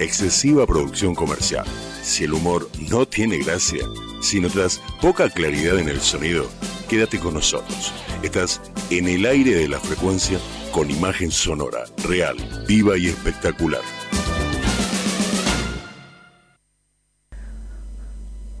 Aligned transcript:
excesiva 0.00 0.64
producción 0.64 1.12
comercial. 1.12 1.66
Si 2.02 2.22
el 2.22 2.32
humor 2.32 2.70
no 2.88 3.04
tiene 3.04 3.38
gracia, 3.38 3.84
si 4.22 4.40
notas 4.40 4.80
poca 5.02 5.28
claridad 5.28 5.76
en 5.76 5.88
el 5.88 6.00
sonido, 6.00 6.46
quédate 6.88 7.18
con 7.18 7.34
nosotros. 7.34 7.92
Estás 8.22 8.60
en 8.90 9.08
el 9.08 9.26
aire 9.26 9.56
de 9.56 9.66
la 9.66 9.80
frecuencia 9.80 10.38
con 10.70 10.88
imagen 10.88 11.32
sonora, 11.32 11.80
real, 12.06 12.36
viva 12.68 12.96
y 12.96 13.08
espectacular. 13.08 13.80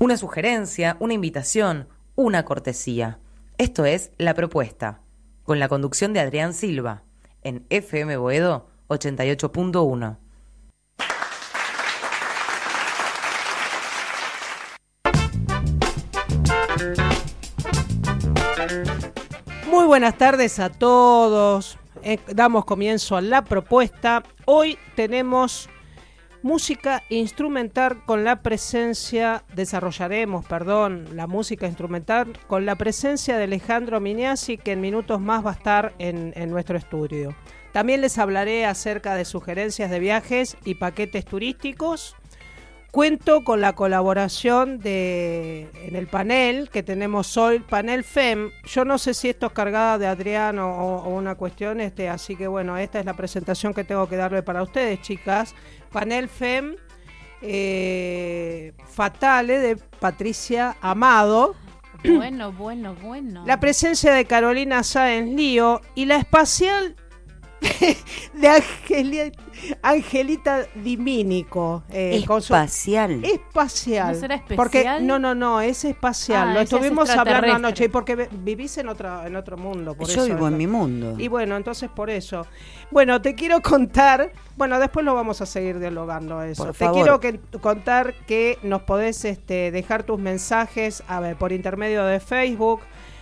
Una 0.00 0.16
sugerencia, 0.16 0.96
una 0.98 1.14
invitación, 1.14 1.86
una 2.16 2.44
cortesía. 2.44 3.20
Esto 3.58 3.84
es 3.84 4.10
La 4.18 4.34
Propuesta, 4.34 5.02
con 5.44 5.60
la 5.60 5.68
conducción 5.68 6.12
de 6.12 6.18
Adrián 6.18 6.52
Silva, 6.52 7.04
en 7.42 7.64
FM 7.70 8.16
Boedo 8.16 8.70
88.1. 8.88 10.18
buenas 19.98 20.16
tardes 20.16 20.60
a 20.60 20.70
todos. 20.70 21.76
Eh, 22.04 22.20
damos 22.28 22.64
comienzo 22.64 23.16
a 23.16 23.20
la 23.20 23.42
propuesta. 23.42 24.22
Hoy 24.44 24.78
tenemos 24.94 25.68
música 26.40 27.02
instrumental 27.08 28.04
con 28.06 28.22
la 28.22 28.40
presencia, 28.40 29.42
desarrollaremos, 29.56 30.46
perdón, 30.46 31.16
la 31.16 31.26
música 31.26 31.66
instrumental 31.66 32.38
con 32.46 32.64
la 32.64 32.76
presencia 32.76 33.38
de 33.38 33.42
Alejandro 33.42 33.98
Miniasi, 33.98 34.56
que 34.56 34.70
en 34.70 34.80
minutos 34.80 35.20
más 35.20 35.44
va 35.44 35.50
a 35.50 35.54
estar 35.54 35.92
en, 35.98 36.32
en 36.36 36.48
nuestro 36.48 36.78
estudio. 36.78 37.34
También 37.72 38.00
les 38.00 38.18
hablaré 38.18 38.66
acerca 38.66 39.16
de 39.16 39.24
sugerencias 39.24 39.90
de 39.90 39.98
viajes 39.98 40.56
y 40.64 40.76
paquetes 40.76 41.24
turísticos 41.24 42.14
Cuento 42.90 43.44
con 43.44 43.60
la 43.60 43.74
colaboración 43.74 44.78
de 44.78 45.68
en 45.74 45.94
el 45.94 46.06
panel 46.06 46.70
que 46.70 46.82
tenemos 46.82 47.36
hoy, 47.36 47.58
panel 47.58 48.02
FEM. 48.02 48.50
Yo 48.64 48.86
no 48.86 48.96
sé 48.96 49.12
si 49.12 49.28
esto 49.28 49.46
es 49.46 49.52
cargada 49.52 49.98
de 49.98 50.06
Adrián 50.06 50.58
o, 50.58 51.02
una 51.08 51.34
cuestión, 51.34 51.80
este, 51.80 52.08
así 52.08 52.34
que 52.34 52.46
bueno, 52.46 52.78
esta 52.78 52.98
es 52.98 53.04
la 53.04 53.14
presentación 53.14 53.74
que 53.74 53.84
tengo 53.84 54.08
que 54.08 54.16
darle 54.16 54.42
para 54.42 54.62
ustedes, 54.62 55.02
chicas. 55.02 55.54
Panel 55.92 56.28
FEM 56.28 56.76
eh, 57.42 58.72
Fatale 58.86 59.58
de 59.58 59.76
Patricia 59.76 60.76
Amado. 60.80 61.54
Bueno, 62.04 62.52
bueno, 62.52 62.94
bueno. 62.94 63.44
La 63.44 63.60
presencia 63.60 64.12
de 64.12 64.24
Carolina 64.24 64.82
Sáenz 64.82 65.34
Lío 65.34 65.80
y 65.94 66.06
la 66.06 66.16
espacial 66.16 66.96
de 68.34 69.32
Angelita 69.82 70.66
Dimínico. 70.74 71.82
Eh, 71.90 72.24
espacial. 72.24 73.24
Espacial. 73.24 74.12
¿No 74.14 74.20
será 74.20 74.34
especial? 74.36 74.56
Porque, 74.56 75.00
no, 75.00 75.18
no, 75.18 75.34
no, 75.34 75.60
es 75.60 75.84
espacial. 75.84 76.48
Ah, 76.48 76.54
Lo 76.54 76.60
estuvimos 76.60 77.10
hablando 77.10 77.52
anoche. 77.52 77.86
Y 77.86 77.88
porque 77.88 78.28
vivís 78.30 78.78
en, 78.78 78.88
otra, 78.88 79.26
en 79.26 79.36
otro 79.36 79.56
mundo. 79.56 79.94
Por 79.94 80.08
Yo 80.08 80.24
vivo 80.24 80.48
en 80.48 80.56
mi 80.56 80.66
mundo. 80.66 81.14
Y 81.18 81.28
bueno, 81.28 81.56
entonces 81.56 81.90
por 81.90 82.10
eso. 82.10 82.46
Bueno, 82.90 83.20
te 83.20 83.34
quiero 83.34 83.60
contar. 83.60 84.32
Bueno, 84.56 84.78
después 84.78 85.04
lo 85.04 85.14
vamos 85.14 85.40
a 85.40 85.46
seguir 85.46 85.78
dialogando 85.78 86.42
eso. 86.42 86.72
te 86.72 86.90
quiero 86.90 87.20
que, 87.20 87.38
contar 87.60 88.14
que 88.26 88.58
nos 88.62 88.82
podés 88.82 89.24
este, 89.24 89.70
dejar 89.70 90.04
tus 90.04 90.18
mensajes 90.18 91.02
a 91.08 91.20
ver, 91.20 91.36
por 91.36 91.52
intermedio 91.52 92.04
de 92.04 92.20
Facebook 92.20 92.80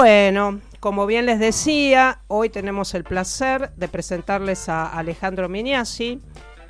Bueno, 0.00 0.62
como 0.80 1.04
bien 1.04 1.26
les 1.26 1.38
decía, 1.38 2.22
hoy 2.26 2.48
tenemos 2.48 2.94
el 2.94 3.04
placer 3.04 3.70
de 3.76 3.86
presentarles 3.86 4.70
a 4.70 4.86
Alejandro 4.86 5.46
Miniasi, 5.50 6.22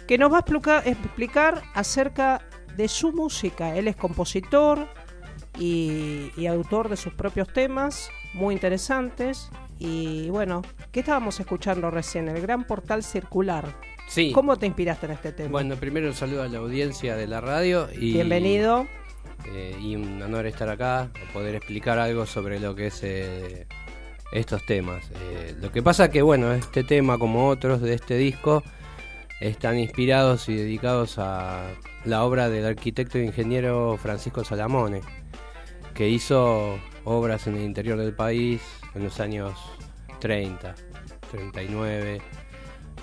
que 0.09 0.19
nos 0.19 0.33
va 0.33 0.39
a 0.39 0.41
explicar, 0.41 0.83
explicar 0.85 1.63
acerca 1.73 2.43
de 2.77 2.89
su 2.89 3.13
música. 3.13 3.77
Él 3.77 3.87
es 3.87 3.95
compositor 3.95 4.89
y, 5.61 6.33
y 6.37 6.47
autor 6.47 6.89
de 6.89 6.97
sus 6.97 7.13
propios 7.13 7.53
temas, 7.53 8.11
muy 8.35 8.53
interesantes. 8.53 9.49
Y 9.79 10.29
bueno, 10.31 10.63
¿qué 10.91 10.99
estábamos 10.99 11.39
escuchando 11.39 11.89
recién? 11.89 12.29
El 12.29 12.43
gran 12.43 12.65
portal 12.65 13.05
circular. 13.05 13.77
Sí. 14.09 14.33
¿Cómo 14.33 14.57
te 14.57 14.67
inspiraste 14.67 15.07
en 15.07 15.13
este 15.13 15.31
tema? 15.31 15.51
Bueno, 15.51 15.77
primero 15.77 16.09
un 16.09 16.15
saludo 16.15 16.43
a 16.43 16.49
la 16.49 16.59
audiencia 16.59 17.15
de 17.15 17.29
la 17.29 17.41
radio 17.41 17.89
y 17.93 18.13
Bienvenido. 18.13 18.89
Eh, 19.53 19.77
y 19.81 19.97
un 19.97 20.23
honor 20.23 20.47
estar 20.47 20.69
acá, 20.69 21.11
poder 21.33 21.55
explicar 21.55 21.99
algo 21.99 22.27
sobre 22.27 22.61
lo 22.61 22.75
que 22.75 22.89
es 22.89 23.03
eh, 23.03 23.67
estos 24.33 24.65
temas. 24.67 25.11
Eh, 25.11 25.55
lo 25.61 25.73
que 25.73 25.83
pasa 25.83 26.11
que 26.11 26.23
bueno, 26.23 26.53
este 26.53 26.85
tema 26.85 27.19
como 27.19 27.49
otros 27.49 27.81
de 27.81 27.95
este 27.95 28.17
disco 28.17 28.63
están 29.41 29.79
inspirados 29.79 30.49
y 30.49 30.55
dedicados 30.55 31.19
a 31.19 31.69
la 32.05 32.25
obra 32.25 32.49
del 32.49 32.67
arquitecto 32.67 33.19
e 33.19 33.25
ingeniero 33.25 33.97
Francisco 33.97 34.45
Salamone, 34.45 35.01
que 35.95 36.09
hizo 36.09 36.79
obras 37.05 37.47
en 37.47 37.57
el 37.57 37.63
interior 37.63 37.99
del 37.99 38.15
país 38.15 38.63
en 38.95 39.05
los 39.05 39.19
años 39.19 39.55
30, 40.21 40.75
39, 41.31 42.21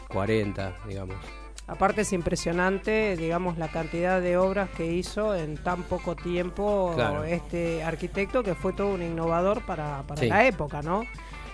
40, 0.08 0.78
digamos. 0.88 1.37
Aparte 1.68 2.02
es 2.02 2.14
impresionante, 2.14 3.18
digamos, 3.18 3.58
la 3.58 3.68
cantidad 3.68 4.22
de 4.22 4.38
obras 4.38 4.70
que 4.70 4.86
hizo 4.94 5.36
en 5.36 5.58
tan 5.58 5.84
poco 5.84 6.16
tiempo 6.16 6.94
Claro. 6.96 7.26
este 7.26 7.84
arquitecto 7.84 8.42
que 8.42 8.56
fue 8.56 8.72
todo 8.72 8.88
un 8.94 9.04
innovador 9.04 9.66
para, 9.66 10.04
para 10.04 10.22
Sí. 10.22 10.28
la 10.30 10.48
época, 10.48 10.82
¿no? 10.82 11.04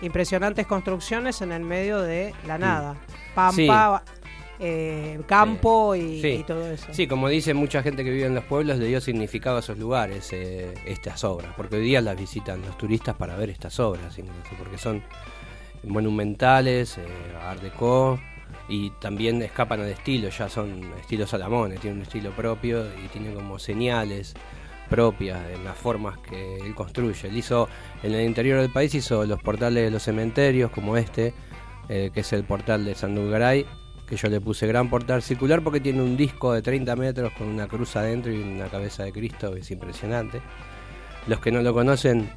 Impresionantes 0.03 0.67
construcciones 0.67 1.41
en 1.41 1.51
el 1.51 1.63
medio 1.63 1.99
de 1.99 2.33
la 2.45 2.57
nada. 2.59 2.95
Sí. 3.07 3.65
Pampa, 3.67 4.03
eh, 4.59 5.19
campo 5.25 5.95
y, 5.95 6.21
Sí. 6.21 6.27
y 6.41 6.43
todo 6.43 6.69
eso. 6.71 6.93
Sí, 6.93 7.07
como 7.07 7.27
dice 7.27 7.55
mucha 7.55 7.81
gente 7.81 8.03
que 8.03 8.11
vive 8.11 8.27
en 8.27 8.35
los 8.35 8.43
pueblos, 8.43 8.77
le 8.77 8.85
dio 8.85 9.01
significado 9.01 9.57
a 9.57 9.59
esos 9.61 9.79
lugares, 9.79 10.29
eh, 10.31 10.75
estas 10.85 11.23
obras, 11.23 11.53
porque 11.57 11.77
hoy 11.77 11.83
día 11.85 12.01
las 12.01 12.15
visitan 12.17 12.61
los 12.61 12.77
turistas 12.77 13.15
para 13.15 13.35
ver 13.35 13.49
estas 13.49 13.79
obras, 13.79 14.15
incluso, 14.19 14.51
porque 14.59 14.77
son 14.77 15.01
monumentales, 15.83 16.97
eh, 16.97 17.05
art 17.41 17.61
deco, 17.61 18.19
y 18.67 18.91
también 18.91 19.41
escapan 19.41 19.81
al 19.81 19.89
estilo, 19.89 20.29
ya 20.29 20.49
son 20.49 20.91
estilos 20.99 21.29
Salamones, 21.29 21.79
tienen 21.79 21.99
un 21.99 22.03
estilo 22.03 22.31
propio 22.31 22.85
y 23.03 23.07
tienen 23.09 23.35
como 23.35 23.59
señales 23.59 24.33
propias 24.89 25.39
en 25.49 25.63
las 25.63 25.77
formas 25.77 26.17
que 26.19 26.57
él 26.57 26.75
construye. 26.75 27.27
Él 27.27 27.37
hizo, 27.37 27.67
en 28.03 28.13
el 28.13 28.25
interior 28.25 28.61
del 28.61 28.71
país 28.71 28.93
hizo 28.95 29.25
los 29.25 29.41
portales 29.41 29.83
de 29.83 29.91
los 29.91 30.03
cementerios, 30.03 30.71
como 30.71 30.97
este, 30.97 31.33
eh, 31.89 32.11
que 32.13 32.21
es 32.21 32.33
el 32.33 32.43
portal 32.43 32.85
de 32.85 32.95
Sandulgaray, 32.95 33.65
que 34.07 34.15
yo 34.15 34.27
le 34.29 34.39
puse 34.39 34.67
gran 34.67 34.89
portal 34.89 35.21
circular 35.21 35.63
porque 35.63 35.79
tiene 35.79 36.01
un 36.01 36.15
disco 36.15 36.53
de 36.53 36.61
30 36.61 36.95
metros 36.95 37.33
con 37.33 37.47
una 37.47 37.67
cruz 37.67 37.95
adentro 37.95 38.31
y 38.31 38.41
una 38.41 38.67
cabeza 38.67 39.03
de 39.03 39.11
Cristo, 39.11 39.55
es 39.55 39.69
impresionante. 39.71 40.41
Los 41.27 41.39
que 41.39 41.51
no 41.51 41.61
lo 41.61 41.73
conocen, 41.73 42.29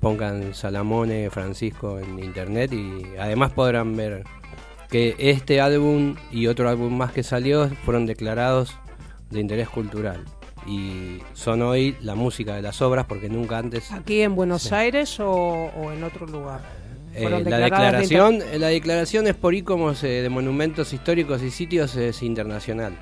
pongan 0.00 0.54
Salamone 0.54 1.30
Francisco 1.30 1.98
en 1.98 2.18
internet 2.18 2.72
y 2.72 3.16
además 3.18 3.52
podrán 3.52 3.96
ver 3.96 4.24
que 4.92 5.16
este 5.18 5.60
álbum 5.62 6.16
y 6.30 6.46
otro 6.48 6.68
álbum 6.68 6.94
más 6.94 7.12
que 7.12 7.22
salió 7.22 7.68
fueron 7.84 8.04
declarados 8.04 8.76
de 9.30 9.40
interés 9.40 9.70
cultural 9.70 10.22
y 10.66 11.18
son 11.32 11.62
hoy 11.62 11.96
la 12.02 12.14
música 12.14 12.54
de 12.54 12.62
las 12.62 12.82
obras 12.82 13.06
porque 13.06 13.30
nunca 13.30 13.56
antes 13.58 13.90
¿Aquí 13.90 14.20
en 14.20 14.36
Buenos 14.36 14.64
Sí. 14.64 14.74
Aires 14.74 15.18
o, 15.18 15.30
o 15.30 15.90
en 15.92 16.04
otro 16.04 16.26
lugar? 16.26 16.60
Eh, 17.14 17.28
la 17.28 17.40
de 17.58 17.64
declaración, 17.64 18.40
eh, 18.52 18.58
la 18.58 18.68
declaración 18.68 19.26
es 19.26 19.34
por 19.34 19.54
ICOMOS 19.54 20.04
eh, 20.04 20.08
de 20.22 20.28
monumentos 20.28 20.92
históricos 20.92 21.42
y 21.42 21.50
sitios 21.50 21.96
es 21.96 22.22
internacional, 22.22 22.92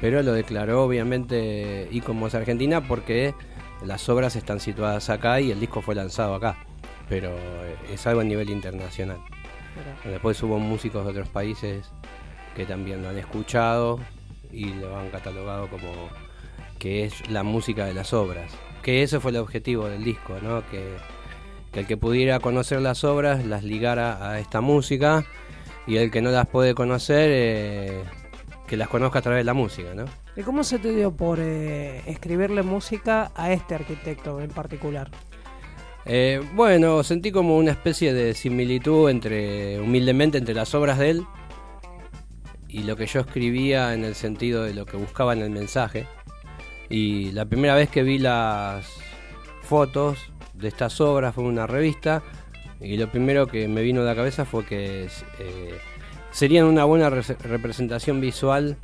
pero 0.00 0.22
lo 0.22 0.32
declaró 0.32 0.84
obviamente 0.84 1.88
ICOMOS 1.92 2.34
Argentina 2.34 2.86
porque 2.86 3.34
las 3.84 4.08
obras 4.08 4.34
están 4.34 4.58
situadas 4.58 5.10
acá 5.10 5.40
y 5.40 5.52
el 5.52 5.60
disco 5.60 5.80
fue 5.80 5.94
lanzado 5.94 6.34
acá, 6.34 6.56
pero 7.08 7.30
eh, 7.30 7.76
es 7.94 8.04
algo 8.06 8.20
a 8.20 8.24
nivel 8.24 8.50
internacional. 8.50 9.18
Después 10.04 10.42
hubo 10.42 10.58
músicos 10.58 11.04
de 11.04 11.10
otros 11.10 11.28
países 11.28 11.90
que 12.54 12.64
también 12.64 13.02
lo 13.02 13.08
han 13.08 13.18
escuchado 13.18 14.00
y 14.50 14.66
lo 14.74 14.96
han 14.96 15.10
catalogado 15.10 15.68
como 15.68 15.92
que 16.78 17.04
es 17.04 17.28
la 17.30 17.42
música 17.42 17.86
de 17.86 17.94
las 17.94 18.12
obras. 18.12 18.52
Que 18.82 19.02
ese 19.02 19.20
fue 19.20 19.30
el 19.30 19.38
objetivo 19.38 19.88
del 19.88 20.04
disco, 20.04 20.36
¿no? 20.42 20.66
Que, 20.70 20.96
que 21.72 21.80
el 21.80 21.86
que 21.86 21.96
pudiera 21.96 22.40
conocer 22.40 22.80
las 22.80 23.04
obras 23.04 23.44
las 23.44 23.64
ligara 23.64 24.30
a 24.30 24.38
esta 24.38 24.60
música 24.60 25.24
y 25.86 25.96
el 25.96 26.10
que 26.10 26.22
no 26.22 26.30
las 26.30 26.46
puede 26.46 26.74
conocer 26.74 27.30
eh, 27.32 28.02
que 28.66 28.76
las 28.76 28.88
conozca 28.88 29.20
a 29.20 29.22
través 29.22 29.40
de 29.40 29.44
la 29.44 29.54
música, 29.54 29.94
¿no? 29.94 30.04
¿Y 30.36 30.42
cómo 30.42 30.64
se 30.64 30.78
te 30.78 30.92
dio 30.92 31.12
por 31.12 31.38
eh, 31.40 32.02
escribirle 32.06 32.62
música 32.62 33.30
a 33.34 33.52
este 33.52 33.74
arquitecto 33.74 34.40
en 34.40 34.50
particular? 34.50 35.10
Eh, 36.08 36.40
bueno, 36.54 37.02
sentí 37.02 37.32
como 37.32 37.56
una 37.56 37.72
especie 37.72 38.14
de 38.14 38.32
similitud 38.34 39.10
entre, 39.10 39.80
humildemente, 39.80 40.38
entre 40.38 40.54
las 40.54 40.72
obras 40.74 40.98
de 40.98 41.10
él 41.10 41.26
y 42.68 42.84
lo 42.84 42.96
que 42.96 43.06
yo 43.06 43.20
escribía 43.20 43.92
en 43.92 44.04
el 44.04 44.14
sentido 44.14 44.62
de 44.62 44.72
lo 44.72 44.86
que 44.86 44.96
buscaba 44.96 45.32
en 45.32 45.42
el 45.42 45.50
mensaje. 45.50 46.06
Y 46.88 47.32
la 47.32 47.44
primera 47.46 47.74
vez 47.74 47.88
que 47.90 48.04
vi 48.04 48.18
las 48.18 48.86
fotos 49.62 50.18
de 50.54 50.68
estas 50.68 51.00
obras 51.00 51.34
fue 51.34 51.42
en 51.42 51.50
una 51.50 51.66
revista 51.66 52.22
y 52.80 52.96
lo 52.96 53.10
primero 53.10 53.48
que 53.48 53.66
me 53.66 53.82
vino 53.82 54.02
a 54.02 54.04
la 54.04 54.14
cabeza 54.14 54.44
fue 54.44 54.64
que 54.64 55.04
eh, 55.04 55.78
serían 56.30 56.66
una 56.66 56.84
buena 56.84 57.10
re- 57.10 57.22
representación 57.40 58.20
visual 58.20 58.76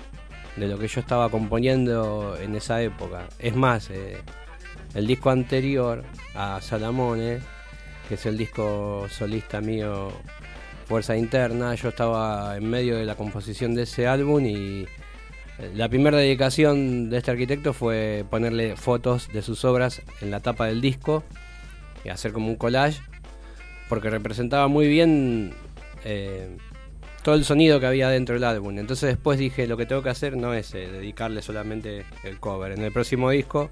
de 0.57 0.67
lo 0.67 0.77
que 0.77 0.89
yo 0.89 1.01
estaba 1.01 1.31
componiendo 1.31 2.37
en 2.43 2.57
esa 2.57 2.83
época. 2.83 3.29
Es 3.39 3.55
más, 3.55 3.91
eh, 3.91 4.19
el 4.95 5.07
disco 5.07 5.31
anterior 5.31 6.05
a 6.35 6.61
Salamone, 6.61 7.41
que 8.09 8.15
es 8.15 8.27
el 8.27 8.37
disco 8.37 9.07
solista 9.11 9.61
mío 9.61 10.13
Fuerza 10.87 11.17
Interna, 11.17 11.75
yo 11.75 11.89
estaba 11.89 12.57
en 12.57 12.69
medio 12.69 12.97
de 12.97 13.05
la 13.05 13.15
composición 13.15 13.75
de 13.75 13.85
ese 13.85 14.07
álbum 14.07 14.45
y 14.45 14.87
eh, 15.59 15.73
la 15.75 15.89
primera 15.89 16.19
dedicación 16.19 17.09
de 17.09 17.19
este 17.19 17.31
arquitecto 17.31 17.73
fue 17.73 18.25
ponerle 18.29 18.77
fotos 18.77 19.29
de 19.33 19.43
sus 19.43 19.65
obras 19.65 20.03
en 20.21 20.31
la 20.31 20.41
tapa 20.41 20.67
del 20.67 20.81
disco 20.81 21.23
y 22.05 22.09
hacer 22.09 22.33
como 22.33 22.49
un 22.49 22.57
collage, 22.57 23.01
porque 23.89 24.11
representaba 24.11 24.69
muy 24.69 24.89
bien 24.89 25.55
eh, 26.05 26.57
todo 27.23 27.37
el 27.37 27.45
sonido 27.45 27.79
que 27.81 27.87
había 27.87 28.09
dentro 28.09 28.35
del 28.35 28.45
álbum. 28.45 28.79
Entonces 28.79 29.11
después 29.11 29.39
dije, 29.39 29.67
lo 29.67 29.77
que 29.77 29.87
tengo 29.87 30.03
que 30.03 30.11
hacer 30.11 30.37
no 30.37 30.53
es 30.53 30.75
eh, 30.75 30.89
dedicarle 30.89 31.43
solamente 31.43 32.05
el 32.25 32.41
cover. 32.41 32.73
En 32.73 32.83
el 32.83 32.93
próximo 32.93 33.31
disco 33.31 33.71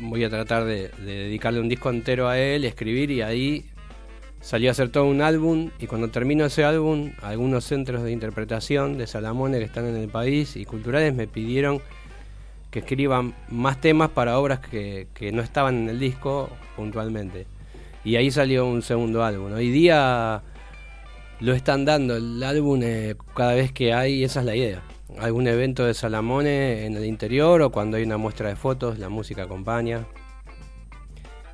voy 0.00 0.24
a 0.24 0.30
tratar 0.30 0.64
de, 0.64 0.90
de 0.98 1.12
dedicarle 1.12 1.60
un 1.60 1.68
disco 1.68 1.90
entero 1.90 2.28
a 2.28 2.38
él, 2.38 2.64
escribir 2.64 3.10
y 3.10 3.22
ahí 3.22 3.64
salió 4.40 4.70
a 4.70 4.72
hacer 4.72 4.90
todo 4.90 5.04
un 5.04 5.20
álbum 5.20 5.70
y 5.78 5.86
cuando 5.86 6.08
termino 6.08 6.44
ese 6.44 6.64
álbum, 6.64 7.12
algunos 7.22 7.64
centros 7.64 8.02
de 8.02 8.12
interpretación 8.12 8.96
de 8.96 9.06
Salamone 9.06 9.58
que 9.58 9.64
están 9.64 9.86
en 9.86 9.96
el 9.96 10.08
país 10.08 10.56
y 10.56 10.64
culturales 10.64 11.14
me 11.14 11.26
pidieron 11.26 11.80
que 12.70 12.80
escriban 12.80 13.34
más 13.48 13.80
temas 13.80 14.10
para 14.10 14.38
obras 14.38 14.60
que, 14.60 15.08
que 15.14 15.32
no 15.32 15.42
estaban 15.42 15.76
en 15.76 15.88
el 15.88 15.98
disco 15.98 16.50
puntualmente. 16.76 17.46
Y 18.04 18.16
ahí 18.16 18.30
salió 18.30 18.66
un 18.66 18.82
segundo 18.82 19.24
álbum. 19.24 19.52
Hoy 19.52 19.70
día 19.70 20.42
lo 21.40 21.54
están 21.54 21.84
dando 21.84 22.16
el 22.16 22.42
álbum 22.42 22.80
eh, 22.82 23.16
cada 23.34 23.54
vez 23.54 23.72
que 23.72 23.92
hay, 23.92 24.24
esa 24.24 24.40
es 24.40 24.46
la 24.46 24.56
idea. 24.56 24.82
Algún 25.18 25.46
evento 25.48 25.86
de 25.86 25.94
Salamone 25.94 26.84
en 26.84 26.96
el 26.96 27.04
interior 27.04 27.62
o 27.62 27.70
cuando 27.70 27.96
hay 27.96 28.02
una 28.02 28.18
muestra 28.18 28.48
de 28.48 28.56
fotos, 28.56 28.98
la 28.98 29.08
música 29.08 29.44
acompaña. 29.44 30.06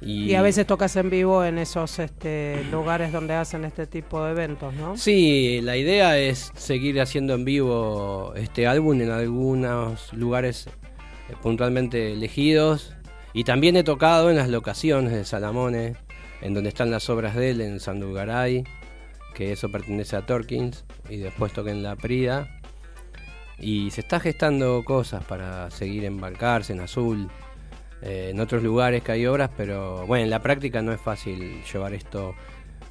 Y, 0.01 0.35
a 0.35 0.43
veces 0.43 0.67
tocas 0.67 0.97
en 0.97 1.09
vivo 1.09 1.45
en 1.45 1.59
esos 1.59 1.99
este, 1.99 2.63
lugares 2.71 3.11
donde 3.11 3.35
hacen 3.35 3.65
este 3.65 3.87
tipo 3.87 4.23
de 4.25 4.33
eventos, 4.33 4.75
¿no? 4.75 4.97
Sí, 4.99 5.61
la 5.63 5.77
idea 5.77 6.19
es 6.19 6.53
seguir 6.57 7.01
haciendo 7.01 7.35
en 7.35 7.45
vivo 7.45 8.35
este 8.37 8.67
álbum 8.67 9.01
en 9.01 9.11
algunos 9.11 10.13
lugares 10.13 10.67
eh, 11.31 11.35
puntualmente 11.41 12.13
elegidos. 12.13 12.95
Y 13.33 13.45
también 13.45 13.77
he 13.77 13.83
tocado 13.83 14.31
en 14.31 14.37
las 14.37 14.49
locaciones 14.49 15.13
de 15.13 15.25
Salamone, 15.25 15.97
en 16.43 16.55
donde 16.55 16.69
están 16.69 16.91
las 16.91 17.09
obras 17.09 17.35
de 17.35 17.51
él, 17.51 17.61
en 17.63 17.81
Sandulgaray, 17.81 18.65
que 19.35 19.53
eso 19.53 19.71
pertenece 19.71 20.17
a 20.17 20.27
Torkins, 20.27 20.85
y 21.09 21.17
después 21.17 21.53
toqué 21.53 21.71
en 21.71 21.83
La 21.83 21.97
Prida. 21.97 22.61
Y 23.59 23.91
se 23.91 24.01
está 24.01 24.21
gestando 24.21 24.83
cosas 24.85 25.25
para 25.25 25.71
seguir 25.71 26.05
embarcarse 26.05 26.73
en 26.73 26.81
Azul, 26.81 27.31
eh, 28.03 28.31
en 28.31 28.41
otros 28.41 28.63
lugares 28.63 29.03
que 29.03 29.13
hay 29.13 29.27
obras, 29.27 29.51
pero 29.57 30.07
bueno, 30.07 30.25
en 30.25 30.31
la 30.31 30.41
práctica 30.41 30.83
no 30.83 30.93
es 30.93 31.01
fácil 31.01 31.63
llevar 31.65 31.95
esto 31.95 32.35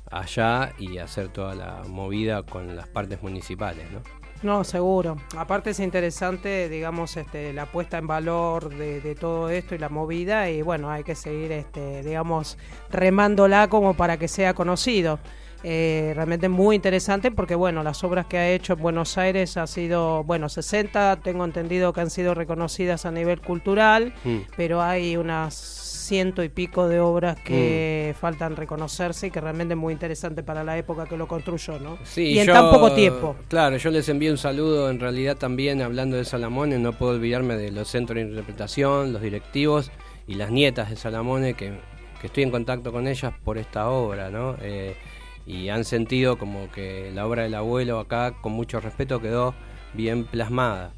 allá 0.10 0.74
y 0.78 0.98
hacer 0.98 1.30
toda 1.30 1.56
la 1.56 1.84
movida 1.88 2.44
con 2.44 2.76
las 2.76 2.88
partes 2.88 3.22
municipales, 3.22 3.86
¿no? 3.92 4.02
No, 4.44 4.66
seguro. 4.66 5.18
Aparte 5.38 5.70
es 5.70 5.80
interesante, 5.80 6.68
digamos, 6.68 7.16
este, 7.16 7.54
la 7.54 7.66
puesta 7.66 7.98
en 7.98 8.08
valor 8.08 8.70
de, 8.76 9.00
de, 9.00 9.16
todo 9.16 9.50
esto 9.50 9.74
y 9.74 9.78
la 9.78 9.88
movida 9.88 10.50
y 10.50 10.62
bueno, 10.62 10.92
hay 10.92 11.04
que 11.06 11.16
seguir, 11.16 11.54
este, 11.54 12.04
digamos, 12.04 12.58
remándola 12.92 13.70
como 13.70 13.94
para 13.94 14.18
que 14.18 14.28
sea 14.28 14.54
conocido. 14.54 15.20
Eh, 15.64 16.12
realmente 16.14 16.50
muy 16.50 16.76
interesante 16.76 17.32
porque 17.32 17.56
bueno, 17.56 17.84
las 17.84 18.04
obras 18.04 18.26
que 18.26 18.38
ha 18.38 18.52
hecho 18.52 18.74
en 18.74 18.80
Buenos 18.80 19.18
Aires 19.18 19.56
ha 19.56 19.66
sido, 19.66 20.24
bueno, 20.26 20.50
60, 20.50 21.22
tengo 21.24 21.46
entendido 21.46 21.94
que 21.94 22.02
han 22.02 22.10
sido 22.10 22.34
reconocidas 22.34 23.06
a 23.06 23.12
nivel 23.12 23.40
cultural, 23.40 24.14
mm. 24.26 24.38
pero 24.58 24.82
hay 24.82 25.16
unas 25.16 25.84
ciento 26.04 26.44
y 26.44 26.50
pico 26.50 26.88
de 26.88 27.00
obras 27.00 27.40
que 27.40 28.14
mm. 28.14 28.20
faltan 28.20 28.56
reconocerse 28.56 29.28
y 29.28 29.32
que 29.32 29.40
realmente 29.40 29.74
es 29.74 29.80
muy 29.80 29.94
interesante 29.94 30.44
para 30.44 30.64
la 30.64 30.78
época 30.78 31.06
que 31.06 31.18
lo 31.18 31.28
construyó, 31.28 31.80
¿no? 31.80 31.98
Sí, 32.04 32.34
y 32.34 32.40
en 32.40 32.48
yo, 32.48 32.54
tan 32.54 32.70
poco 32.70 32.92
tiempo. 32.92 33.36
Claro, 33.48 33.78
yo 33.78 33.90
les 33.90 34.08
envío 34.10 34.32
un 34.32 34.38
saludo 34.38 34.90
en 34.90 35.00
realidad 35.00 35.38
también 35.38 35.82
hablando 35.82 36.18
de 36.18 36.26
Salamone, 36.26 36.78
no 36.78 36.94
puedo 36.94 37.14
olvidarme 37.14 37.56
de 37.56 37.72
los 37.72 37.88
centros 37.88 38.16
de 38.16 38.30
interpretación, 38.30 39.14
los 39.14 39.22
directivos 39.22 39.92
y 40.28 40.36
las 40.36 40.52
nietas 40.52 40.90
de 40.90 40.98
Salamone 40.98 41.54
que, 41.54 41.72
que 42.20 42.28
estoy 42.28 42.44
en 42.44 42.52
contacto 42.52 42.92
con 42.92 43.08
ellas 43.08 43.34
por 43.44 43.58
esta 43.58 43.90
obra, 43.90 44.30
¿no? 44.30 44.56
Eh, 44.62 44.96
y 45.46 45.70
han 45.70 45.86
sentido 45.86 46.38
como 46.38 46.72
que 46.72 47.12
la 47.14 47.26
obra 47.26 47.44
del 47.44 47.56
abuelo 47.56 48.00
acá, 48.00 48.34
con 48.42 48.54
mucho 48.54 48.80
respeto, 48.80 49.22
quedó 49.22 49.54
bien 49.94 50.26
plasmada, 50.26 50.92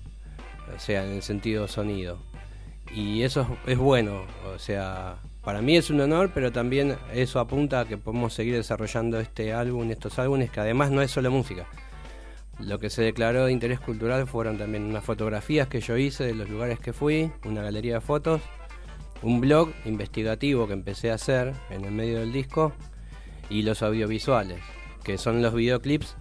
o 0.75 0.79
sea, 0.79 1.05
en 1.05 1.13
el 1.13 1.21
sentido 1.21 1.67
sonido. 1.67 2.19
Y 2.93 3.23
eso 3.23 3.47
es, 3.65 3.77
bueno, 3.77 4.21
o 4.53 4.59
sea, 4.59 5.17
para 5.43 5.61
mí 5.61 5.75
es 5.75 5.89
un 5.89 6.01
honor, 6.01 6.31
pero 6.33 6.51
también 6.51 6.97
eso 7.13 7.39
apunta 7.39 7.81
a 7.81 7.85
que 7.85 7.97
podemos 7.97 8.33
seguir 8.33 8.55
desarrollando 8.55 9.19
este 9.19 9.53
álbum, 9.53 9.89
estos 9.91 10.19
álbumes, 10.19 10.51
que 10.51 10.59
además 10.59 10.91
no 10.91 11.01
es 11.01 11.11
solo 11.11 11.31
música. 11.31 11.67
Lo 12.59 12.79
que 12.79 12.89
se 12.89 13.01
declaró 13.01 13.45
de 13.45 13.51
interés 13.51 13.79
cultural 13.79 14.27
fueron 14.27 14.57
también 14.57 14.83
unas 14.83 15.03
fotografías 15.03 15.67
que 15.67 15.81
yo 15.81 15.97
hice 15.97 16.23
de 16.23 16.35
los 16.35 16.49
lugares 16.49 16.79
que 16.79 16.93
fui, 16.93 17.31
una 17.43 17.61
galería 17.61 17.95
de 17.95 18.01
fotos, 18.01 18.41
un 19.21 19.41
blog 19.41 19.71
investigativo 19.85 20.67
que 20.67 20.73
empecé 20.73 21.11
a 21.11 21.15
hacer 21.15 21.53
en 21.69 21.83
el 21.83 21.91
medio 21.91 22.19
del 22.19 22.31
disco, 22.31 22.71
y 23.49 23.63
los 23.63 23.81
audiovisuales, 23.83 24.59
que 25.03 25.17
son 25.17 25.41
los 25.41 25.53
videoclips 25.53 26.15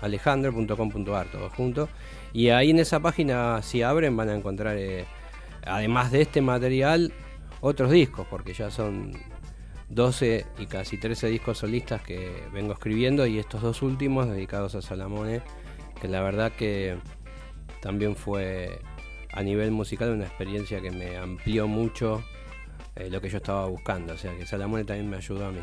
alejandro.com.ar, 0.00 1.30
todo 1.30 1.50
junto. 1.50 1.88
Y 2.32 2.48
ahí 2.50 2.70
en 2.70 2.78
esa 2.78 3.00
página, 3.00 3.60
si 3.62 3.82
abren, 3.82 4.16
van 4.16 4.28
a 4.28 4.34
encontrar, 4.34 4.76
eh, 4.76 5.06
además 5.66 6.12
de 6.12 6.22
este 6.22 6.40
material, 6.40 7.12
otros 7.60 7.90
discos, 7.90 8.26
porque 8.28 8.52
ya 8.52 8.70
son 8.70 9.12
12 9.88 10.46
y 10.58 10.66
casi 10.66 10.98
13 10.98 11.28
discos 11.28 11.58
solistas 11.58 12.02
que 12.02 12.42
vengo 12.52 12.72
escribiendo 12.72 13.26
y 13.26 13.38
estos 13.38 13.62
dos 13.62 13.82
últimos 13.82 14.28
dedicados 14.28 14.74
a 14.74 14.82
Salamone, 14.82 15.42
que 16.00 16.08
la 16.08 16.22
verdad 16.22 16.52
que 16.52 16.96
también 17.80 18.16
fue 18.16 18.80
a 19.34 19.42
nivel 19.42 19.70
musical 19.72 20.10
una 20.10 20.24
experiencia 20.24 20.80
que 20.80 20.90
me 20.90 21.16
amplió 21.16 21.66
mucho 21.66 22.22
eh, 22.96 23.10
lo 23.10 23.20
que 23.20 23.28
yo 23.28 23.38
estaba 23.38 23.66
buscando. 23.66 24.14
O 24.14 24.16
sea 24.16 24.36
que 24.36 24.46
Salamone 24.46 24.84
también 24.84 25.10
me 25.10 25.16
ayudó 25.16 25.46
a 25.46 25.50
mí. 25.50 25.60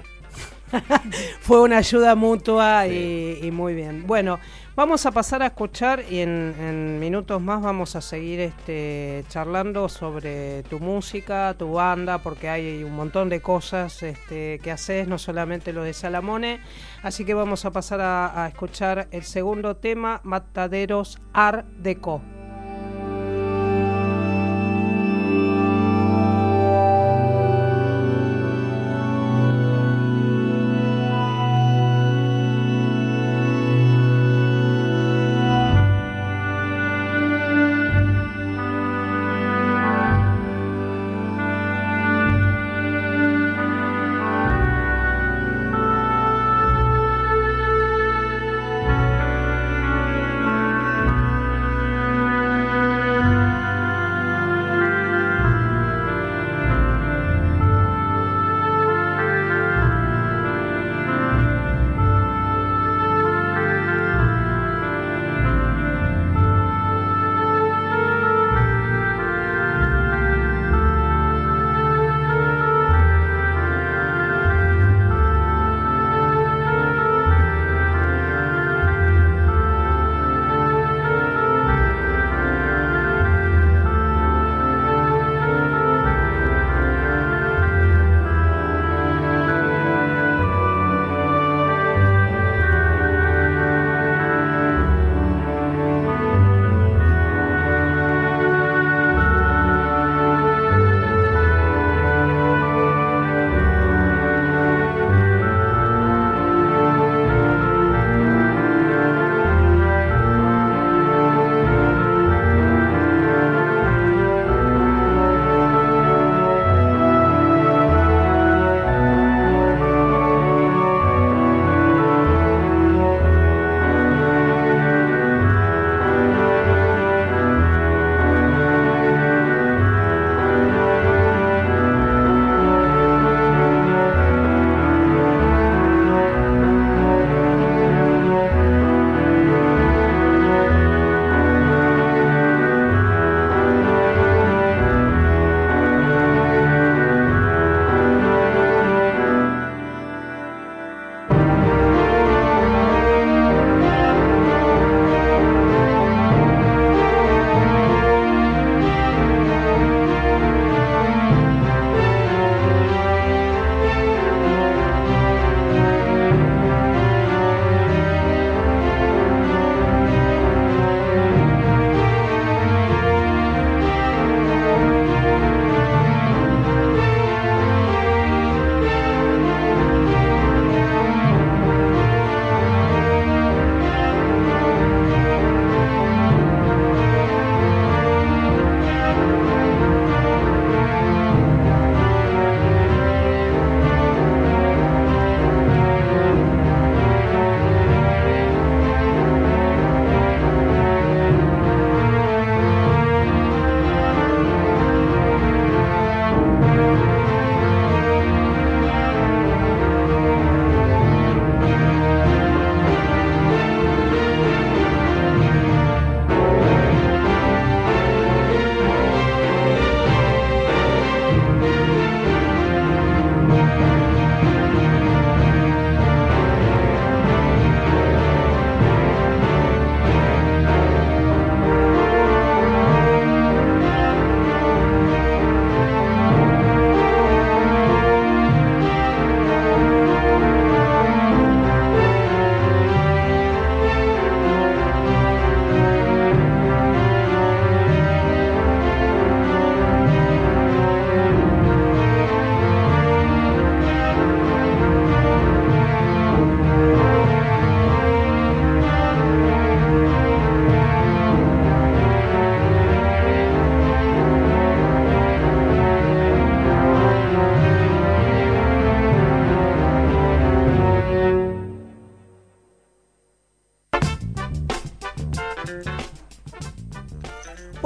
Fue 1.42 1.62
una 1.62 1.78
ayuda 1.78 2.16
mutua 2.16 2.88
y, 2.88 3.50
muy 3.52 3.74
bien. 3.74 4.06
Bueno, 4.06 4.40
vamos 4.76 5.06
a 5.06 5.12
pasar 5.12 5.42
a 5.42 5.48
escuchar 5.48 6.04
y 6.10 6.20
en, 6.20 7.00
minutos 7.00 7.42
más 7.42 7.62
vamos 7.62 7.96
a 7.96 8.02
seguir 8.02 8.42
este, 8.42 9.24
charlando 9.30 9.88
sobre 9.88 10.64
tu 10.64 10.80
música, 10.80 11.56
tu 11.58 11.74
banda, 11.74 12.18
porque 12.18 12.50
hay 12.50 12.84
un 12.84 12.96
montón 12.96 13.30
de 13.30 13.42
cosas 13.42 14.04
este, 14.04 14.60
que 14.60 14.72
haces, 14.72 15.08
no 15.08 15.18
solamente 15.18 15.74
lo 15.74 15.84
de 15.84 15.94
Salamone. 15.94 16.60
Así 17.04 17.24
que 17.24 17.34
vamos 17.34 17.64
a 17.66 17.72
pasar 17.72 18.02
a, 18.02 18.44
a 18.44 18.48
escuchar 18.48 19.08
el 19.12 19.24
segundo 19.24 19.78
tema, 19.78 20.20
Mataderos 20.24 21.20
Art 21.34 21.66
Deco. 21.78 22.22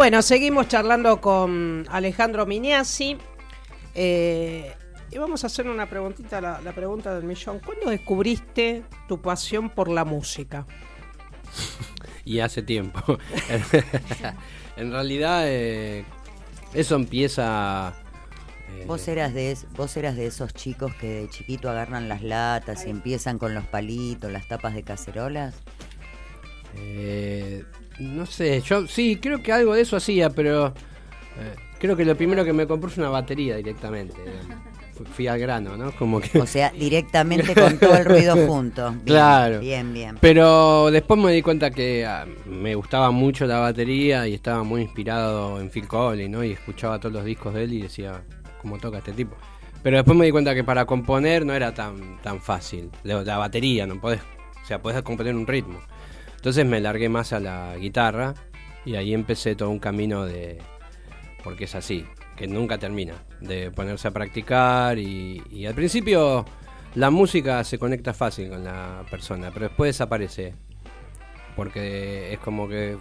Bueno, 0.06 0.22
seguimos 0.22 0.68
charlando 0.68 1.20
con 1.20 1.84
Alejandro 1.90 2.46
Miniasi. 2.46 3.18
Eh, 3.96 4.72
y 5.10 5.18
vamos 5.18 5.44
a 5.44 5.48
hacer 5.48 5.68
una 5.68 5.90
preguntita, 5.90 6.40
la, 6.40 6.62
la 6.62 6.74
pregunta 6.74 7.16
del 7.16 7.24
millón. 7.24 7.58
¿Cuándo 7.58 7.90
descubriste 7.90 8.84
tu 9.08 9.20
pasión 9.20 9.72
por 9.72 9.90
la 9.90 10.06
música? 10.06 10.68
y 12.24 12.38
hace 12.38 12.62
tiempo. 12.62 13.02
en 14.78 14.92
realidad, 14.92 15.46
eh, 15.48 16.06
eso 16.76 16.98
empieza. 16.98 17.96
eh, 18.78 18.84
¿Vos 18.86 19.08
eras, 19.08 19.34
de, 19.34 19.58
vos 19.76 19.98
eras 19.98 20.16
de 20.16 20.28
esos 20.28 20.54
chicos 20.54 20.94
que 20.94 21.08
de 21.22 21.30
chiquito 21.30 21.68
agarran 21.68 22.08
las 22.08 22.22
latas 22.22 22.86
y 22.86 22.92
empiezan 22.92 23.40
con 23.40 23.56
los 23.56 23.66
palitos, 23.66 24.32
las 24.32 24.48
tapas 24.48 24.76
de 24.76 24.84
cacerolas. 24.84 25.56
eh, 26.76 27.64
no 28.00 28.26
sé, 28.26 28.62
yo 28.62 28.88
sí, 28.88 29.18
creo 29.22 29.42
que 29.42 29.52
algo 29.52 29.74
de 29.74 29.82
eso 29.82 29.96
hacía, 29.98 30.30
pero 30.30 30.68
eh, 30.68 31.56
creo 31.80 31.96
que 31.96 32.06
lo 32.06 32.16
primero 32.16 32.44
que 32.46 32.54
me 32.54 32.68
compré 32.68 32.92
es 32.92 32.98
una 32.98 33.10
batería 33.10 33.56
directamente. 33.58 34.16
Fu- 34.96 35.04
Fui 35.04 35.28
al 35.28 35.38
grano, 35.40 35.76
¿no? 35.76 35.92
Como 35.92 36.22
que. 36.22 36.40
O 36.40 36.46
sea, 36.48 36.70
directamente 36.72 37.54
con 37.54 37.78
todo 37.78 37.98
el 37.98 38.06
ruido 38.06 38.36
junto. 38.48 38.92
Bien, 38.92 39.04
Claro. 39.06 39.60
Bien, 39.60 39.94
bien. 39.94 40.18
Pero 40.22 40.90
después 40.90 41.20
me 41.20 41.34
di 41.34 41.42
cuenta 41.42 41.70
que 41.72 42.06
ah, 42.06 42.26
me 42.46 42.76
gustaba 42.76 43.12
mucho 43.12 43.46
la 43.46 43.60
batería 43.60 44.26
y 44.26 44.34
estaba 44.34 44.64
muy 44.64 44.82
inspirado 44.84 45.60
en 45.60 45.70
Phil 45.70 45.86
Collins, 45.88 46.30
¿no? 46.32 46.44
Y 46.46 46.52
escuchaba 46.52 46.98
todos 47.00 47.12
los 47.14 47.26
discos 47.26 47.54
de 47.54 47.66
él 47.66 47.74
y 47.74 47.82
decía, 47.82 48.24
¿cómo 48.62 48.78
toca 48.78 49.00
este 49.00 49.12
tipo? 49.12 49.36
Pero 49.84 49.98
después 49.98 50.18
me 50.18 50.26
di 50.26 50.32
cuenta 50.32 50.56
que 50.56 50.64
para 50.64 50.86
componer 50.86 51.46
no 51.46 51.54
era 51.54 51.74
tan, 51.74 52.18
tan 52.22 52.40
fácil. 52.42 52.90
La, 53.04 53.22
la 53.24 53.38
batería, 53.38 53.86
no 53.86 54.00
podés, 54.00 54.22
o 54.64 54.66
sea, 54.66 54.82
podés 54.82 55.02
componer 55.04 55.36
un 55.36 55.46
ritmo. 55.46 55.80
Entonces 56.46 56.64
me 56.68 56.80
largué 56.80 57.10
más 57.10 57.34
a 57.34 57.40
la 57.40 57.76
guitarra 57.76 58.36
y 58.86 58.94
ahí 58.98 59.16
empecé 59.16 59.56
todo 59.56 59.72
un 59.72 59.80
camino 59.80 60.28
de... 60.28 60.60
Porque 61.44 61.64
es 61.64 61.74
así, 61.74 62.06
que 62.38 62.46
nunca 62.46 62.78
termina, 62.78 63.16
de 63.42 63.72
ponerse 63.72 64.10
a 64.10 64.12
practicar 64.12 65.00
y, 65.00 65.66
al 65.66 65.74
principio 65.74 66.46
la 66.94 67.10
música 67.10 67.64
se 67.64 67.80
conecta 67.80 68.14
fácil 68.14 68.50
con 68.50 68.64
la 68.64 69.04
persona, 69.10 69.50
pero 69.52 69.70
después 69.70 69.90
desaparece. 69.90 70.54
Porque 71.56 72.32
es 72.34 72.38
como 72.38 72.70
que 72.70 73.00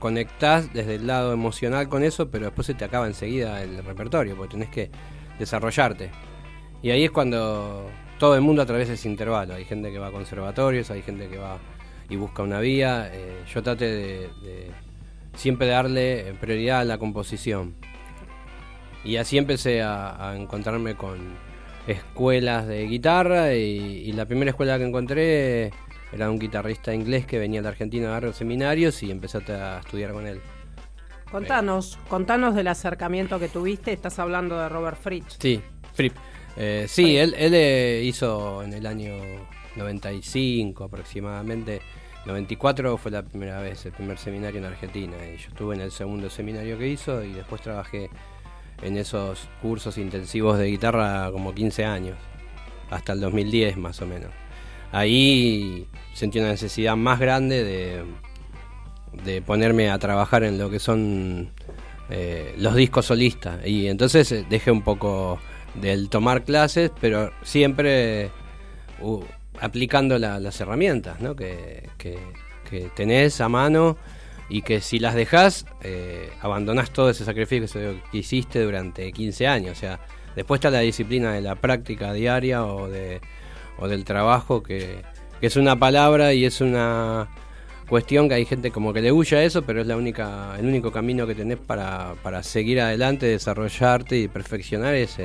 conectás 0.00 0.72
desde 0.72 0.96
el 0.96 1.06
lado 1.06 1.32
emocional 1.32 1.88
con 1.88 2.02
eso, 2.02 2.28
pero 2.28 2.46
después 2.46 2.66
se 2.66 2.74
te 2.74 2.84
acaba 2.84 3.06
enseguida 3.06 3.62
el 3.62 3.84
repertorio, 3.84 4.34
porque 4.34 4.50
tenés 4.50 4.70
que 4.70 4.90
desarrollarte. 5.38 6.10
Y 6.82 6.90
ahí 6.90 7.04
es 7.04 7.12
cuando 7.12 7.88
todo 8.18 8.34
el 8.34 8.40
mundo 8.40 8.62
atraviesa 8.62 8.94
ese 8.94 9.08
intervalo. 9.08 9.54
Hay 9.54 9.64
gente 9.64 9.92
que 9.92 10.00
va 10.00 10.08
a 10.08 10.10
conservatorios, 10.10 10.90
hay 10.90 11.02
gente 11.02 11.28
que 11.28 11.38
va 11.38 11.56
y 12.08 12.16
busca 12.16 12.42
una 12.42 12.60
vía. 12.60 13.10
Eh, 13.12 13.42
yo 13.52 13.62
traté 13.62 13.86
de, 13.86 14.18
de 14.42 14.70
siempre 15.34 15.66
darle 15.66 16.28
eh, 16.28 16.34
prioridad 16.40 16.80
a 16.80 16.84
la 16.84 16.98
composición. 16.98 17.74
Y 19.04 19.16
así 19.16 19.36
empecé 19.36 19.82
a, 19.82 20.30
a 20.30 20.36
encontrarme 20.36 20.94
con 20.94 21.36
escuelas 21.86 22.66
de 22.66 22.86
guitarra 22.86 23.54
y, 23.54 23.58
y 24.06 24.12
la 24.12 24.24
primera 24.24 24.50
escuela 24.50 24.78
que 24.78 24.84
encontré 24.84 25.70
era 26.12 26.30
un 26.30 26.38
guitarrista 26.38 26.94
inglés 26.94 27.26
que 27.26 27.38
venía 27.38 27.60
de 27.60 27.68
Argentina 27.68 28.08
a 28.08 28.10
dar 28.12 28.22
los 28.24 28.36
seminarios 28.36 29.02
y 29.02 29.10
empecé 29.10 29.38
a 29.52 29.80
estudiar 29.80 30.12
con 30.12 30.26
él. 30.26 30.40
Contanos, 31.30 31.98
contanos 32.08 32.54
del 32.54 32.68
acercamiento 32.68 33.40
que 33.40 33.48
tuviste. 33.48 33.92
Estás 33.92 34.18
hablando 34.20 34.56
de 34.58 34.68
Robert 34.68 34.96
Fritz. 34.96 35.36
Sí, 35.40 35.60
Fripp. 35.92 36.16
Eh, 36.56 36.86
sí, 36.88 37.16
él, 37.16 37.34
él 37.36 37.52
eh, 37.54 38.02
hizo 38.04 38.62
en 38.62 38.72
el 38.72 38.86
año 38.86 39.14
95 39.76 40.84
aproximadamente. 40.84 41.80
94 42.26 42.96
fue 42.96 43.10
la 43.10 43.22
primera 43.22 43.60
vez, 43.60 43.84
el 43.86 43.92
primer 43.92 44.18
seminario 44.18 44.58
en 44.58 44.66
Argentina. 44.66 45.16
Y 45.26 45.36
yo 45.36 45.48
estuve 45.48 45.74
en 45.74 45.82
el 45.82 45.90
segundo 45.90 46.30
seminario 46.30 46.78
que 46.78 46.88
hizo 46.88 47.22
y 47.22 47.32
después 47.32 47.60
trabajé 47.60 48.10
en 48.82 48.96
esos 48.96 49.48
cursos 49.62 49.98
intensivos 49.98 50.58
de 50.58 50.66
guitarra 50.66 51.30
como 51.32 51.54
15 51.54 51.84
años, 51.84 52.16
hasta 52.90 53.12
el 53.12 53.20
2010 53.20 53.76
más 53.76 54.00
o 54.00 54.06
menos. 54.06 54.30
Ahí 54.92 55.86
sentí 56.12 56.38
una 56.38 56.48
necesidad 56.48 56.96
más 56.96 57.18
grande 57.18 57.64
de, 57.64 58.04
de 59.24 59.42
ponerme 59.42 59.90
a 59.90 59.98
trabajar 59.98 60.44
en 60.44 60.58
lo 60.58 60.70
que 60.70 60.78
son 60.78 61.50
eh, 62.10 62.54
los 62.58 62.74
discos 62.74 63.06
solistas. 63.06 63.66
Y 63.66 63.88
entonces 63.88 64.30
eh, 64.32 64.46
dejé 64.48 64.70
un 64.70 64.82
poco 64.82 65.38
del 65.74 66.08
tomar 66.08 66.44
clases, 66.44 66.90
pero 67.00 67.32
siempre 67.42 68.30
uh, 69.00 69.22
aplicando 69.60 70.18
la- 70.18 70.40
las 70.40 70.60
herramientas 70.60 71.20
¿no? 71.20 71.34
que, 71.36 71.88
que- 71.98 72.18
que 72.68 72.88
tenés 72.96 73.40
a 73.40 73.48
mano 73.48 73.96
y 74.48 74.62
que 74.62 74.80
si 74.80 74.98
las 74.98 75.14
dejás, 75.14 75.66
eh, 75.82 76.30
abandonás 76.40 76.90
todo 76.90 77.10
ese 77.10 77.24
sacrificio 77.24 77.94
que 78.10 78.18
hiciste 78.18 78.62
durante 78.62 79.10
15 79.12 79.46
años. 79.46 79.72
O 79.76 79.80
sea, 79.80 80.00
después 80.36 80.58
está 80.58 80.70
la 80.70 80.80
disciplina 80.80 81.32
de 81.32 81.40
la 81.42 81.54
práctica 81.56 82.12
diaria 82.12 82.64
o, 82.64 82.88
de, 82.88 83.20
o 83.78 83.86
del 83.88 84.04
trabajo, 84.04 84.62
que, 84.62 85.02
que 85.40 85.46
es 85.46 85.56
una 85.56 85.76
palabra 85.78 86.32
y 86.34 86.44
es 86.44 86.60
una 86.60 87.28
cuestión 87.88 88.28
que 88.28 88.34
hay 88.34 88.44
gente 88.46 88.70
como 88.70 88.92
que 88.94 89.02
le 89.02 89.12
huye 89.12 89.36
a 89.36 89.44
eso, 89.44 89.62
pero 89.62 89.82
es 89.82 89.86
la 89.86 89.96
única, 89.96 90.56
el 90.58 90.66
único 90.66 90.90
camino 90.90 91.26
que 91.26 91.34
tenés 91.34 91.58
para, 91.58 92.14
para 92.22 92.42
seguir 92.42 92.80
adelante, 92.80 93.26
desarrollarte 93.26 94.18
y 94.18 94.28
perfeccionar 94.28 94.94
es, 94.94 95.18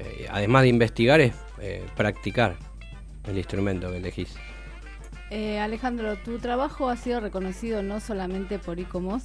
eh, 0.00 0.26
además 0.30 0.62
de 0.62 0.68
investigar, 0.68 1.20
es 1.20 1.34
eh, 1.60 1.84
practicar 1.96 2.56
el 3.24 3.36
instrumento 3.38 3.90
que 3.90 3.98
elegís. 3.98 4.34
Eh, 5.30 5.58
Alejandro, 5.58 6.16
tu 6.16 6.38
trabajo 6.38 6.88
ha 6.88 6.96
sido 6.96 7.20
reconocido 7.20 7.82
no 7.82 7.98
solamente 8.00 8.58
por 8.58 8.78
ICOMOS, 8.78 9.24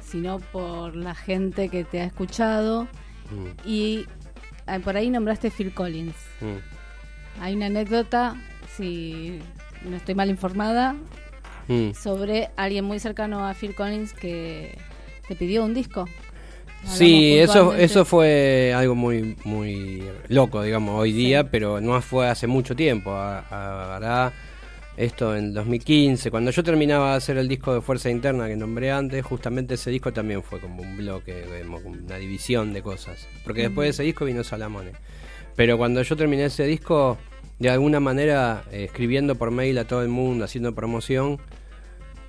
sino 0.00 0.38
por 0.40 0.96
la 0.96 1.14
gente 1.14 1.68
que 1.68 1.84
te 1.84 2.00
ha 2.00 2.04
escuchado. 2.04 2.88
Mm, 3.30 3.68
Y 3.68 4.06
eh, 4.66 4.80
por 4.80 4.96
ahí 4.96 5.10
nombraste 5.10 5.50
Phil 5.50 5.72
Collins. 5.72 6.16
mm, 6.40 7.40
Hay 7.42 7.54
una 7.54 7.66
anécdota, 7.66 8.34
si 8.76 9.40
no 9.84 9.96
estoy 9.96 10.14
mal 10.14 10.30
informada, 10.30 10.96
mm. 11.68 11.92
sobre 11.92 12.50
alguien 12.56 12.84
muy 12.84 12.98
cercano 12.98 13.46
a 13.46 13.54
Phil 13.54 13.74
Collins 13.74 14.12
que 14.12 14.76
te 15.28 15.36
pidió 15.36 15.64
un 15.64 15.74
disco. 15.74 16.06
Sí, 16.86 17.38
eso, 17.38 17.74
eso 17.74 18.04
fue 18.04 18.72
algo 18.74 18.94
muy, 18.94 19.36
muy 19.44 20.02
loco, 20.28 20.62
digamos, 20.62 20.98
hoy 20.98 21.12
día, 21.12 21.50
pero 21.50 21.80
no 21.80 22.00
fue 22.00 22.28
hace 22.28 22.46
mucho 22.46 22.74
tiempo. 22.74 23.14
Hará 23.14 24.32
esto 24.96 25.36
en 25.36 25.52
2015, 25.52 26.30
cuando 26.30 26.50
yo 26.50 26.62
terminaba 26.62 27.10
de 27.10 27.16
hacer 27.18 27.36
el 27.36 27.48
disco 27.48 27.74
de 27.74 27.82
Fuerza 27.82 28.08
Interna 28.08 28.48
que 28.48 28.56
nombré 28.56 28.92
antes, 28.92 29.22
justamente 29.24 29.74
ese 29.74 29.90
disco 29.90 30.12
también 30.12 30.42
fue 30.42 30.58
como 30.58 30.82
un 30.82 30.96
bloque, 30.96 31.44
como 31.62 31.78
una 31.78 32.16
división 32.16 32.72
de 32.72 32.82
cosas. 32.82 33.28
Porque 33.44 33.62
después 33.62 33.86
de 33.86 33.90
ese 33.90 34.02
disco 34.04 34.24
vino 34.24 34.42
Salamone. 34.42 34.92
Pero 35.54 35.76
cuando 35.76 36.00
yo 36.02 36.16
terminé 36.16 36.46
ese 36.46 36.64
disco, 36.64 37.18
de 37.58 37.68
alguna 37.70 38.00
manera, 38.00 38.64
eh, 38.70 38.84
escribiendo 38.84 39.34
por 39.34 39.50
mail 39.50 39.76
a 39.78 39.84
todo 39.86 40.02
el 40.02 40.08
mundo, 40.08 40.44
haciendo 40.44 40.74
promoción, 40.74 41.38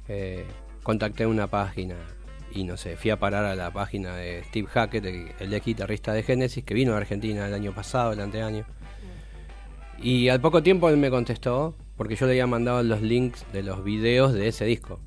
eh, 0.09 0.45
contacté 0.83 1.25
una 1.25 1.47
página 1.47 1.95
y 2.57 2.63
no 2.63 2.75
sé, 2.75 2.97
fui 2.97 3.11
a 3.11 3.19
parar 3.19 3.45
a 3.45 3.55
la 3.55 3.71
página 3.71 4.15
de 4.15 4.43
Steve 4.45 4.67
Hackett, 4.67 5.05
el, 5.05 5.31
el 5.39 5.53
ex 5.53 5.65
guitarrista 5.65 6.13
de 6.13 6.23
Genesis, 6.23 6.63
que 6.63 6.73
vino 6.73 6.93
a 6.93 6.97
Argentina 6.97 7.47
el 7.47 7.53
año 7.53 7.71
pasado, 7.71 8.13
el 8.13 8.19
anteaño. 8.19 8.65
Y 9.99 10.29
al 10.29 10.41
poco 10.41 10.63
tiempo 10.63 10.89
él 10.89 10.97
me 10.97 11.11
contestó, 11.11 11.75
porque 11.95 12.15
yo 12.15 12.25
le 12.25 12.33
había 12.33 12.47
mandado 12.47 12.81
los 12.81 13.01
links 13.01 13.45
de 13.53 13.61
los 13.61 13.83
videos 13.83 14.33
de 14.33 14.47
ese 14.47 14.65
disco. 14.65 14.99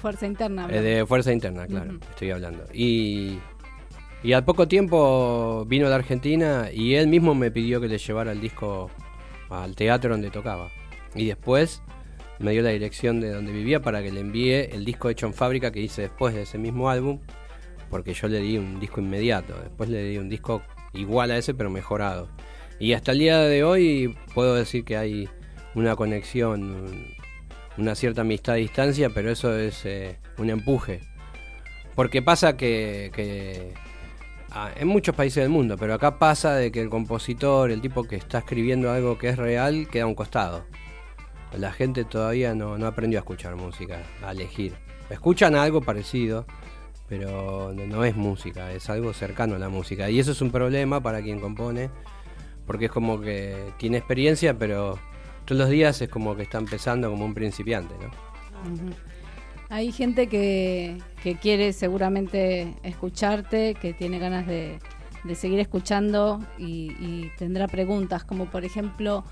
Fuerza 0.00 0.26
interna. 0.26 0.68
Eh, 0.70 0.80
de 0.80 1.06
Fuerza 1.06 1.32
Interna, 1.32 1.66
claro, 1.66 1.98
estoy 2.10 2.30
hablando. 2.30 2.64
Y, 2.72 3.38
y 4.22 4.32
al 4.32 4.44
poco 4.44 4.68
tiempo 4.68 5.64
vino 5.66 5.86
a 5.86 5.90
la 5.90 5.96
Argentina 5.96 6.68
y 6.72 6.94
él 6.94 7.08
mismo 7.08 7.34
me 7.34 7.50
pidió 7.50 7.80
que 7.80 7.88
le 7.88 7.98
llevara 7.98 8.32
el 8.32 8.40
disco 8.40 8.90
al 9.50 9.74
teatro 9.74 10.10
donde 10.10 10.30
tocaba. 10.30 10.70
Y 11.14 11.26
después 11.26 11.82
me 12.38 12.52
dio 12.52 12.62
la 12.62 12.70
dirección 12.70 13.20
de 13.20 13.30
donde 13.32 13.52
vivía 13.52 13.80
para 13.80 14.02
que 14.02 14.12
le 14.12 14.20
envíe 14.20 14.52
el 14.72 14.84
disco 14.84 15.08
hecho 15.10 15.26
en 15.26 15.34
fábrica 15.34 15.70
que 15.72 15.80
hice 15.80 16.02
después 16.02 16.34
de 16.34 16.42
ese 16.42 16.58
mismo 16.58 16.88
álbum, 16.90 17.20
porque 17.90 18.14
yo 18.14 18.28
le 18.28 18.40
di 18.40 18.58
un 18.58 18.78
disco 18.80 19.00
inmediato. 19.00 19.54
Después 19.60 19.88
le 19.88 20.04
di 20.04 20.18
un 20.18 20.28
disco 20.28 20.62
igual 20.92 21.30
a 21.30 21.38
ese, 21.38 21.54
pero 21.54 21.70
mejorado. 21.70 22.28
Y 22.78 22.92
hasta 22.92 23.12
el 23.12 23.18
día 23.18 23.38
de 23.40 23.64
hoy 23.64 24.16
puedo 24.34 24.54
decir 24.54 24.84
que 24.84 24.96
hay 24.96 25.28
una 25.74 25.96
conexión, 25.96 26.62
un- 26.62 27.06
una 27.76 27.94
cierta 27.94 28.20
amistad 28.22 28.54
a 28.54 28.58
distancia, 28.58 29.10
pero 29.10 29.30
eso 29.30 29.56
es 29.56 29.84
eh, 29.84 30.18
un 30.38 30.50
empuje. 30.50 31.00
Porque 31.94 32.22
pasa 32.22 32.56
que, 32.56 33.10
que 33.14 33.72
ah, 34.50 34.70
en 34.76 34.86
muchos 34.88 35.14
países 35.14 35.42
del 35.42 35.50
mundo, 35.50 35.76
pero 35.76 35.94
acá 35.94 36.18
pasa 36.18 36.54
de 36.54 36.70
que 36.70 36.80
el 36.80 36.88
compositor, 36.88 37.70
el 37.70 37.80
tipo 37.80 38.04
que 38.04 38.16
está 38.16 38.38
escribiendo 38.38 38.90
algo 38.92 39.18
que 39.18 39.28
es 39.30 39.36
real, 39.36 39.88
queda 39.90 40.04
a 40.04 40.06
un 40.06 40.14
costado. 40.14 40.64
La 41.56 41.72
gente 41.72 42.04
todavía 42.04 42.54
no, 42.54 42.78
no 42.78 42.86
aprendió 42.86 43.18
a 43.18 43.22
escuchar 43.22 43.56
música, 43.56 44.02
a 44.22 44.32
elegir. 44.32 44.74
Escuchan 45.10 45.54
algo 45.54 45.80
parecido, 45.80 46.44
pero 47.08 47.72
no, 47.72 48.04
es 48.04 48.14
música, 48.14 48.72
es 48.72 48.90
algo 48.90 49.12
cercano 49.14 49.56
a 49.56 49.58
la 49.58 49.70
música. 49.70 50.10
Y 50.10 50.18
eso 50.18 50.32
es 50.32 50.42
un 50.42 50.50
problema 50.50 51.00
para 51.00 51.22
quien 51.22 51.40
compone, 51.40 51.90
porque 52.66 52.86
es 52.86 52.90
como 52.90 53.20
que 53.20 53.72
tiene 53.78 53.96
experiencia, 53.96 54.58
pero 54.58 54.98
todos 55.46 55.58
los 55.58 55.70
días 55.70 56.00
es 56.02 56.10
como 56.10 56.36
que 56.36 56.42
está 56.42 56.58
empezando 56.58 57.10
como 57.10 57.24
un 57.24 57.34
principiante, 57.34 57.94
¿no? 57.94 58.10
Hay 59.70 59.92
gente 59.92 60.28
que, 60.28 60.98
que 61.22 61.36
quiere 61.36 61.72
seguramente 61.72 62.74
escucharte, 62.82 63.74
que 63.74 63.94
tiene 63.94 64.18
ganas 64.18 64.46
de, 64.46 64.78
de 65.24 65.34
seguir 65.34 65.60
escuchando 65.60 66.40
y 66.58 67.30
tendrá 67.38 67.68
preguntas, 67.68 68.24
como 68.24 68.46
por 68.46 68.64
ejemplo 68.64 69.24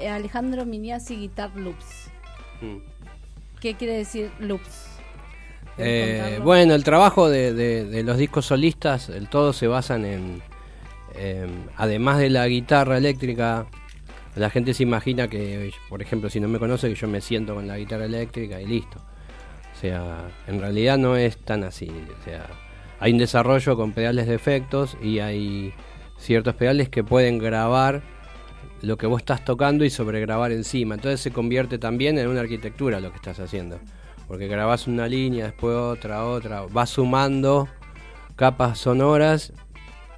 eh, 0.00 0.08
Alejandro 0.08 0.64
Miniasi 0.64 1.16
Guitar 1.16 1.50
Loops. 1.56 2.10
Mm. 2.60 2.76
¿Qué 3.60 3.74
quiere 3.74 3.96
decir 3.96 4.30
loops? 4.40 4.86
¿Puedes 5.76 6.36
Eh, 6.36 6.40
bueno, 6.42 6.74
el 6.74 6.84
trabajo 6.84 7.28
de, 7.28 7.52
de- 7.54 7.84
de 7.84 8.02
los 8.02 8.16
discos 8.18 8.46
solistas, 8.46 9.08
el 9.08 9.28
todo 9.28 9.52
se 9.52 9.66
basan 9.66 10.04
en, 10.04 10.42
em, 11.14 11.50
además 11.76 12.18
de 12.18 12.30
la 12.30 12.46
guitarra 12.48 12.96
eléctrica, 12.98 13.66
la 14.36 14.50
gente 14.50 14.74
se 14.74 14.82
imagina 14.84 15.28
que, 15.28 15.72
por 15.88 16.02
ejemplo, 16.02 16.30
si 16.30 16.38
no 16.40 16.48
me 16.48 16.58
conoce, 16.58 16.88
que 16.88 16.94
yo 16.94 17.08
me 17.08 17.20
siento 17.20 17.54
con 17.54 17.66
la 17.66 17.76
guitarra 17.78 18.04
eléctrica 18.04 18.60
y 18.60 18.66
listo. 18.66 18.98
O 19.76 19.80
sea, 19.80 20.28
en 20.46 20.60
realidad 20.60 20.98
no 20.98 21.16
es 21.16 21.36
tan 21.38 21.62
así. 21.64 21.88
O 21.88 22.24
sea, 22.24 22.46
hay 23.00 23.12
un 23.12 23.18
desarrollo 23.18 23.76
con 23.76 23.92
pedales 23.92 24.26
de 24.28 24.34
efectos 24.34 24.96
y 25.02 25.18
hay 25.20 25.72
ciertos 26.18 26.54
pedales 26.54 26.88
que 26.88 27.02
pueden 27.04 27.38
grabar 27.38 28.02
lo 28.82 28.96
que 28.96 29.06
vos 29.06 29.20
estás 29.20 29.44
tocando 29.44 29.84
y 29.84 29.90
sobregrabar 29.90 30.52
encima. 30.52 30.94
Entonces 30.94 31.20
se 31.20 31.30
convierte 31.30 31.78
también 31.78 32.18
en 32.18 32.28
una 32.28 32.40
arquitectura 32.40 33.00
lo 33.00 33.10
que 33.10 33.16
estás 33.16 33.40
haciendo. 33.40 33.78
Porque 34.26 34.46
grabás 34.46 34.86
una 34.86 35.08
línea, 35.08 35.46
después 35.46 35.74
otra, 35.74 36.24
otra, 36.24 36.62
vas 36.70 36.90
sumando 36.90 37.68
capas 38.36 38.78
sonoras 38.78 39.52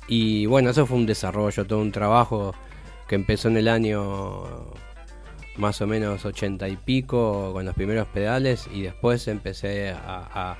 y 0.08 0.46
bueno, 0.46 0.70
eso 0.70 0.84
fue 0.84 0.98
un 0.98 1.06
desarrollo, 1.06 1.64
todo 1.64 1.78
un 1.78 1.92
trabajo 1.92 2.54
que 3.08 3.14
empezó 3.14 3.48
en 3.48 3.56
el 3.56 3.68
año 3.68 4.72
más 5.56 5.80
o 5.80 5.86
menos 5.86 6.24
ochenta 6.24 6.68
y 6.68 6.76
pico 6.76 7.52
con 7.52 7.64
los 7.64 7.74
primeros 7.74 8.08
pedales 8.08 8.68
y 8.72 8.82
después 8.82 9.28
empecé 9.28 9.90
a, 9.90 10.56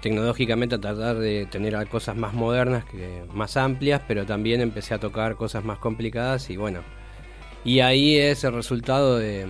tecnológicamente 0.00 0.74
a 0.74 0.80
tratar 0.80 1.18
de 1.18 1.46
tener 1.46 1.86
cosas 1.88 2.16
más 2.16 2.34
modernas, 2.34 2.84
que, 2.84 3.24
más 3.32 3.56
amplias, 3.56 4.02
pero 4.06 4.26
también 4.26 4.60
empecé 4.60 4.94
a 4.94 4.98
tocar 4.98 5.36
cosas 5.36 5.64
más 5.64 5.78
complicadas 5.78 6.50
y 6.50 6.56
bueno, 6.56 6.80
y 7.68 7.80
ahí 7.80 8.16
es 8.16 8.44
el 8.44 8.54
resultado 8.54 9.18
de, 9.18 9.46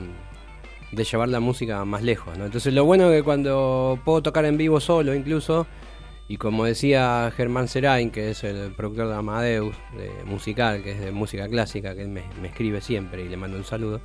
llevar 0.91 1.29
la 1.29 1.39
música 1.39 1.85
más 1.85 2.03
lejos. 2.03 2.37
¿no? 2.37 2.47
Entonces 2.47 2.75
lo 2.75 2.85
bueno 2.85 3.13
es 3.13 3.19
que 3.19 3.23
cuando 3.23 4.01
puedo 4.05 4.23
tocar 4.25 4.45
en 4.45 4.57
vivo 4.57 4.81
solo 4.81 5.15
incluso, 5.15 5.69
y 6.27 6.37
como 6.37 6.65
decía 6.65 7.33
Germán 7.37 7.69
Serain, 7.69 8.11
que 8.11 8.31
es 8.31 8.43
el 8.43 8.73
productor 8.73 9.07
de 9.07 9.15
Amadeus, 9.15 9.77
de 9.97 10.11
musical, 10.25 10.83
que 10.83 10.91
es 10.93 11.01
de 11.01 11.13
música 11.13 11.49
clásica, 11.49 11.95
que 11.95 12.03
él 12.03 12.09
me, 12.09 12.25
me 12.43 12.49
escribe 12.49 12.81
siempre 12.81 13.25
y 13.25 13.29
le 13.29 13.37
mando 13.37 13.57
un 13.57 13.65
saludo, 13.65 14.01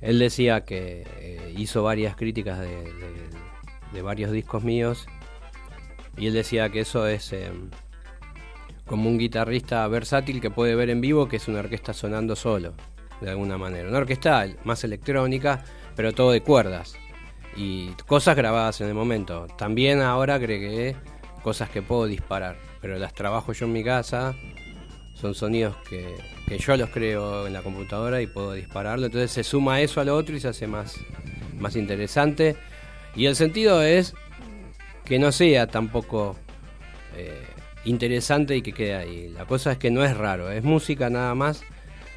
él 0.00 0.20
decía 0.20 0.64
que 0.64 1.04
eh, 1.18 1.54
hizo 1.56 1.82
varias 1.82 2.14
críticas 2.14 2.60
de 2.60 4.02
varios 4.02 4.30
discos 4.30 4.62
míos 4.62 5.06
y 6.16 6.28
él 6.28 6.34
decía 6.34 6.68
que 6.68 6.80
eso 6.80 7.08
es 7.08 7.32
eh, 7.32 7.50
como 8.86 9.10
un 9.10 9.18
guitarrista 9.18 9.88
versátil 9.88 10.40
que 10.40 10.50
puede 10.50 10.76
ver 10.76 10.90
en 10.90 11.00
vivo 11.00 11.26
que 11.26 11.36
es 11.36 11.48
una 11.48 11.58
orquesta 11.58 11.92
sonando 11.92 12.36
solo, 12.36 12.74
de 13.20 13.30
alguna 13.30 13.58
manera. 13.58 13.88
Una 13.88 13.98
orquesta 13.98 14.46
más 14.64 14.84
electrónica, 14.84 15.64
pero 15.96 16.12
todo 16.12 16.32
de 16.32 16.42
cuerdas 16.42 16.96
y 17.56 17.88
cosas 18.06 18.36
grabadas 18.36 18.80
en 18.80 18.88
el 18.88 18.94
momento. 18.94 19.46
También 19.56 20.00
ahora 20.00 20.34
agregué 20.34 20.96
cosas 21.42 21.70
que 21.70 21.82
puedo 21.82 22.06
disparar, 22.06 22.56
pero 22.80 22.98
las 22.98 23.14
trabajo 23.14 23.52
yo 23.52 23.66
en 23.66 23.72
mi 23.72 23.84
casa. 23.84 24.34
Son 25.14 25.34
sonidos 25.34 25.76
que, 25.88 26.16
que 26.48 26.58
yo 26.58 26.76
los 26.76 26.90
creo 26.90 27.46
en 27.46 27.52
la 27.52 27.62
computadora 27.62 28.20
y 28.20 28.26
puedo 28.26 28.52
dispararlo. 28.52 29.06
Entonces 29.06 29.30
se 29.30 29.44
suma 29.44 29.80
eso 29.80 30.00
al 30.00 30.08
otro 30.08 30.34
y 30.36 30.40
se 30.40 30.48
hace 30.48 30.66
más, 30.66 30.96
más 31.58 31.76
interesante. 31.76 32.56
Y 33.14 33.26
el 33.26 33.36
sentido 33.36 33.82
es 33.82 34.14
que 35.04 35.18
no 35.18 35.32
sea 35.32 35.66
tampoco 35.66 36.36
eh, 37.16 37.44
interesante 37.84 38.56
y 38.56 38.62
que 38.62 38.72
quede 38.72 38.94
ahí. 38.96 39.28
La 39.28 39.46
cosa 39.46 39.72
es 39.72 39.78
que 39.78 39.90
no 39.90 40.04
es 40.04 40.16
raro, 40.16 40.50
es 40.50 40.64
música 40.64 41.10
nada 41.10 41.34
más. 41.34 41.62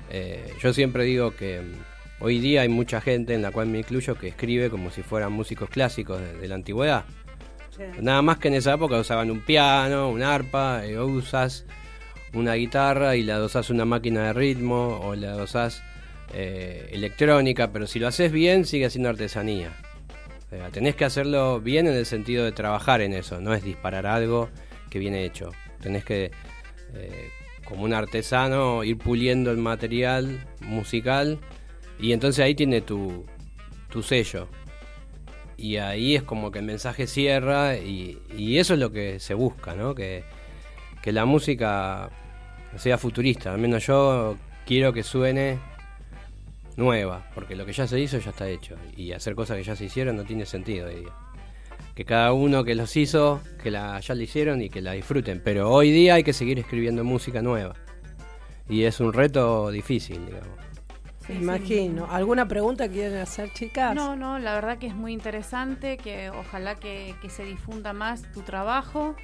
Eh, 0.10 0.54
yo 0.62 0.74
siempre 0.74 1.04
digo 1.04 1.36
que 1.36 1.62
mm, 1.62 2.24
hoy 2.24 2.40
día 2.40 2.62
hay 2.62 2.70
mucha 2.70 3.02
gente, 3.02 3.34
en 3.34 3.42
la 3.42 3.52
cual 3.52 3.68
me 3.68 3.80
incluyo, 3.80 4.16
que 4.16 4.30
escribe 4.30 4.70
como 4.70 4.92
si 4.92 5.04
fueran 5.04 5.32
músicos 5.32 5.70
clásicos 5.70 6.22
de, 6.22 6.34
de 6.34 6.48
la 6.48 6.56
antigüedad. 6.56 7.06
Nada 8.02 8.22
más 8.24 8.40
que 8.40 8.48
en 8.48 8.56
esa 8.56 8.74
época 8.74 8.98
usaban 8.98 9.30
un 9.30 9.42
piano, 9.42 10.10
un 10.10 10.24
arpa, 10.24 10.84
y 10.88 10.96
vos 10.96 11.12
usás 11.12 11.66
una 12.34 12.54
guitarra 12.56 13.16
y 13.16 13.24
la 13.24 13.36
adosás 13.36 13.70
una 13.70 13.86
máquina 13.86 14.28
de 14.28 14.34
ritmo 14.34 15.00
o 15.04 15.16
la 15.16 15.32
adosás 15.32 15.84
eh, 16.34 16.90
electrónica, 16.92 17.72
pero 17.72 17.88
si 17.88 18.00
lo 18.00 18.08
haces 18.08 18.32
bien 18.32 18.66
sigue 18.66 18.90
siendo 18.90 19.10
artesanía. 19.10 19.72
O 20.46 20.50
sea, 20.50 20.70
tenés 20.70 20.96
que 20.96 21.06
hacerlo 21.06 21.60
bien 21.60 21.88
en 21.88 21.94
el 21.94 22.06
sentido 22.06 22.46
de 22.46 22.52
trabajar 22.52 23.02
en 23.02 23.14
eso, 23.14 23.40
no 23.42 23.54
es 23.54 23.64
disparar 23.64 24.06
algo 24.06 24.50
que 24.90 25.00
viene 25.00 25.26
hecho. 25.26 25.52
Tenés 25.82 26.06
que, 26.06 26.32
eh, 26.96 27.30
como 27.68 27.84
un 27.84 27.94
artesano, 27.94 28.84
ir 28.84 28.98
puliendo 28.98 29.52
el 29.52 29.58
material 29.58 30.46
musical 30.62 31.40
y 32.00 32.14
entonces 32.14 32.44
ahí 32.44 32.56
tiene 32.56 32.82
tu, 32.82 33.26
tu 33.90 34.02
sello. 34.04 34.48
Y 35.58 35.78
ahí 35.78 36.16
es 36.16 36.24
como 36.24 36.52
que 36.52 36.60
el 36.60 36.66
mensaje 36.66 37.08
cierra 37.08 37.78
y, 37.78 38.20
y 38.36 38.60
eso 38.60 38.76
es 38.76 38.80
lo 38.80 38.92
que 38.92 39.20
se 39.20 39.34
busca, 39.34 39.76
¿no? 39.76 39.96
Que, 39.96 40.24
que 41.02 41.12
la 41.12 41.26
música 41.26 42.10
sea 42.78 42.98
futurista. 42.98 43.54
Al 43.54 43.60
menos 43.60 43.86
yo 43.86 44.38
quiero 44.66 44.94
que 44.94 45.04
suene 45.04 45.58
nueva, 46.76 47.28
porque 47.34 47.56
lo 47.56 47.66
que 47.66 47.74
ya 47.74 47.88
se 47.88 48.00
hizo 48.00 48.20
ya 48.20 48.30
está 48.30 48.48
hecho. 48.48 48.76
Y 48.96 49.12
hacer 49.12 49.34
cosas 49.34 49.58
que 49.58 49.64
ya 49.64 49.76
se 49.76 49.86
hicieron 49.86 50.16
no 50.16 50.24
tiene 50.24 50.46
sentido 50.46 50.88
hoy 50.88 51.02
día. 51.02 51.14
Que 51.98 52.06
cada 52.06 52.32
uno 52.32 52.64
que 52.64 52.76
los 52.76 52.96
hizo, 52.96 53.42
que 53.64 53.72
la, 53.72 54.00
ya 54.02 54.14
la 54.14 54.22
hicieron 54.22 54.62
y 54.62 54.70
que 54.70 54.84
la 54.84 54.92
disfruten. 54.92 55.42
Pero 55.44 55.72
hoy 55.72 55.90
día 55.90 56.14
hay 56.14 56.24
que 56.24 56.32
seguir 56.32 56.60
escribiendo 56.60 57.04
música 57.04 57.42
nueva. 57.42 57.74
Y 58.70 58.84
es 58.84 59.00
un 59.00 59.14
reto 59.14 59.72
difícil, 59.72 60.24
digamos. 60.28 60.60
Imagino. 61.28 62.06
¿Alguna 62.08 62.48
pregunta 62.48 62.88
quieren 62.88 63.18
hacer, 63.18 63.52
chicas? 63.52 63.96
No, 63.96 64.16
no, 64.16 64.38
la 64.38 64.54
verdad 64.54 64.78
que 64.78 64.86
es 64.86 64.94
muy 64.94 65.12
interesante, 65.12 65.98
que 65.98 66.30
ojalá 66.30 66.76
que, 66.76 67.16
que 67.20 67.32
se 67.32 67.44
difunda 67.44 67.94
más 67.94 68.32
tu 68.32 68.42
trabajo 68.44 69.16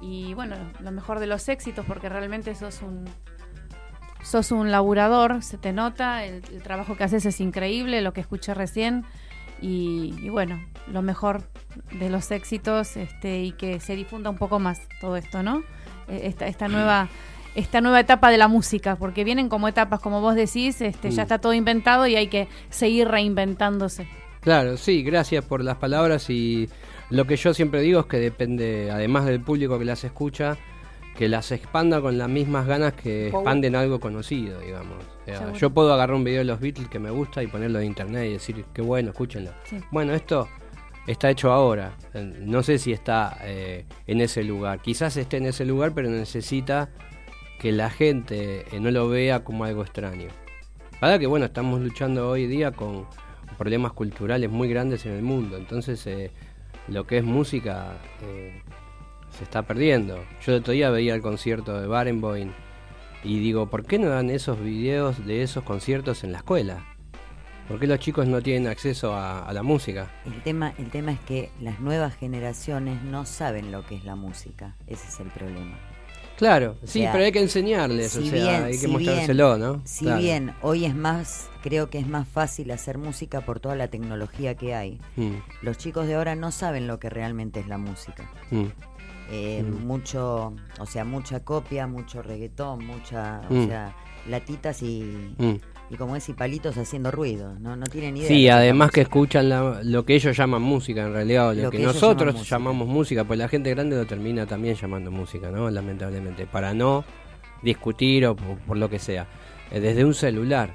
y 0.00 0.32
bueno, 0.34 0.54
lo 0.78 0.92
mejor 0.92 1.18
de 1.18 1.26
los 1.26 1.48
éxitos, 1.48 1.84
porque 1.86 2.08
realmente 2.08 2.54
sos 2.54 2.82
un 2.82 3.04
sos 4.22 4.52
un 4.52 4.70
laburador, 4.70 5.42
se 5.42 5.58
te 5.58 5.72
nota, 5.72 6.24
el, 6.24 6.44
el 6.52 6.62
trabajo 6.62 6.96
que 6.96 7.02
haces 7.02 7.26
es 7.26 7.40
increíble, 7.40 8.00
lo 8.00 8.12
que 8.12 8.20
escuché 8.20 8.54
recién 8.54 9.04
y, 9.62 10.14
y 10.20 10.28
bueno, 10.28 10.60
lo 10.92 11.00
mejor 11.00 11.42
de 11.98 12.10
los 12.10 12.30
éxitos 12.30 12.96
este, 12.98 13.40
y 13.42 13.52
que 13.52 13.80
se 13.80 13.96
difunda 13.96 14.28
un 14.28 14.36
poco 14.36 14.58
más 14.58 14.80
todo 15.00 15.16
esto, 15.16 15.42
¿no? 15.42 15.62
Eh, 16.08 16.22
Esta, 16.24 16.46
esta 16.46 16.68
nueva 16.68 17.08
esta 17.54 17.82
nueva 17.82 18.00
etapa 18.00 18.30
de 18.30 18.38
la 18.38 18.48
música, 18.48 18.96
porque 18.96 19.24
vienen 19.24 19.50
como 19.50 19.68
etapas, 19.68 20.00
como 20.00 20.22
vos 20.22 20.34
decís, 20.34 20.80
este, 20.80 21.10
ya 21.10 21.20
Mm. 21.22 21.24
está 21.24 21.38
todo 21.38 21.52
inventado 21.52 22.06
y 22.06 22.16
hay 22.16 22.28
que 22.28 22.48
seguir 22.70 23.08
reinventándose. 23.08 24.06
Claro, 24.40 24.78
sí, 24.78 25.02
gracias 25.02 25.44
por 25.44 25.62
las 25.62 25.76
palabras 25.76 26.30
y 26.30 26.70
lo 27.10 27.26
que 27.26 27.36
yo 27.36 27.52
siempre 27.52 27.82
digo 27.82 28.00
es 28.00 28.06
que 28.06 28.16
depende, 28.18 28.90
además 28.90 29.26
del 29.26 29.40
público 29.42 29.78
que 29.78 29.84
las 29.84 30.02
escucha, 30.02 30.56
que 31.16 31.28
las 31.28 31.52
expanda 31.52 32.00
con 32.00 32.18
las 32.18 32.28
mismas 32.28 32.66
ganas 32.66 32.94
que 32.94 33.28
expanden 33.28 33.76
algo 33.76 34.00
conocido, 34.00 34.60
digamos. 34.60 34.96
O 35.22 35.24
sea, 35.24 35.38
Seguro. 35.38 35.58
yo 35.58 35.70
puedo 35.70 35.92
agarrar 35.92 36.16
un 36.16 36.24
video 36.24 36.38
de 36.40 36.44
los 36.44 36.60
Beatles 36.60 36.88
que 36.88 36.98
me 36.98 37.10
gusta 37.10 37.42
y 37.42 37.46
ponerlo 37.46 37.80
en 37.80 37.86
internet 37.86 38.28
y 38.28 38.32
decir, 38.32 38.64
qué 38.72 38.82
bueno, 38.82 39.10
escúchenlo. 39.10 39.52
Sí. 39.64 39.78
Bueno, 39.90 40.14
esto 40.14 40.48
está 41.06 41.30
hecho 41.30 41.52
ahora. 41.52 41.92
No 42.40 42.62
sé 42.62 42.78
si 42.78 42.92
está 42.92 43.36
eh, 43.42 43.84
en 44.06 44.20
ese 44.20 44.42
lugar. 44.44 44.80
Quizás 44.80 45.16
esté 45.16 45.36
en 45.36 45.46
ese 45.46 45.64
lugar, 45.64 45.92
pero 45.94 46.08
necesita 46.08 46.88
que 47.58 47.72
la 47.72 47.90
gente 47.90 48.64
eh, 48.72 48.80
no 48.80 48.90
lo 48.90 49.08
vea 49.08 49.44
como 49.44 49.64
algo 49.64 49.82
extraño. 49.82 50.28
Para 50.98 51.18
que, 51.18 51.26
bueno, 51.26 51.46
estamos 51.46 51.80
luchando 51.80 52.28
hoy 52.28 52.46
día 52.46 52.72
con 52.72 53.06
problemas 53.58 53.92
culturales 53.92 54.50
muy 54.50 54.68
grandes 54.68 55.04
en 55.06 55.12
el 55.12 55.22
mundo. 55.22 55.56
Entonces, 55.56 56.06
eh, 56.06 56.30
lo 56.88 57.06
que 57.06 57.18
es 57.18 57.24
música 57.24 57.92
se 59.36 59.44
está 59.44 59.62
perdiendo. 59.62 60.16
Yo 60.44 60.52
el 60.52 60.60
otro 60.60 60.72
día 60.72 60.90
veía 60.90 61.14
el 61.14 61.22
concierto 61.22 61.80
de 61.80 61.86
Barenboim 61.86 62.50
y 63.24 63.38
digo, 63.38 63.66
¿por 63.70 63.84
qué 63.84 63.98
no 63.98 64.08
dan 64.08 64.30
esos 64.30 64.60
videos 64.60 65.24
de 65.26 65.42
esos 65.42 65.62
conciertos 65.64 66.24
en 66.24 66.32
la 66.32 66.38
escuela? 66.38 66.84
¿Por 67.68 67.78
qué 67.78 67.86
los 67.86 68.00
chicos 68.00 68.26
no 68.26 68.42
tienen 68.42 68.66
acceso 68.68 69.14
a, 69.14 69.46
a 69.46 69.52
la 69.52 69.62
música? 69.62 70.10
El 70.26 70.42
tema, 70.42 70.74
el 70.78 70.90
tema 70.90 71.12
es 71.12 71.20
que 71.20 71.50
las 71.60 71.78
nuevas 71.80 72.14
generaciones 72.16 73.02
no 73.02 73.24
saben 73.24 73.70
lo 73.70 73.86
que 73.86 73.94
es 73.94 74.04
la 74.04 74.16
música. 74.16 74.74
Ese 74.86 75.06
es 75.08 75.20
el 75.20 75.28
problema. 75.28 75.78
Claro, 76.36 76.76
O 76.82 76.86
sí, 76.86 77.00
sea, 77.00 77.12
pero 77.12 77.24
hay 77.24 77.30
que 77.30 77.40
enseñarles, 77.40 78.16
o 78.16 78.20
si 78.20 78.30
sea, 78.30 78.42
bien- 78.42 78.62
hay 78.64 78.72
que 78.72 78.78
si 78.78 78.86
mostrárselo, 78.88 79.56
bien- 79.56 79.60
¿no? 79.60 79.82
Si 79.84 80.04
Claro. 80.06 80.20
bien 80.20 80.54
hoy 80.60 80.84
es 80.86 80.94
más, 80.94 81.48
creo 81.62 81.88
que 81.88 81.98
es 82.00 82.06
más 82.08 82.26
fácil 82.26 82.72
hacer 82.72 82.98
música 82.98 83.42
por 83.42 83.60
toda 83.60 83.76
la 83.76 83.86
tecnología 83.88 84.56
que 84.56 84.74
hay. 84.74 85.00
Mm, 85.16 85.34
Los 85.62 85.78
chicos 85.78 86.08
de 86.08 86.14
ahora 86.16 86.34
no 86.34 86.50
saben 86.50 86.88
lo 86.88 86.98
que 86.98 87.10
realmente 87.10 87.60
es 87.60 87.68
la 87.68 87.78
música. 87.78 88.28
mm, 88.50 88.64
Eh, 89.30 89.62
Mm. 89.62 89.86
Mucho, 89.86 90.54
o 90.78 90.86
sea, 90.86 91.04
mucha 91.04 91.40
copia, 91.44 91.86
mucho 91.86 92.22
reggaetón, 92.22 92.84
mucha, 92.84 93.40
o 93.48 93.54
Mm. 93.54 93.66
sea, 93.68 93.94
latitas 94.28 94.82
y, 94.82 95.34
mm. 95.38 95.54
y 95.90 95.96
como 95.96 96.16
es 96.16 96.28
y 96.28 96.32
palitos 96.34 96.76
haciendo 96.76 97.10
ruido, 97.10 97.54
no, 97.58 97.76
no 97.76 97.86
tienen 97.86 98.16
idea. 98.16 98.28
Sí, 98.28 98.42
de 98.44 98.50
además 98.50 98.90
que 98.90 99.00
escuchan 99.02 99.48
la- 99.48 99.80
lo 99.82 100.04
que 100.04 100.14
ellos 100.14 100.36
llaman 100.36 100.62
música 100.62 101.02
en 101.02 101.12
realidad, 101.12 101.48
o 101.50 101.54
lo, 101.54 101.62
Lo 101.64 101.70
que, 101.70 101.78
nosotros 101.80 102.34
música. 102.34 102.56
llamamos 102.56 102.86
música, 102.88 103.24
pues 103.24 103.38
la 103.38 103.48
gente 103.48 103.70
grande 103.70 103.96
lo 103.96 104.06
termina 104.06 104.46
también 104.46 104.74
llamando 104.74 105.10
música, 105.10 105.50
¿no? 105.50 105.70
Lamentablemente, 105.70 106.46
para 106.46 106.72
no 106.74 107.04
discutir 107.62 108.26
o 108.26 108.36
por, 108.36 108.58
por 108.58 108.76
lo 108.76 108.88
que 108.90 108.98
sea. 108.98 109.26
Eh, 109.70 109.80
desde 109.80 110.04
un 110.04 110.14
celular. 110.14 110.74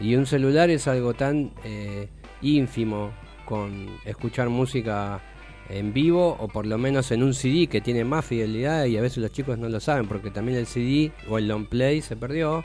Y 0.00 0.14
un 0.14 0.26
celular 0.26 0.70
es 0.70 0.86
algo 0.86 1.14
tan 1.14 1.50
eh, 1.64 2.08
ínfimo 2.42 3.10
con 3.44 3.88
escuchar 4.04 4.48
música 4.48 5.20
en 5.68 5.92
vivo 5.92 6.36
o 6.38 6.48
por 6.48 6.66
lo 6.66 6.78
menos 6.78 7.10
en 7.10 7.22
un 7.22 7.34
CD 7.34 7.66
que 7.66 7.80
tiene 7.80 8.04
más 8.04 8.24
fidelidad 8.24 8.84
y 8.86 8.96
a 8.96 9.02
veces 9.02 9.18
los 9.18 9.30
chicos 9.32 9.58
no 9.58 9.68
lo 9.68 9.80
saben 9.80 10.06
porque 10.08 10.30
también 10.30 10.58
el 10.58 10.66
CD 10.66 11.12
o 11.28 11.38
el 11.38 11.46
long 11.48 11.66
play 11.66 12.00
se 12.00 12.16
perdió. 12.16 12.64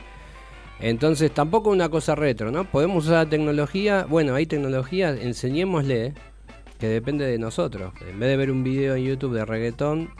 Entonces 0.80 1.32
tampoco 1.32 1.70
una 1.70 1.88
cosa 1.88 2.14
retro, 2.14 2.50
¿no? 2.50 2.64
Podemos 2.64 3.04
usar 3.04 3.24
la 3.24 3.30
tecnología, 3.30 4.06
bueno, 4.08 4.34
hay 4.34 4.46
tecnología, 4.46 5.10
enseñémosle 5.10 6.14
que 6.78 6.88
depende 6.88 7.26
de 7.26 7.38
nosotros. 7.38 7.92
En 8.08 8.18
vez 8.18 8.28
de 8.28 8.36
ver 8.36 8.50
un 8.50 8.64
video 8.64 8.96
en 8.96 9.04
YouTube 9.04 9.34
de 9.34 9.44
reggaetón, 9.44 10.10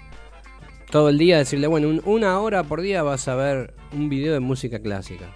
todo 0.90 1.08
el 1.08 1.18
día 1.18 1.38
decirle, 1.38 1.66
bueno, 1.66 1.88
un- 1.88 2.02
una 2.04 2.38
hora 2.38 2.62
por 2.62 2.80
día 2.82 3.02
vas 3.02 3.26
a 3.26 3.34
ver 3.34 3.74
un 3.92 4.08
video 4.08 4.32
de 4.32 4.40
música 4.40 4.78
clásica. 4.78 5.26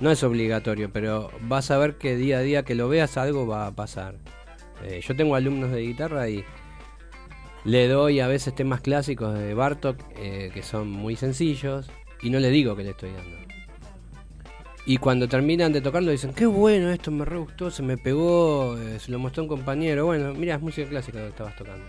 No 0.00 0.10
es 0.10 0.22
obligatorio, 0.22 0.90
pero 0.92 1.30
vas 1.42 1.70
a 1.70 1.78
ver 1.78 1.96
que 1.96 2.16
día 2.16 2.38
a 2.38 2.42
día 2.42 2.62
que 2.64 2.74
lo 2.74 2.88
veas 2.88 3.16
algo 3.18 3.46
va 3.46 3.66
a 3.66 3.74
pasar. 3.74 4.14
Eh, 4.84 5.00
yo 5.06 5.14
tengo 5.16 5.34
alumnos 5.34 5.70
de 5.70 5.82
guitarra 5.82 6.28
y 6.28 6.44
le 7.66 7.88
doy 7.88 8.20
a 8.20 8.28
veces 8.28 8.54
temas 8.54 8.80
clásicos 8.80 9.36
de 9.36 9.52
Bartok 9.52 9.98
eh, 10.16 10.50
que 10.54 10.62
son 10.62 10.88
muy 10.88 11.16
sencillos 11.16 11.90
y 12.22 12.30
no 12.30 12.38
le 12.38 12.50
digo 12.50 12.76
que 12.76 12.84
le 12.84 12.90
estoy 12.90 13.10
dando. 13.10 13.36
Y 14.88 14.98
cuando 14.98 15.28
terminan 15.28 15.72
de 15.72 15.80
tocarlo 15.80 16.12
dicen, 16.12 16.32
qué 16.32 16.46
bueno 16.46 16.90
esto, 16.90 17.10
me 17.10 17.24
re 17.24 17.38
gustó, 17.38 17.72
se 17.72 17.82
me 17.82 17.98
pegó, 17.98 18.78
eh, 18.78 19.00
se 19.00 19.10
lo 19.10 19.18
mostró 19.18 19.42
un 19.42 19.48
compañero. 19.48 20.06
Bueno, 20.06 20.32
mira, 20.32 20.54
es 20.54 20.62
música 20.62 20.88
clásica 20.88 21.18
lo 21.18 21.24
que 21.24 21.30
estabas 21.30 21.56
tocando. 21.56 21.84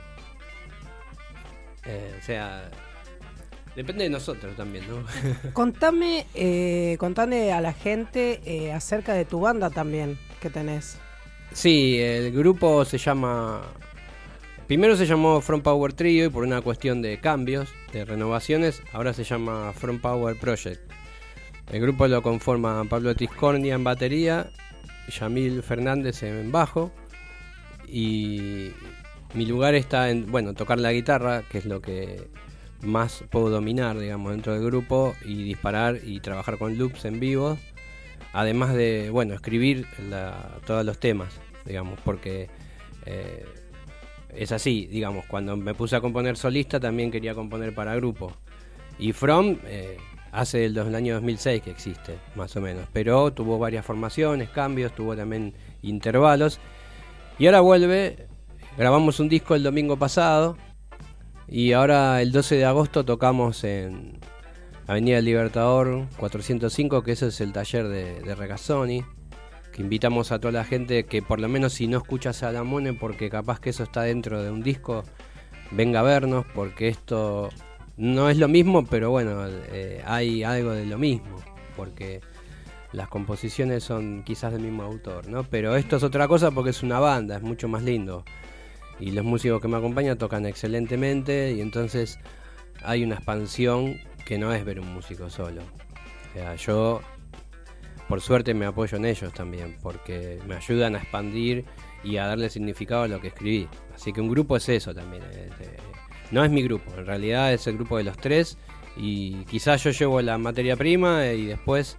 Eh, 1.85 2.15
o 2.19 2.25
sea, 2.25 2.71
depende 3.75 4.05
de 4.05 4.09
nosotros 4.09 4.55
también, 4.55 4.83
¿no? 4.89 5.05
Contame, 5.53 6.25
eh, 6.33 6.97
contame 6.99 7.53
a 7.53 7.61
la 7.61 7.71
gente 7.71 8.71
acerca 8.73 9.13
de 9.13 9.25
tu 9.25 9.41
banda 9.41 9.69
también 9.69 10.17
que 10.41 10.49
tenés. 10.49 10.97
Sí, 11.53 11.99
el 11.99 12.31
grupo 12.31 12.83
se 12.83 12.97
llama. 12.97 13.61
Primero 14.67 14.97
se 14.97 15.05
llamó 15.05 15.39
From 15.39 15.61
Power 15.61 15.93
Trio 15.93 16.25
y 16.25 16.29
por 16.29 16.43
una 16.43 16.61
cuestión 16.61 17.01
de 17.01 17.21
cambios, 17.21 17.69
de 17.93 18.03
renovaciones, 18.03 18.81
ahora 18.91 19.13
se 19.13 19.23
llama 19.23 19.71
From 19.71 19.99
Power 19.99 20.37
Project. 20.37 20.91
El 21.71 21.81
grupo 21.81 22.05
lo 22.05 22.21
conforman 22.21 22.89
Pablo 22.89 23.15
Tiscornia 23.15 23.75
en 23.75 23.85
batería, 23.85 24.51
Yamil 25.07 25.63
Fernández 25.63 26.21
en 26.23 26.51
bajo 26.51 26.91
y 27.87 28.71
mi 29.33 29.45
lugar 29.45 29.73
está 29.73 30.09
en, 30.09 30.29
bueno, 30.29 30.53
tocar 30.53 30.79
la 30.79 30.91
guitarra, 30.91 31.43
que 31.49 31.59
es 31.59 31.65
lo 31.65 31.81
que 31.81 32.27
más 32.81 33.23
puedo 33.29 33.49
dominar, 33.49 33.97
digamos, 33.97 34.33
dentro 34.33 34.53
del 34.53 34.65
grupo 34.65 35.15
y 35.23 35.43
disparar 35.43 36.01
y 36.03 36.19
trabajar 36.19 36.57
con 36.57 36.77
loops 36.77 37.05
en 37.05 37.21
vivo, 37.21 37.57
además 38.33 38.73
de, 38.73 39.11
bueno, 39.11 39.33
escribir 39.33 39.87
todos 40.65 40.83
los 40.83 40.99
temas, 40.99 41.39
digamos, 41.65 41.97
porque 42.03 42.49
eh, 43.05 43.45
es 44.37 44.51
así, 44.51 44.85
digamos, 44.85 45.25
cuando 45.25 45.57
me 45.57 45.73
puse 45.73 45.95
a 45.95 46.01
componer 46.01 46.37
solista 46.37 46.79
también 46.79 47.11
quería 47.11 47.33
componer 47.33 47.73
para 47.73 47.95
grupo. 47.95 48.31
Y 48.99 49.11
From 49.13 49.57
eh, 49.65 49.97
hace 50.31 50.65
el, 50.65 50.77
año 50.95 51.15
2006 51.15 51.63
que 51.63 51.71
existe, 51.71 52.17
más 52.35 52.55
o 52.55 52.61
menos, 52.61 52.87
pero 52.93 53.31
tuvo 53.31 53.57
varias 53.57 53.85
formaciones, 53.85 54.49
cambios, 54.49 54.93
tuvo 54.93 55.15
también 55.15 55.53
intervalos. 55.81 56.59
Y 57.39 57.47
ahora 57.47 57.61
vuelve, 57.61 58.27
grabamos 58.77 59.19
un 59.19 59.29
disco 59.29 59.55
el 59.55 59.63
domingo 59.63 59.97
pasado 59.97 60.57
y 61.47 61.71
ahora 61.71 62.21
el 62.21 62.31
12 62.31 62.55
de 62.55 62.65
agosto 62.65 63.05
tocamos 63.05 63.63
en 63.63 64.19
Avenida 64.85 65.19
Libertador 65.21 66.07
405, 66.17 67.03
que 67.03 67.11
ese 67.11 67.27
es 67.27 67.41
el 67.41 67.53
taller 67.53 67.87
de, 67.87 68.21
de 68.21 68.35
Regazzoni, 68.35 69.03
invitamos 69.77 70.31
a 70.31 70.39
toda 70.39 70.51
la 70.51 70.63
gente 70.63 71.05
que 71.05 71.21
por 71.21 71.39
lo 71.39 71.47
menos 71.47 71.73
si 71.73 71.87
no 71.87 71.97
escucha 71.97 72.33
Salamone, 72.33 72.93
porque 72.93 73.29
capaz 73.29 73.59
que 73.59 73.69
eso 73.69 73.83
está 73.83 74.01
dentro 74.03 74.41
de 74.43 74.51
un 74.51 74.63
disco, 74.63 75.03
venga 75.71 75.99
a 75.99 76.03
vernos, 76.03 76.45
porque 76.53 76.87
esto 76.87 77.49
no 77.97 78.29
es 78.29 78.37
lo 78.37 78.47
mismo, 78.47 78.85
pero 78.85 79.11
bueno, 79.11 79.45
eh, 79.71 80.01
hay 80.05 80.43
algo 80.43 80.71
de 80.71 80.85
lo 80.85 80.97
mismo, 80.97 81.37
porque 81.75 82.21
las 82.91 83.07
composiciones 83.07 83.83
son 83.83 84.23
quizás 84.23 84.51
del 84.53 84.61
mismo 84.61 84.83
autor, 84.83 85.27
¿no? 85.27 85.43
Pero 85.43 85.75
esto 85.75 85.97
es 85.97 86.03
otra 86.03 86.27
cosa 86.27 86.51
porque 86.51 86.71
es 86.71 86.83
una 86.83 86.99
banda, 86.99 87.37
es 87.37 87.41
mucho 87.41 87.67
más 87.67 87.83
lindo. 87.83 88.23
Y 88.99 89.11
los 89.11 89.25
músicos 89.25 89.61
que 89.61 89.67
me 89.67 89.77
acompañan 89.77 90.17
tocan 90.17 90.45
excelentemente 90.45 91.53
y 91.53 91.61
entonces 91.61 92.19
hay 92.83 93.03
una 93.03 93.15
expansión 93.15 93.97
que 94.25 94.37
no 94.37 94.53
es 94.53 94.65
ver 94.65 94.79
un 94.79 94.93
músico 94.93 95.29
solo. 95.29 95.61
O 95.61 96.33
sea, 96.33 96.55
yo 96.55 97.01
por 98.07 98.21
suerte 98.21 98.53
me 98.53 98.65
apoyo 98.65 98.97
en 98.97 99.05
ellos 99.05 99.33
también, 99.33 99.77
porque 99.81 100.39
me 100.47 100.55
ayudan 100.55 100.95
a 100.95 100.99
expandir 100.99 101.65
y 102.03 102.17
a 102.17 102.27
darle 102.27 102.49
significado 102.49 103.03
a 103.03 103.07
lo 103.07 103.19
que 103.19 103.27
escribí. 103.27 103.67
Así 103.93 104.13
que 104.13 104.21
un 104.21 104.29
grupo 104.29 104.55
es 104.55 104.69
eso 104.69 104.93
también. 104.93 105.23
es, 105.23 105.37
eh, 105.37 105.77
no 106.31 106.43
es 106.43 106.51
mi 106.51 106.61
grupo, 106.63 106.91
en 106.97 107.05
realidad 107.05 107.53
es 107.53 107.67
el 107.67 107.75
grupo 107.75 107.97
de 107.97 108.03
los 108.03 108.17
tres 108.17 108.57
y 108.95 109.43
quizás 109.45 109.83
yo 109.83 109.91
llevo 109.91 110.21
la 110.21 110.37
materia 110.37 110.75
prima 110.75 111.27
y 111.27 111.45
después 111.45 111.97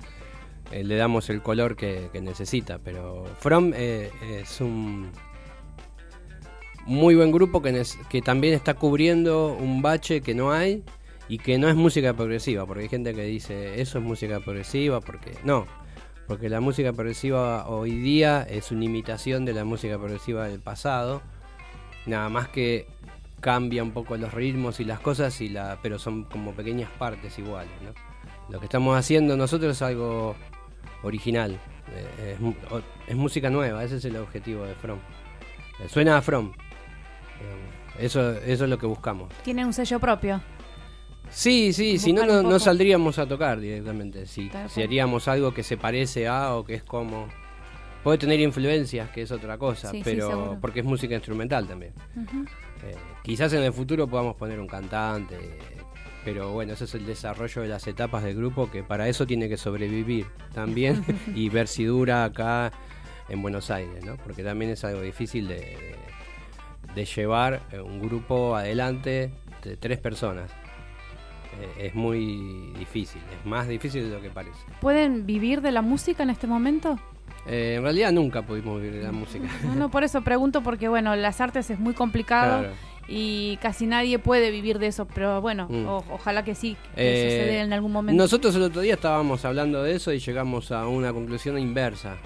eh, 0.70 0.84
le 0.84 0.96
damos 0.96 1.30
el 1.30 1.42
color 1.42 1.76
que, 1.76 2.10
necesita. 2.20 2.78
Pero 2.78 3.24
From 3.38 3.72
eh, 3.74 4.10
es 4.40 4.60
un 4.60 5.10
muy 6.86 7.14
buen 7.14 7.32
grupo 7.32 7.60
que 7.62 8.22
también 8.22 8.54
está 8.54 8.74
cubriendo 8.74 9.54
un 9.54 9.82
bache 9.82 10.22
que 10.22 10.34
no 10.34 10.52
hay 10.52 10.84
y 11.28 11.38
que 11.38 11.58
no 11.58 11.68
es 11.68 11.74
música 11.74 12.14
progresiva, 12.14 12.66
porque 12.66 12.84
hay 12.84 12.88
gente 12.88 13.14
que 13.14 13.22
dice 13.22 13.80
eso 13.80 13.98
es 13.98 14.04
música 14.04 14.40
progresiva, 14.40 15.00
porque 15.00 15.32
no, 15.44 15.66
porque 16.28 16.50
la 16.50 16.60
música 16.60 16.92
progresiva 16.92 17.66
hoy 17.66 17.92
día 17.92 18.42
es 18.42 18.70
una 18.70 18.84
imitación 18.84 19.46
de 19.46 19.54
la 19.54 19.64
música 19.64 19.96
progresiva 19.96 20.46
del 20.46 20.60
pasado, 20.60 21.22
nada 22.04 22.28
más 22.28 22.48
que 22.48 22.86
cambia 23.40 23.82
un 23.82 23.92
poco 23.92 24.16
los 24.18 24.34
ritmos 24.34 24.78
y 24.78 24.84
las 24.84 25.00
cosas, 25.00 25.40
y 25.40 25.48
la, 25.48 25.78
pero 25.82 25.98
son 25.98 26.24
como 26.24 26.52
pequeñas 26.52 26.90
partes 26.98 27.38
iguales. 27.38 27.72
¿no? 27.82 27.92
Lo 28.50 28.60
que 28.60 28.66
estamos 28.66 28.96
haciendo 28.96 29.38
nosotros 29.38 29.74
es 29.74 29.82
algo 29.82 30.36
original, 31.02 31.58
eh, 31.94 32.36
es, 32.38 32.78
es 33.06 33.16
música 33.16 33.48
nueva, 33.48 33.82
ese 33.82 33.96
es 33.96 34.04
el 34.04 34.16
objetivo 34.16 34.64
de 34.64 34.74
From. 34.74 34.98
Eh, 35.80 35.88
Suena 35.88 36.18
a 36.18 36.22
From. 36.22 36.52
Eso, 37.98 38.32
eso 38.32 38.64
es 38.64 38.70
lo 38.70 38.78
que 38.78 38.86
buscamos. 38.86 39.32
Tiene 39.42 39.64
un 39.64 39.72
sello 39.72 39.98
propio. 39.98 40.40
Sí, 41.30 41.72
sí, 41.72 41.98
si 41.98 42.12
no, 42.12 42.24
no, 42.26 42.42
saldríamos 42.58 43.18
a 43.18 43.26
tocar 43.26 43.60
directamente. 43.60 44.26
Si, 44.26 44.50
si 44.68 44.82
haríamos 44.82 45.28
algo 45.28 45.52
que 45.52 45.62
se 45.62 45.76
parece 45.76 46.26
a 46.28 46.54
o 46.54 46.64
que 46.64 46.74
es 46.74 46.82
como. 46.82 47.28
Puede 48.02 48.18
tener 48.18 48.38
influencias, 48.40 49.10
que 49.10 49.22
es 49.22 49.30
otra 49.32 49.58
cosa, 49.58 49.90
Sí, 49.90 50.00
pero 50.04 50.28
porque 50.60 50.80
es 50.80 50.86
música 50.86 51.14
instrumental 51.14 51.66
también. 51.66 51.92
Eh, 52.84 52.94
quizás 53.22 53.52
en 53.52 53.62
el 53.64 53.72
futuro 53.72 54.06
podamos 54.06 54.36
poner 54.36 54.60
un 54.60 54.68
cantante, 54.68 55.36
pero 56.24 56.52
bueno, 56.52 56.72
ese 56.74 56.84
es 56.84 56.94
el 56.94 57.04
desarrollo 57.04 57.62
de 57.62 57.68
las 57.68 57.86
etapas 57.88 58.22
del 58.22 58.36
grupo 58.36 58.70
que 58.70 58.82
para 58.84 59.08
eso 59.08 59.26
tiene 59.26 59.48
que 59.48 59.56
sobrevivir 59.56 60.26
también 60.54 61.04
y 61.34 61.48
ver 61.48 61.66
si 61.66 61.84
dura 61.84 62.24
acá 62.24 62.70
en 63.28 63.42
Buenos 63.42 63.70
Aires, 63.70 64.04
¿no? 64.04 64.16
Porque 64.16 64.42
también 64.44 64.70
es 64.70 64.84
algo 64.84 65.02
difícil 65.02 65.48
de, 65.48 65.56
de- 65.56 65.96
de 66.94 67.04
llevar 67.04 67.60
eh, 67.72 67.80
un 67.80 68.00
grupo 68.00 68.56
adelante 68.56 69.30
de 69.62 69.76
tres 69.76 69.98
personas. 69.98 70.50
Eh, 71.60 71.86
es 71.88 71.94
muy 71.94 72.72
difícil, 72.78 73.20
es 73.40 73.46
más 73.46 73.66
difícil 73.68 74.04
de 74.08 74.14
lo 74.16 74.20
que 74.22 74.30
parece. 74.30 74.58
¿Pueden 74.80 75.26
vivir 75.26 75.60
de 75.60 75.72
la 75.72 75.82
música 75.82 76.22
en 76.22 76.30
este 76.30 76.46
momento? 76.46 76.98
Eh, 77.46 77.74
en 77.78 77.82
realidad 77.82 78.12
nunca 78.12 78.42
pudimos 78.42 78.80
vivir 78.80 78.98
de 78.98 79.04
la 79.04 79.12
música. 79.12 79.46
No, 79.64 79.74
no, 79.74 79.90
por 79.90 80.04
eso 80.04 80.22
pregunto, 80.22 80.62
porque 80.62 80.88
bueno, 80.88 81.16
las 81.16 81.40
artes 81.40 81.70
es 81.70 81.78
muy 81.80 81.94
complicado 81.94 82.60
Claro. 82.60 82.74
y 83.08 83.56
casi 83.62 83.86
nadie 83.86 84.18
puede 84.18 84.50
vivir 84.50 84.78
de 84.78 84.88
eso, 84.88 85.06
pero 85.06 85.40
bueno, 85.40 85.66
Mm. 85.70 85.86
o- 85.86 86.04
ojalá 86.12 86.44
que 86.44 86.54
sí, 86.54 86.76
que 86.94 87.36
Eh, 87.36 87.40
suceda 87.46 87.62
en 87.62 87.72
algún 87.72 87.90
momento. 87.92 88.22
Nosotros 88.22 88.54
el 88.54 88.62
otro 88.62 88.82
día 88.82 88.94
estábamos 88.94 89.44
hablando 89.44 89.82
de 89.82 89.94
eso 89.96 90.12
y 90.12 90.18
llegamos 90.18 90.70
a 90.72 90.86
una 90.86 91.12
conclusión 91.12 91.58
inversa. 91.58 92.16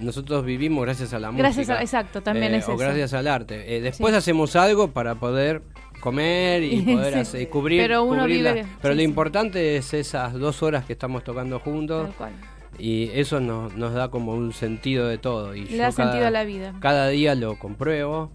Nosotros 0.00 0.44
vivimos 0.44 0.84
gracias 0.84 1.12
a 1.12 1.18
la 1.18 1.30
Gracias 1.30 1.66
música. 1.68 1.78
a- 1.78 1.82
exacto, 1.82 2.22
también 2.22 2.54
eh, 2.54 2.58
es 2.58 2.68
o 2.68 2.72
eso. 2.72 2.78
gracias 2.78 3.12
al 3.14 3.28
arte. 3.28 3.76
Eh, 3.76 3.80
después 3.80 4.12
Sí. 4.12 4.18
hacemos 4.18 4.56
algo 4.56 4.88
para 4.90 5.14
poder 5.14 5.62
comer 6.00 6.62
y 6.64 6.80
poder 6.82 7.12
Sí. 7.14 7.18
hacer- 7.20 7.48
cubrir. 7.50 7.82
Pero 7.82 8.02
uno 8.04 8.22
cubrir 8.22 8.42
la- 8.42 8.52
vive- 8.54 8.66
pero 8.80 8.94
sí, 8.94 8.98
lo 8.98 9.02
importante 9.04 9.76
es 9.76 9.94
esas 9.94 10.32
dos 10.34 10.62
horas 10.62 10.84
que 10.84 10.92
estamos 10.94 11.22
tocando 11.22 11.60
juntos 11.60 12.06
Tal 12.08 12.16
cual. 12.16 12.32
y 12.78 13.10
eso 13.14 13.38
nos, 13.40 13.74
nos 13.76 13.92
da 13.94 14.08
como 14.10 14.32
un 14.34 14.52
sentido 14.52 15.06
de 15.06 15.18
todo. 15.18 15.54
Y 15.54 15.66
Le 15.66 15.70
yo 15.72 15.76
da 15.78 15.90
cada- 15.92 15.92
sentido 16.10 16.26
a 16.26 16.30
la 16.30 16.44
vida. 16.44 16.74
cada 16.80 17.08
día 17.08 17.34
lo 17.36 17.58
compruebo 17.58 18.32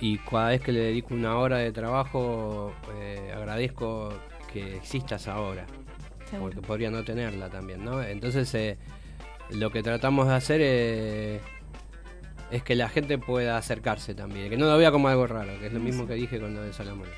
y 0.00 0.18
cada 0.18 0.48
vez 0.48 0.60
que 0.60 0.72
le 0.72 0.80
dedico 0.80 1.14
una 1.14 1.36
hora 1.38 1.58
de 1.58 1.72
trabajo 1.72 2.72
eh, 2.98 3.32
agradezco 3.34 4.12
que 4.52 4.76
exista 4.76 5.16
esa 5.16 5.38
hora 5.40 5.64
Seguro. 6.28 6.50
porque 6.52 6.66
podría 6.66 6.90
no 6.90 7.04
tenerla 7.04 7.48
también, 7.50 7.84
¿no? 7.84 8.02
Entonces 8.02 8.52
lo 9.52 9.70
que 9.70 9.82
tratamos 9.82 10.28
de 10.28 10.34
hacer 10.34 10.60
es, 10.60 11.40
es 12.50 12.62
que 12.62 12.74
la 12.74 12.88
gente 12.88 13.18
pueda 13.18 13.56
acercarse 13.56 14.14
también, 14.14 14.50
que 14.50 14.56
no 14.56 14.66
lo 14.66 14.76
vea 14.76 14.90
como 14.90 15.08
algo 15.08 15.26
raro, 15.26 15.58
que 15.60 15.66
es 15.66 15.72
lo 15.72 15.80
mismo 15.80 16.06
que 16.06 16.14
dije 16.14 16.40
con 16.40 16.54
lo 16.54 16.62
de 16.62 16.72
Salamón. 16.72 17.08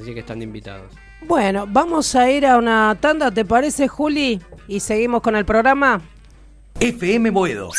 Así 0.00 0.14
que 0.14 0.20
están 0.20 0.40
invitados. 0.40 0.92
Bueno, 1.26 1.66
vamos 1.68 2.14
a 2.14 2.30
ir 2.30 2.46
a 2.46 2.56
una 2.56 2.96
tanda, 3.00 3.30
¿te 3.30 3.44
parece, 3.44 3.88
Juli? 3.88 4.40
Y 4.68 4.80
seguimos 4.80 5.20
con 5.20 5.34
el 5.36 5.44
programa. 5.44 6.00
FM 6.78 7.30
Boedo. 7.30 7.70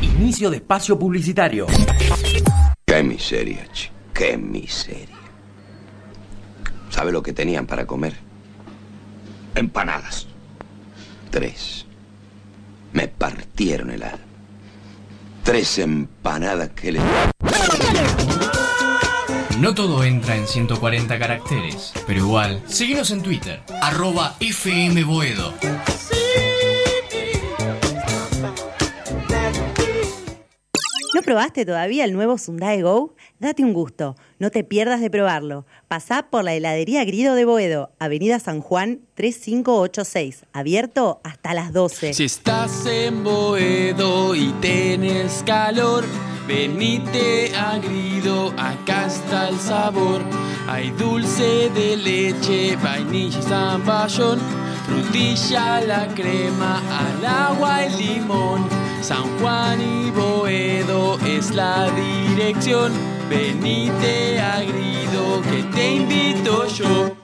Inicio 0.00 0.50
de 0.50 0.56
espacio 0.58 0.98
publicitario. 0.98 1.66
Qué 2.86 3.02
miseria, 3.02 3.66
chico. 3.72 3.94
Qué 4.14 4.38
miseria. 4.38 5.14
¿Sabe 6.88 7.12
lo 7.12 7.22
que 7.22 7.34
tenían 7.34 7.66
para 7.66 7.86
comer? 7.86 8.14
Empanadas. 9.54 10.26
Tres. 11.30 11.85
Me 12.96 13.08
partieron 13.08 13.90
el 13.90 14.02
alma. 14.02 14.24
Tres 15.44 15.78
empanadas 15.80 16.70
que 16.70 16.92
le... 16.92 17.00
No 19.58 19.74
todo 19.74 20.02
entra 20.02 20.34
en 20.34 20.46
140 20.46 21.18
caracteres, 21.18 21.92
pero 22.06 22.20
igual, 22.20 22.62
síguenos 22.66 23.10
en 23.10 23.20
Twitter, 23.20 23.60
arroba 23.82 24.36
FMBoedo. 24.40 25.52
¿No 31.16 31.22
probaste 31.22 31.64
todavía 31.64 32.04
el 32.04 32.12
nuevo 32.12 32.36
Sundae 32.36 32.82
Go? 32.82 33.14
Date 33.38 33.64
un 33.64 33.72
gusto, 33.72 34.16
no 34.38 34.50
te 34.50 34.64
pierdas 34.64 35.00
de 35.00 35.08
probarlo. 35.08 35.64
Pasá 35.88 36.28
por 36.28 36.44
la 36.44 36.52
heladería 36.52 37.06
Grido 37.06 37.34
de 37.34 37.46
Boedo, 37.46 37.90
Avenida 37.98 38.38
San 38.38 38.60
Juan 38.60 39.00
3586, 39.14 40.44
abierto 40.52 41.22
hasta 41.24 41.54
las 41.54 41.72
12. 41.72 42.12
Si 42.12 42.24
estás 42.24 42.84
en 42.84 43.24
Boedo 43.24 44.34
y 44.34 44.52
tienes 44.60 45.42
calor, 45.46 46.04
venite 46.46 47.50
a 47.56 47.78
Grido, 47.78 48.52
acá 48.58 49.06
está 49.06 49.48
el 49.48 49.58
sabor. 49.58 50.20
Hay 50.68 50.90
dulce 50.90 51.70
de 51.70 51.96
leche, 51.96 52.76
vainilla 52.76 53.38
y 53.38 53.42
zamballón, 53.42 54.38
frutilla, 54.84 55.80
la 55.80 56.08
crema, 56.08 56.82
al 56.90 57.24
agua 57.24 57.86
y 57.86 58.02
limón. 58.02 58.85
San 59.06 59.38
Juan 59.38 59.80
y 59.80 60.10
Boedo 60.10 61.16
es 61.20 61.52
la 61.52 61.88
dirección. 61.92 62.92
Venite 63.30 64.40
a 64.40 64.60
Grido 64.62 65.40
que 65.42 65.62
te 65.72 65.94
invito 65.94 66.66
yo. 66.66 67.14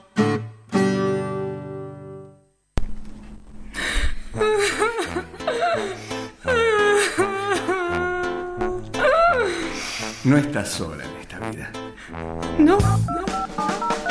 No 10.23 10.37
estás 10.37 10.69
sola 10.69 11.03
en 11.03 11.11
esta 11.19 11.39
vida. 11.49 11.69
No. 12.59 12.77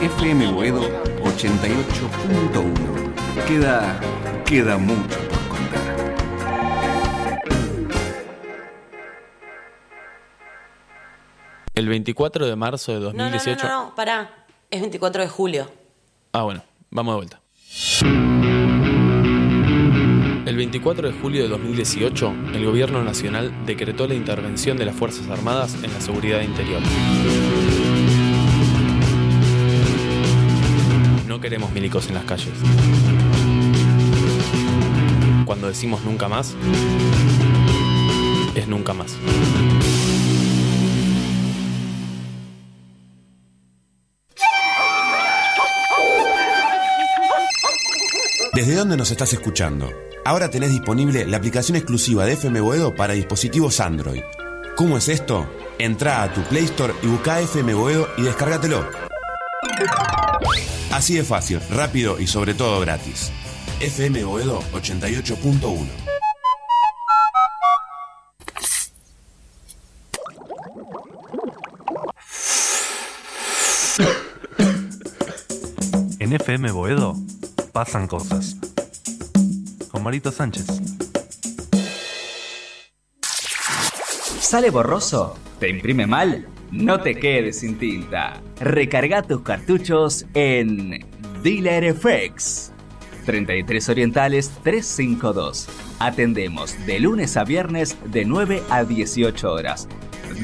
FM 0.00 0.52
Boedo 0.52 0.80
88.1. 1.24 3.46
Queda, 3.48 3.98
queda 4.44 4.78
mucho 4.78 5.18
por 5.28 5.48
contar. 5.48 6.14
El 11.74 11.88
24 11.88 12.46
de 12.46 12.54
marzo 12.54 12.92
de 12.92 13.00
2018. 13.00 13.64
No, 13.64 13.68
no, 13.68 13.74
no, 13.74 13.84
no, 13.86 13.94
pará. 13.96 14.46
Es 14.70 14.80
24 14.80 15.22
de 15.22 15.28
julio. 15.28 15.68
Ah, 16.32 16.42
bueno, 16.42 16.62
vamos 16.90 17.14
de 17.14 17.16
vuelta. 17.16 17.40
El 20.48 20.56
24 20.56 21.08
de 21.08 21.20
julio 21.20 21.42
de 21.42 21.48
2018, 21.48 22.34
el 22.54 22.64
Gobierno 22.64 23.02
Nacional 23.02 23.52
decretó 23.66 24.06
la 24.06 24.14
intervención 24.14 24.76
de 24.76 24.84
las 24.84 24.94
Fuerzas 24.94 25.28
Armadas 25.28 25.74
en 25.82 25.92
la 25.92 26.00
seguridad 26.00 26.42
interior. 26.42 26.80
No 31.38 31.42
queremos 31.42 31.70
milicos 31.70 32.08
en 32.08 32.14
las 32.14 32.24
calles. 32.24 32.52
Cuando 35.44 35.68
decimos 35.68 36.02
nunca 36.02 36.26
más, 36.26 36.56
es 38.56 38.66
nunca 38.66 38.92
más. 38.92 39.16
¿Desde 48.52 48.74
dónde 48.74 48.96
nos 48.96 49.12
estás 49.12 49.32
escuchando? 49.32 49.92
Ahora 50.24 50.50
tenés 50.50 50.70
disponible 50.70 51.24
la 51.24 51.36
aplicación 51.36 51.76
exclusiva 51.76 52.24
de 52.24 52.32
FM 52.32 52.60
Boedo 52.62 52.96
para 52.96 53.14
dispositivos 53.14 53.78
Android. 53.78 54.22
¿Cómo 54.74 54.98
es 54.98 55.08
esto? 55.08 55.48
Entrá 55.78 56.24
a 56.24 56.34
tu 56.34 56.40
Play 56.42 56.64
Store 56.64 56.94
y 57.00 57.06
busca 57.06 57.40
FM 57.40 57.74
Boedo 57.74 58.08
y 58.16 58.22
descárgatelo. 58.22 58.84
Así 60.92 61.16
de 61.16 61.22
fácil, 61.22 61.60
rápido 61.70 62.18
y 62.18 62.26
sobre 62.26 62.54
todo 62.54 62.80
gratis. 62.80 63.30
FM 63.80 64.24
Boedo 64.24 64.60
88.1 64.72 65.86
En 76.18 76.32
FM 76.32 76.72
Boedo 76.72 77.14
pasan 77.72 78.06
cosas. 78.06 78.56
Con 79.90 80.02
Marito 80.02 80.32
Sánchez. 80.32 80.66
¿Sale 84.40 84.70
borroso? 84.70 85.38
¿Te 85.60 85.68
imprime 85.68 86.06
mal? 86.06 86.46
No 86.70 87.00
te 87.00 87.14
quedes 87.14 87.60
sin 87.60 87.78
tinta. 87.78 88.42
Recarga 88.60 89.22
tus 89.22 89.42
cartuchos 89.42 90.26
en 90.34 91.04
Dealer 91.42 91.94
FX. 91.94 92.72
33 93.24 93.88
Orientales 93.88 94.50
352. 94.62 95.68
Atendemos 95.98 96.74
de 96.86 97.00
lunes 97.00 97.36
a 97.36 97.44
viernes 97.44 97.96
de 98.06 98.24
9 98.24 98.62
a 98.70 98.84
18 98.84 99.52
horas. 99.52 99.88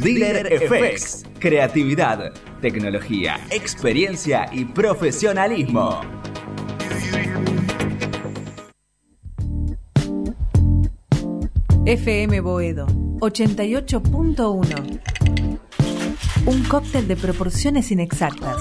Dealer 0.03 0.69
FX. 0.69 1.25
Creatividad, 1.39 2.33
tecnología, 2.61 3.39
experiencia 3.51 4.49
y 4.53 4.65
profesionalismo. 4.65 6.01
FM 11.87 12.41
Boedo 12.41 12.87
88.1 13.21 15.24
Un 16.47 16.63
cóctel 16.65 17.09
de 17.09 17.17
proporciones 17.17 17.91
inexactas. 17.91 18.61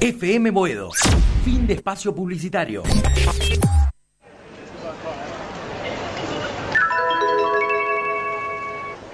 FM 0.00 0.52
Boedo. 0.52 0.90
Fin 1.44 1.66
de 1.66 1.74
espacio 1.74 2.14
publicitario. 2.14 2.84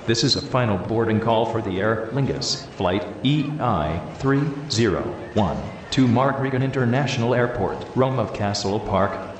This 0.07 0.23
is 0.23 0.37
a 0.37 0.43
final 0.43 0.77
boarding 0.77 1.19
call 1.19 1.47
for 1.47 1.63
the 1.63 1.81
Aer 1.81 2.11
Lingus, 2.13 2.67
flight 2.77 3.05
EI 3.25 4.01
301 4.19 5.57
to 5.93 6.07
Mark 6.07 6.39
Regan 6.41 6.63
International 6.63 7.35
Airport, 7.35 7.87
Rome 7.97 8.19
of 8.19 8.35
Castle 8.35 8.79
Park. 8.79 9.36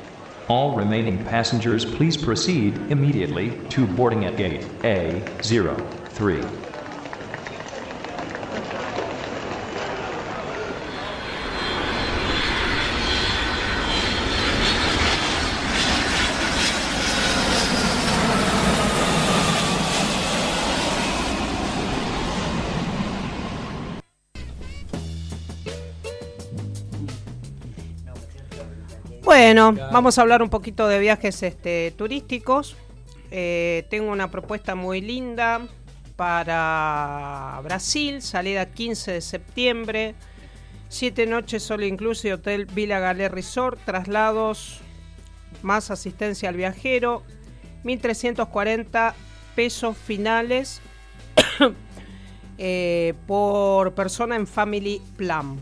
All 0.49 0.77
remaining 0.77 1.25
passengers 1.25 1.85
please 1.85 2.17
proceed 2.17 2.77
immediately 2.89 3.51
to 3.71 3.85
boarding 3.85 4.27
at 4.27 4.37
gate 4.37 4.61
A03. 4.83 6.66
Bueno, 29.47 29.73
vamos 29.93 30.19
a 30.19 30.23
hablar 30.23 30.43
un 30.43 30.51
poquito 30.51 30.89
de 30.89 30.99
viajes 30.99 31.41
este, 31.45 31.93
turísticos. 31.97 32.77
Eh, 33.31 33.87
tengo 33.91 34.11
una 34.11 34.29
propuesta 34.29 34.75
muy 34.75 35.01
linda 35.01 35.69
para 36.17 37.61
Brasil, 37.63 38.23
salida 38.23 38.67
15 38.67 39.13
de 39.13 39.21
septiembre. 39.21 40.15
Siete 40.89 41.27
noches 41.27 41.63
solo 41.63 41.85
inclusive 41.87 42.35
Hotel 42.35 42.67
Villa 42.67 42.99
Galé 42.99 43.29
Resort, 43.29 43.79
traslados 43.85 44.81
más 45.63 45.93
asistencia 45.93 46.49
al 46.49 46.57
viajero. 46.57 47.23
1.340 47.85 49.15
pesos 49.55 49.97
finales 49.97 50.81
eh, 52.59 53.15
por 53.29 53.95
persona 53.95 54.35
en 54.35 54.49
Family 54.49 55.01
Plan. 55.17 55.61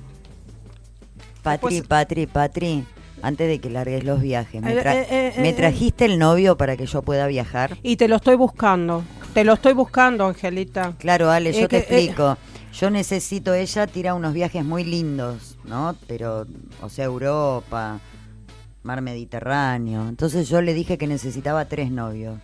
Patri, 1.43 1.77
Después- 1.77 1.87
Patri, 1.87 2.27
Patri, 2.27 2.85
antes 3.25 3.49
de 3.49 3.59
que 3.59 3.71
largues 3.71 4.05
los 4.05 4.21
viajes, 4.21 4.61
¿me, 4.63 4.73
Eh, 4.73 4.83
tra- 4.83 4.95
eh, 4.95 5.07
eh, 5.11 5.35
¿me 5.39 5.53
trajiste 5.53 6.05
el 6.05 6.19
novio 6.19 6.57
para 6.57 6.77
que 6.77 6.87
yo 6.87 7.03
pueda 7.03 7.27
viajar? 7.27 7.77
Y 7.83 7.97
te 7.97 8.07
lo 8.09 8.17
estoy 8.17 8.37
buscando. 8.37 9.03
Te 9.33 9.45
lo 9.45 9.55
estoy 9.55 9.73
buscando, 9.73 10.27
Angelita. 10.27 10.93
Claro, 10.99 11.31
Ale, 11.31 11.53
yo 11.53 11.61
te 11.63 11.69
que, 11.69 11.77
explico. 11.79 12.37
Yo 12.73 12.91
necesito, 12.91 13.55
ella 13.55 13.87
tira 13.87 14.15
unos 14.15 14.35
viajes 14.35 14.65
muy 14.65 14.85
lindos, 14.85 15.57
¿no? 15.65 15.97
Pero, 16.07 16.47
o 16.83 16.89
sea, 16.89 17.05
Europa, 17.07 17.99
mar 18.83 19.01
Mediterráneo. 19.01 20.09
Entonces 20.09 20.49
yo 20.49 20.61
le 20.61 20.75
dije 20.75 20.99
que 20.99 21.07
necesitaba 21.07 21.65
tres 21.65 21.91
novios. 21.91 22.39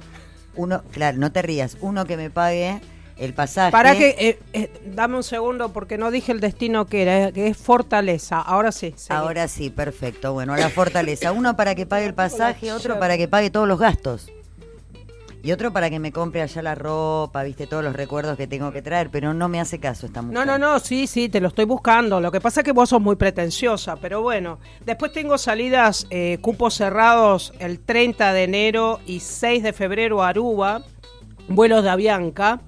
Uno, 0.56 0.82
claro, 0.92 1.18
no 1.18 1.30
te 1.30 1.42
rías, 1.42 1.76
uno 1.80 2.04
que 2.06 2.16
me 2.16 2.30
pague 2.30 2.80
el 3.20 3.34
pasaje. 3.34 3.70
Para 3.70 3.94
que, 3.94 4.16
eh, 4.18 4.38
eh, 4.52 4.70
dame 4.86 5.16
un 5.16 5.22
segundo 5.22 5.72
porque 5.72 5.98
no 5.98 6.10
dije 6.10 6.32
el 6.32 6.40
destino 6.40 6.86
que 6.86 7.02
era, 7.02 7.28
eh, 7.28 7.32
que 7.32 7.48
es 7.48 7.56
Fortaleza. 7.56 8.40
Ahora 8.40 8.72
sí. 8.72 8.94
seguí. 8.96 9.16
Ahora 9.16 9.46
sí, 9.46 9.70
perfecto. 9.70 10.32
Bueno, 10.32 10.56
la 10.56 10.70
fortaleza. 10.70 11.30
Uno 11.40 11.54
para 11.54 11.74
que 11.74 11.86
pague 11.86 12.06
el 12.06 12.14
pasaje, 12.14 12.72
otro 12.72 12.98
para 12.98 13.16
que 13.16 13.28
pague 13.28 13.50
todos 13.50 13.68
los 13.68 13.78
gastos. 13.78 14.30
Y 15.42 15.52
otro 15.52 15.72
para 15.72 15.88
que 15.88 15.98
me 15.98 16.12
compre 16.12 16.42
allá 16.42 16.60
la 16.60 16.74
ropa, 16.74 17.42
viste, 17.44 17.66
todos 17.66 17.82
los 17.82 17.94
recuerdos 17.94 18.36
que 18.36 18.46
tengo 18.46 18.72
que 18.72 18.82
traer, 18.82 19.08
pero 19.10 19.32
no 19.32 19.48
me 19.48 19.58
hace 19.58 19.78
caso 19.78 20.04
esta 20.04 20.20
mujer. 20.20 20.34
No, 20.34 20.44
no, 20.44 20.58
no, 20.58 20.78
sí, 20.80 21.06
sí, 21.06 21.30
te 21.30 21.40
lo 21.40 21.48
estoy 21.48 21.64
buscando. 21.64 22.20
Lo 22.20 22.30
que 22.30 22.42
pasa 22.42 22.60
es 22.60 22.64
que 22.64 22.72
vos 22.72 22.90
sos 22.90 23.00
muy 23.00 23.16
pretenciosa, 23.16 23.96
pero 23.96 24.20
bueno. 24.20 24.58
Después 24.84 25.12
tengo 25.12 25.38
salidas, 25.38 26.06
eh, 26.10 26.38
cupos 26.42 26.74
cerrados 26.74 27.54
el 27.58 27.80
30 27.80 28.34
de 28.34 28.44
enero 28.44 29.00
y 29.06 29.20
6 29.20 29.62
de 29.62 29.72
febrero 29.72 30.22
a 30.22 30.28
Aruba, 30.28 30.82
vuelos 31.48 31.84
de 31.84 31.90
Avianca. 31.90 32.60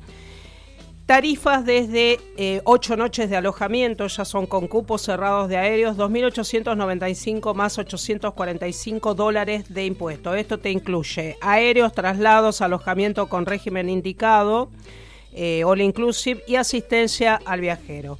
Tarifas 1.12 1.66
desde 1.66 2.20
eh, 2.38 2.62
8 2.64 2.96
noches 2.96 3.28
de 3.28 3.36
alojamiento, 3.36 4.06
ya 4.06 4.24
son 4.24 4.46
con 4.46 4.66
cupos 4.66 5.02
cerrados 5.02 5.46
de 5.50 5.58
aéreos, 5.58 5.98
2.895 5.98 7.54
más 7.54 7.76
845 7.76 9.12
dólares 9.12 9.74
de 9.74 9.84
impuesto. 9.84 10.34
Esto 10.34 10.58
te 10.58 10.70
incluye 10.70 11.36
aéreos, 11.42 11.92
traslados, 11.92 12.62
alojamiento 12.62 13.28
con 13.28 13.44
régimen 13.44 13.90
indicado, 13.90 14.70
eh, 15.34 15.64
all 15.64 15.82
inclusive 15.82 16.42
y 16.46 16.56
asistencia 16.56 17.38
al 17.44 17.60
viajero. 17.60 18.18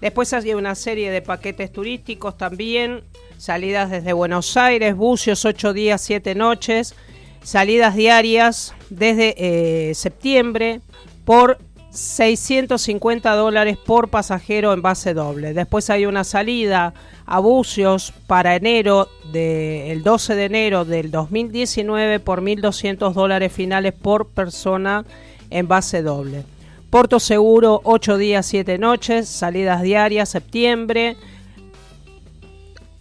Después 0.00 0.32
hay 0.32 0.54
una 0.54 0.74
serie 0.76 1.10
de 1.10 1.20
paquetes 1.20 1.70
turísticos 1.70 2.38
también, 2.38 3.02
salidas 3.36 3.90
desde 3.90 4.14
Buenos 4.14 4.56
Aires, 4.56 4.96
bucios 4.96 5.44
8 5.44 5.74
días, 5.74 6.00
7 6.00 6.34
noches, 6.34 6.94
salidas 7.42 7.96
diarias 7.96 8.74
desde 8.88 9.34
eh, 9.36 9.94
septiembre 9.94 10.80
por 11.26 11.58
650 11.90 13.34
dólares 13.34 13.76
por 13.76 14.08
pasajero 14.08 14.72
en 14.72 14.82
base 14.82 15.12
doble. 15.12 15.52
Después 15.54 15.90
hay 15.90 16.06
una 16.06 16.24
salida 16.24 16.94
a 17.26 17.38
Bucios 17.40 18.12
para 18.26 18.54
enero, 18.54 19.08
de, 19.32 19.90
el 19.92 20.02
12 20.02 20.34
de 20.34 20.44
enero 20.44 20.84
del 20.84 21.10
2019 21.10 22.20
por 22.20 22.42
1.200 22.42 23.12
dólares 23.12 23.52
finales 23.52 23.92
por 23.92 24.28
persona 24.28 25.04
en 25.50 25.66
base 25.66 26.02
doble. 26.02 26.44
Porto 26.90 27.20
Seguro, 27.20 27.80
8 27.84 28.16
días, 28.18 28.46
7 28.46 28.78
noches, 28.78 29.28
salidas 29.28 29.82
diarias, 29.82 30.28
septiembre, 30.28 31.16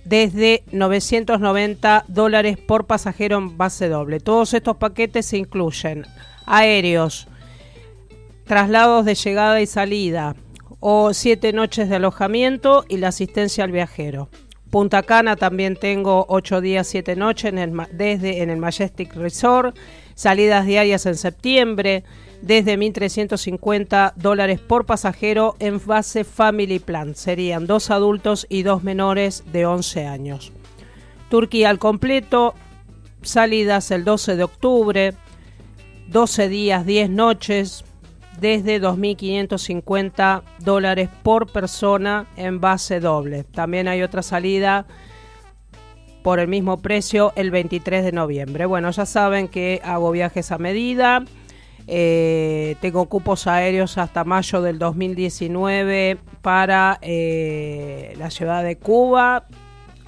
desde 0.03 0.63
990 0.71 2.05
dólares 2.07 2.57
por 2.57 2.85
pasajero 2.85 3.37
en 3.37 3.57
base 3.57 3.89
doble. 3.89 4.19
Todos 4.19 4.53
estos 4.53 4.77
paquetes 4.77 5.27
se 5.27 5.37
incluyen 5.37 6.05
aéreos, 6.45 7.27
traslados 8.49 9.05
de 9.05 9.13
llegada 9.13 9.61
y 9.61 9.67
salida, 9.67 10.35
o 10.79 11.13
7 11.13 11.53
noches 11.53 11.87
de 11.87 11.97
alojamiento 11.97 12.83
y 12.89 12.97
la 12.97 13.09
asistencia 13.09 13.63
al 13.63 13.71
viajero. 13.71 14.27
Punta 14.71 15.03
Cana 15.03 15.35
también 15.35 15.75
tengo 15.75 16.25
8 16.29 16.59
días, 16.59 16.87
7 16.87 17.15
noches 17.15 17.53
en 17.53 17.59
el, 17.59 17.71
desde 17.91 18.41
en 18.41 18.49
el 18.49 18.57
Majestic 18.57 19.13
Resort, 19.13 19.77
salidas 20.15 20.65
diarias 20.65 21.05
en 21.05 21.15
septiembre, 21.15 22.03
desde 22.41 22.75
1.350 22.75 24.13
dólares 24.15 24.59
por 24.59 24.87
pasajero 24.87 25.55
en 25.59 25.79
base 25.85 26.23
Family 26.23 26.79
Plan. 26.79 27.13
Serían 27.13 27.67
dos 27.67 27.91
adultos 27.91 28.47
y 28.49 28.63
dos 28.63 28.81
menores 28.81 29.43
de 29.51 29.67
11 29.67 30.07
años. 30.07 30.51
Turquía 31.29 31.69
al 31.69 31.77
completo, 31.77 32.55
salidas 33.21 33.91
el 33.91 34.05
12 34.05 34.37
de 34.37 34.43
octubre, 34.43 35.13
12 36.07 36.49
días, 36.49 36.83
10 36.87 37.11
noches, 37.11 37.85
desde 38.39 38.81
2.550 38.81 40.43
dólares 40.59 41.09
por 41.23 41.51
persona 41.51 42.27
en 42.37 42.59
base 42.59 42.99
doble. 42.99 43.43
También 43.43 43.87
hay 43.87 44.01
otra 44.01 44.21
salida 44.21 44.85
por 46.23 46.39
el 46.39 46.47
mismo 46.47 46.77
precio 46.77 47.31
el 47.35 47.51
23 47.51 48.03
de 48.03 48.11
noviembre. 48.11 48.65
Bueno, 48.65 48.91
ya 48.91 49.05
saben 49.05 49.47
que 49.47 49.81
hago 49.83 50.11
viajes 50.11 50.51
a 50.51 50.57
medida. 50.57 51.23
eh, 51.87 52.75
tengo 52.81 53.05
cupos 53.07 53.47
aéreos 53.47 53.97
hasta 53.97 54.23
mayo 54.23 54.61
del 54.61 54.77
2019 54.77 56.17
para 56.41 56.99
eh, 57.01 58.13
la 58.17 58.29
ciudad 58.29 58.63
de 58.63 58.77
Cuba, 58.77 59.47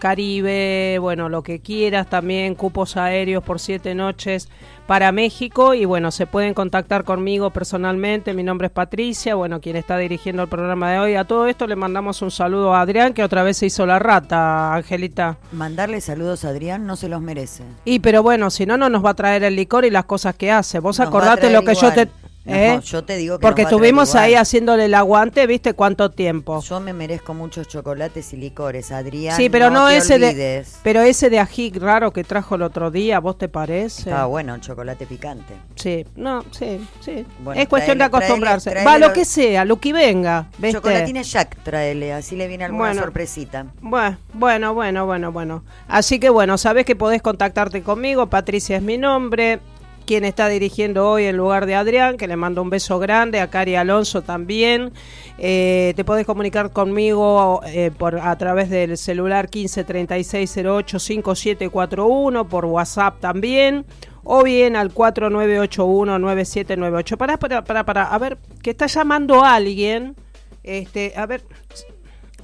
Caribe, 0.02 0.98
bueno, 1.00 1.30
lo 1.30 1.44
que 1.44 1.60
quieras, 1.60 2.10
también 2.10 2.56
cupos 2.56 2.98
aéreos 2.98 3.44
por 3.44 3.60
siete 3.60 3.94
noches 3.94 4.50
para 4.88 5.12
México 5.12 5.76
y 5.76 5.86
bueno, 5.86 6.10
se 6.10 6.26
pueden 6.26 6.56
contactar 6.56 7.04
conmigo 7.04 7.52
personalmente, 7.52 8.34
mi 8.34 8.42
nombre 8.42 8.66
es 8.66 8.74
Patricia, 8.74 9.36
bueno, 9.36 9.62
quien 9.62 9.76
está 9.76 10.00
dirigiendo 10.00 10.42
el 10.42 10.50
programa 10.50 10.92
de 10.92 10.98
hoy. 10.98 11.16
A 11.16 11.26
todo 11.26 11.46
esto 11.46 11.68
le 11.68 11.76
mandamos 11.76 12.24
un 12.24 12.32
saludo 12.32 12.74
a 12.74 12.82
Adrián, 12.82 13.14
que 13.14 13.24
otra 13.24 13.44
vez 13.44 13.58
se 13.58 13.68
hizo 13.68 13.86
la 13.86 14.00
rata, 14.00 14.74
Angelita. 14.74 15.38
Mandarle 15.52 16.02
saludos 16.02 16.46
a 16.46 16.50
Adrián 16.50 16.88
no 16.88 16.96
se 16.96 17.08
los 17.08 17.22
merece. 17.22 17.64
Y 17.86 18.00
pero 18.00 18.24
bueno, 18.24 18.50
si 18.50 18.66
no, 18.66 18.78
no 18.78 18.90
nos 18.90 19.06
va 19.06 19.12
a 19.12 19.14
traer 19.14 19.44
el 19.44 19.56
licor 19.56 19.86
y 19.86 19.92
las 19.92 20.06
cosas 20.06 20.34
que 20.34 20.52
hace. 20.52 20.80
Vos 20.80 20.98
Nos 20.98 21.08
acordate 21.08 21.52
lo 21.52 21.62
que 21.62 21.76
yo 21.76 21.90
igual. 21.90 22.10
Te... 22.44 22.50
No, 22.52 22.56
¿eh? 22.56 22.80
yo 22.84 23.04
te 23.04 23.18
digo 23.18 23.38
que 23.38 23.42
Porque 23.42 23.64
va 23.64 23.70
estuvimos 23.70 24.16
ahí 24.16 24.36
haciéndole 24.36 24.86
el 24.86 24.94
aguante, 24.94 25.46
¿viste 25.48 25.74
cuánto 25.74 26.10
tiempo? 26.12 26.62
Yo 26.62 26.80
me 26.80 26.94
merezco 26.94 27.34
muchos 27.34 27.68
chocolates 27.68 28.34
y 28.34 28.38
licores, 28.38 28.92
Adrián. 28.92 29.38
Sí, 29.38 29.50
pero 29.50 29.70
no, 29.70 29.88
te 29.88 29.98
ese 29.98 30.20
de, 30.20 30.28
olvides. 30.30 30.80
pero 30.84 31.02
ese 31.02 31.30
de 31.30 31.40
ají 31.40 31.72
raro 31.72 32.12
que 32.12 32.24
trajo 32.24 32.56
el 32.56 32.62
otro 32.64 32.92
día, 32.92 33.20
¿vos 33.20 33.38
te 33.38 33.48
parece? 33.50 34.10
Estaba 34.10 34.26
bueno, 34.26 34.58
chocolate 34.60 35.06
picante. 35.06 35.54
Sí, 35.76 36.06
no, 36.16 36.44
sí, 36.52 36.86
sí. 37.00 37.26
Bueno, 37.44 37.62
es 37.62 37.68
cuestión 37.68 37.98
de 37.98 38.06
traele- 38.06 38.08
acostumbrarse. 38.08 38.70
traele- 38.72 38.80
Va, 38.80 38.84
traele 38.92 39.00
lo 39.00 39.08
los- 39.08 39.16
que 39.18 39.26
sea, 39.26 39.66
lo 39.66 39.80
que 39.80 39.94
venga, 39.94 40.48
¿viste? 40.58 40.78
Chocolatines 40.78 41.32
Jack, 41.32 41.58
tráele, 41.64 42.14
así 42.14 42.36
le 42.36 42.48
viene 42.48 42.66
alguna 42.66 42.86
Bueno. 42.86 43.02
sorpresita. 43.02 43.66
Bueno, 43.82 44.18
bueno, 44.34 44.74
bueno, 44.74 45.06
bueno, 45.06 45.32
bueno. 45.32 45.64
Así 45.88 46.20
que 46.20 46.30
bueno, 46.30 46.58
sabes 46.58 46.86
que 46.86 46.96
podés 46.96 47.22
contactarte 47.22 47.82
conmigo, 47.84 48.28
Patricia 48.28 48.78
es 48.78 48.84
mi 48.84 48.98
nombre, 48.98 49.60
quien 50.06 50.26
está 50.26 50.48
dirigiendo 50.48 51.10
hoy 51.10 51.26
en 51.26 51.38
lugar 51.38 51.66
de 51.66 51.76
Adrián, 51.76 52.18
que 52.18 52.28
le 52.28 52.36
mando 52.36 52.62
un 52.62 52.70
beso 52.70 53.00
grande, 53.00 53.40
a 53.40 53.50
Cari 53.50 53.76
Alonso 53.76 54.22
también. 54.22 54.92
Eh, 55.38 55.94
te 55.96 56.04
podés 56.04 56.26
comunicar 56.26 56.72
conmigo 56.72 57.62
eh, 57.66 57.92
por, 57.98 58.20
a 58.20 58.36
través 58.38 58.70
del 58.70 58.98
celular 58.98 59.50
1536085741, 59.50 62.48
por 62.48 62.66
WhatsApp 62.66 63.20
también. 63.20 63.86
O 64.24 64.44
bien 64.44 64.76
al 64.76 64.94
4981-9798. 64.94 67.18
Pará, 67.18 67.38
pará, 67.38 67.64
pará, 67.64 67.84
pará. 67.86 68.04
A 68.04 68.18
ver, 68.20 68.38
que 68.62 68.70
está 68.72 68.86
llamando 68.88 69.44
alguien. 69.44 70.16
Este, 70.64 71.14
a 71.16 71.26
ver, 71.26 71.44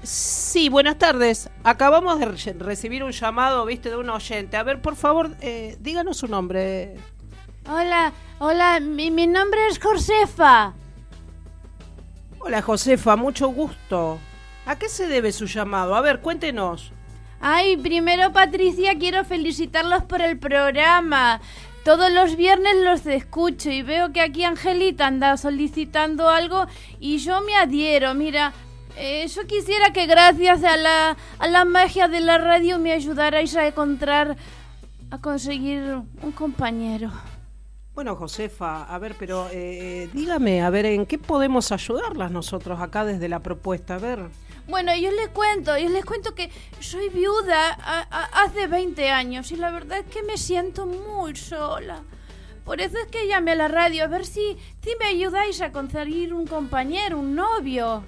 Sí, 0.04 0.70
buenas 0.70 0.98
tardes. 1.00 1.50
Acabamos 1.64 2.20
de 2.20 2.26
re- 2.28 2.54
recibir 2.60 3.04
un 3.04 3.12
llamado, 3.12 3.66
viste, 3.66 3.90
de 3.90 3.98
un 3.98 4.10
oyente. 4.10 4.56
A 4.56 4.64
ver, 4.64 4.80
por 4.82 4.96
favor, 4.96 5.32
eh, 5.42 5.76
díganos 5.82 6.18
su 6.18 6.28
nombre. 6.28 6.94
Hola, 7.70 8.14
hola, 8.40 8.80
mi, 8.80 9.12
mi 9.12 9.28
nombre 9.28 9.60
es 9.68 9.78
Josefa. 9.78 10.74
Hola, 12.40 12.62
Josefa, 12.62 13.18
mucho 13.18 13.50
gusto. 13.50 14.20
¿A 14.66 14.78
qué 14.78 14.88
se 14.88 15.08
debe 15.08 15.34
su 15.34 15.48
llamado? 15.48 15.94
A 15.94 16.00
ver, 16.00 16.22
cuéntenos. 16.22 16.94
Ay, 17.42 17.76
primero 17.76 18.32
Patricia, 18.32 18.98
quiero 18.98 19.26
felicitarlos 19.26 20.04
por 20.04 20.22
el 20.22 20.40
programa. 20.40 21.42
Todos 21.84 22.10
los 22.10 22.38
viernes 22.38 22.76
los 22.84 23.06
escucho 23.06 23.70
y 23.70 23.82
veo 23.82 24.14
que 24.14 24.22
aquí 24.22 24.46
Angelita 24.46 25.08
anda 25.08 25.36
solicitando 25.36 26.30
algo 26.30 26.68
y 27.02 27.18
yo 27.18 27.42
me 27.42 27.56
adhiero. 27.56 28.14
Mira, 28.14 28.54
eh, 28.96 29.28
yo 29.28 29.46
quisiera 29.46 29.92
que 29.92 30.06
gracias 30.06 30.64
a 30.64 30.78
la, 30.78 31.18
a 31.38 31.48
la 31.48 31.66
magia 31.66 32.08
de 32.08 32.22
la 32.22 32.38
radio 32.38 32.80
me 32.80 32.94
ayudarais 32.94 33.56
a 33.58 33.68
encontrar, 33.68 34.38
a 35.12 35.18
conseguir 35.20 36.02
un 36.22 36.32
compañero. 36.32 37.12
Bueno, 37.98 38.16
Josefa, 38.16 38.84
a 38.84 39.00
ver, 39.00 39.16
pero 39.18 39.48
eh, 39.52 40.08
dígame, 40.14 40.62
a 40.62 40.70
ver, 40.70 40.86
¿en 40.86 41.08
qué 41.08 41.18
podemos 41.18 41.72
ayudarlas 41.72 42.30
nosotros 42.30 42.80
acá 42.80 43.04
desde 43.04 43.28
la 43.28 43.40
propuesta? 43.40 43.96
A 43.96 43.98
ver. 43.98 44.20
Bueno, 44.68 44.96
yo 44.96 45.10
les 45.10 45.30
cuento, 45.30 45.76
yo 45.80 45.90
les 45.90 46.06
cuento 46.06 46.36
que 46.36 46.52
soy 46.80 47.10
viuda 47.10 47.72
a- 47.72 48.44
hace 48.44 48.68
20 48.68 49.10
años 49.10 49.52
y 49.52 49.56
la 49.56 49.72
verdad 49.72 49.98
es 49.98 50.06
que 50.14 50.22
me 50.22 50.38
siento 50.38 50.86
muy 50.86 51.36
sola. 51.36 52.04
Por 52.66 52.82
eso 52.82 53.00
es 53.00 53.08
que 53.08 53.28
llamé 53.28 53.54
a 53.54 53.56
la 53.56 53.68
radio 53.68 54.04
a 54.04 54.08
ver 54.08 54.28
si, 54.28 54.56
si 54.84 54.92
me 55.00 55.08
ayudáis 55.08 55.60
a 55.62 55.72
conseguir 55.72 56.36
un 56.36 56.46
compañero, 56.46 57.18
un 57.18 57.34
novio. 57.34 58.04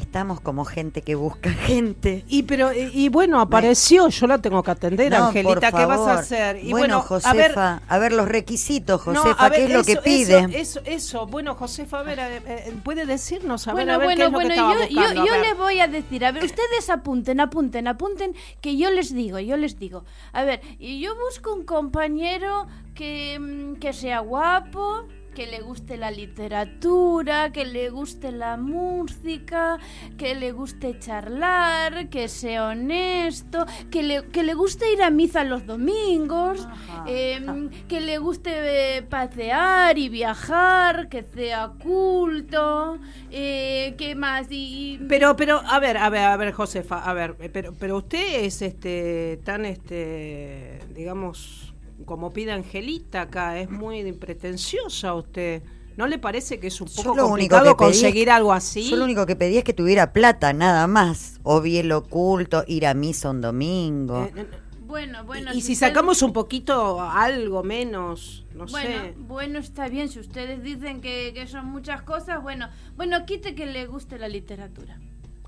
Estamos 0.00 0.40
como 0.40 0.64
gente 0.64 1.02
que 1.02 1.14
busca 1.14 1.50
gente. 1.66 2.24
Y 2.28 2.42
pero 2.44 2.70
y, 2.72 3.08
bueno, 3.08 3.40
apareció, 3.40 4.08
yo 4.08 4.26
la 4.26 4.38
tengo 4.38 4.62
que 4.62 4.70
atender, 4.70 5.12
No, 5.12 5.26
Angelita, 5.26 5.70
¿qué 5.70 5.84
vas 5.84 6.00
a 6.00 6.14
hacer? 6.14 6.64
Y 6.64 6.70
bueno, 6.70 6.96
a 6.96 7.32
ver, 7.32 7.48
Josefa, 7.52 7.82
a 7.86 7.98
ver, 7.98 8.12
los 8.12 8.28
requisitos, 8.28 9.06
no, 9.06 9.22
Josefa, 9.22 9.48
ver, 9.48 9.58
¿qué 9.58 9.64
es 9.66 9.72
lo 9.72 9.84
que 9.84 9.96
pide? 9.96 10.38
Eso, 10.38 10.80
eso, 10.80 10.82
eso. 10.84 11.26
bueno, 11.26 11.54
Josefa, 11.54 12.00
a 12.00 12.02
ver, 12.02 12.18
eh, 12.18 12.42
eh, 12.46 12.74
puede 12.82 13.06
decirnos, 13.06 13.68
a 13.68 13.74
ver, 13.74 13.86
bueno, 13.86 13.94
a 13.94 13.98
ver 13.98 14.06
bueno, 14.06 14.18
qué 14.18 14.26
es 14.26 14.32
lo 14.32 14.38
bueno, 14.38 14.48
que 14.48 14.54
estaba 14.54 14.72
yo, 14.74 14.80
yo, 14.80 15.00
buscando, 15.00 15.26
yo 15.26 15.32
ver. 15.32 15.40
les 15.46 15.58
voy 15.58 15.80
a 15.80 15.88
decir, 15.88 16.24
a 16.24 16.32
ver, 16.32 16.44
ustedes 16.44 16.90
apunten, 16.90 17.40
apunten, 17.40 17.86
apunten, 17.86 18.34
que 18.60 18.76
yo 18.76 18.90
les 18.90 19.14
digo, 19.14 19.38
yo 19.38 19.56
les 19.56 19.78
digo. 19.78 20.04
A 20.32 20.44
ver, 20.44 20.60
y 20.78 21.00
yo 21.00 21.14
busco 21.16 21.52
un 21.54 21.64
compañero 21.64 22.66
que, 22.94 23.38
mm, 23.38 23.74
que 23.76 23.92
sea 23.92 24.20
guapo, 24.20 25.04
que 25.34 25.46
le 25.46 25.60
guste 25.60 25.96
la 25.96 26.10
literatura, 26.10 27.52
que 27.52 27.64
le 27.64 27.88
guste 27.90 28.32
la 28.32 28.56
música, 28.56 29.78
que 30.18 30.34
le 30.34 30.52
guste 30.52 30.98
charlar, 30.98 32.08
que 32.08 32.28
sea 32.28 32.68
honesto, 32.68 33.64
que 33.90 34.02
le, 34.02 34.26
que 34.28 34.42
le 34.42 34.54
guste 34.54 34.92
ir 34.92 35.02
a 35.02 35.10
misa 35.10 35.44
los 35.44 35.66
domingos, 35.66 36.66
em, 37.06 37.70
que 37.88 38.00
le 38.00 38.18
guste 38.18 38.50
eh, 38.98 39.02
pasear 39.02 39.98
y 39.98 40.08
viajar, 40.08 41.08
que 41.08 41.22
sea 41.22 41.72
culto, 41.82 42.98
eh, 43.30 43.94
¿qué 43.96 44.14
más? 44.14 44.46
Y, 44.50 44.94
y- 44.94 44.98
Pero, 45.08 45.36
pero, 45.36 45.60
a 45.64 45.78
ver, 45.78 45.96
a 45.96 46.08
ver, 46.10 46.22
a 46.24 46.36
ver, 46.36 46.52
Josefa, 46.52 46.98
a 46.98 47.12
ver, 47.14 47.36
eh, 47.40 47.48
pero, 47.48 47.72
pero 47.78 47.96
usted 47.98 48.44
es 48.44 48.62
este 48.62 49.40
tan 49.44 49.64
este, 49.64 50.80
digamos, 50.94 51.69
como 52.04 52.32
pide 52.32 52.52
Angelita 52.52 53.22
acá, 53.22 53.58
es 53.58 53.70
muy 53.70 54.12
pretenciosa 54.12 55.14
usted. 55.14 55.62
¿No 55.96 56.06
le 56.06 56.18
parece 56.18 56.58
que 56.60 56.68
es 56.68 56.80
un 56.80 56.88
poco 56.88 57.14
lo 57.14 57.26
único 57.26 57.56
complicado 57.56 57.64
que 57.76 57.84
pedí 57.84 57.90
es- 57.90 57.96
conseguir 58.02 58.30
algo 58.30 58.52
así? 58.52 58.88
Yo 58.88 58.96
lo 58.96 59.04
único 59.04 59.26
que 59.26 59.36
pedí 59.36 59.58
es 59.58 59.64
que 59.64 59.72
tuviera 59.74 60.12
plata, 60.12 60.52
nada 60.52 60.86
más. 60.86 61.40
O 61.42 61.60
bien 61.60 61.88
lo 61.88 61.98
oculto, 61.98 62.64
ir 62.66 62.86
a 62.86 62.94
misa 62.94 63.28
un 63.30 63.40
domingo. 63.42 64.24
Eh, 64.34 64.46
bueno, 64.86 65.24
bueno. 65.24 65.50
y 65.52 65.60
si 65.60 65.72
ustedes- 65.72 65.78
sacamos 65.78 66.22
un 66.22 66.32
poquito 66.32 67.00
algo 67.02 67.62
menos, 67.62 68.44
no 68.54 68.64
bueno, 68.66 69.02
sé. 69.04 69.14
bueno, 69.18 69.58
está 69.58 69.88
bien, 69.88 70.08
si 70.08 70.20
ustedes 70.20 70.62
dicen 70.62 71.00
que, 71.00 71.32
que 71.34 71.46
son 71.46 71.66
muchas 71.66 72.02
cosas, 72.02 72.42
bueno, 72.42 72.68
bueno, 72.96 73.26
quite 73.26 73.54
que 73.54 73.66
le 73.66 73.86
guste 73.86 74.18
la 74.18 74.28
literatura. 74.28 74.98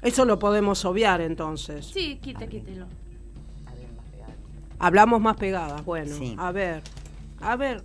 Eso 0.03 0.25
lo 0.25 0.39
podemos 0.39 0.85
obviar 0.85 1.21
entonces. 1.23 1.87
Sí, 1.87 2.19
quite, 2.21 2.47
quítelo. 2.49 2.87
Hablamos 4.83 5.21
más 5.21 5.37
pegadas, 5.37 5.85
bueno. 5.85 6.13
A 6.39 6.51
ver, 6.51 6.83
a 7.41 7.55
ver, 7.55 7.85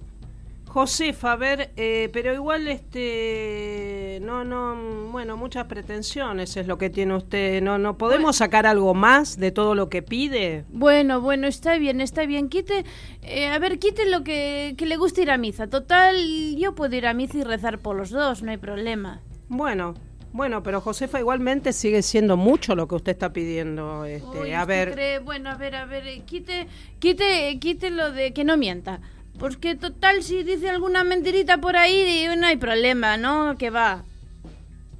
Josefa, 0.65 1.33
a 1.33 1.35
ver, 1.35 1.69
eh, 1.77 2.09
pero 2.11 2.33
igual 2.33 2.67
este, 2.67 4.19
no, 4.23 4.43
no, 4.43 4.75
bueno, 5.11 5.37
muchas 5.37 5.65
pretensiones 5.65 6.57
es 6.57 6.65
lo 6.65 6.79
que 6.79 6.89
tiene 6.89 7.15
usted. 7.15 7.61
No, 7.61 7.77
no 7.77 7.99
podemos 7.99 8.37
sacar 8.37 8.65
algo 8.65 8.95
más 8.95 9.37
de 9.37 9.51
todo 9.51 9.75
lo 9.75 9.89
que 9.89 10.01
pide. 10.01 10.65
Bueno, 10.69 11.21
bueno, 11.21 11.45
está 11.45 11.77
bien, 11.77 12.01
está 12.01 12.25
bien. 12.25 12.49
Quite, 12.49 12.83
eh, 13.21 13.47
a 13.47 13.59
ver, 13.59 13.77
quite 13.77 14.09
lo 14.09 14.23
que, 14.23 14.73
que 14.75 14.87
le 14.87 14.97
guste 14.97 15.21
ir 15.21 15.29
a 15.29 15.37
misa. 15.37 15.67
Total, 15.67 16.15
yo 16.57 16.73
puedo 16.73 16.95
ir 16.95 17.05
a 17.05 17.13
misa 17.13 17.37
y 17.37 17.43
rezar 17.43 17.77
por 17.77 17.95
los 17.95 18.09
dos, 18.09 18.41
no 18.41 18.49
hay 18.49 18.57
problema. 18.57 19.21
Bueno, 19.49 19.93
bueno, 20.37 20.63
pero 20.63 20.79
Josefa 20.81 21.19
igualmente 21.19 21.73
sigue 21.73 22.01
siendo 22.01 22.37
mucho 22.37 22.75
lo 22.75 22.87
que 22.87 22.95
usted 22.95 23.11
está 23.13 23.33
pidiendo. 23.33 24.05
Este, 24.05 24.41
Uy, 24.41 24.53
a 24.53 24.63
¿usted 24.63 24.67
ver, 24.67 24.91
cree? 24.93 25.19
Bueno, 25.19 25.49
a 25.49 25.55
ver, 25.55 25.75
a 25.75 25.85
ver, 25.85 26.07
eh, 26.07 26.23
quite, 26.25 26.67
quite, 26.99 27.57
quite 27.59 27.89
lo 27.91 28.11
de 28.11 28.33
que 28.33 28.43
no 28.45 28.57
mienta. 28.57 29.01
Porque 29.37 29.75
total, 29.75 30.23
si 30.23 30.43
dice 30.43 30.69
alguna 30.69 31.03
mentirita 31.03 31.57
por 31.59 31.75
ahí, 31.75 32.25
no 32.37 32.47
hay 32.47 32.57
problema, 32.57 33.17
¿no? 33.17 33.57
Que 33.57 33.69
va. 33.69 34.05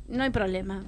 No 0.07 0.23
hay 0.23 0.29
problema. 0.31 0.83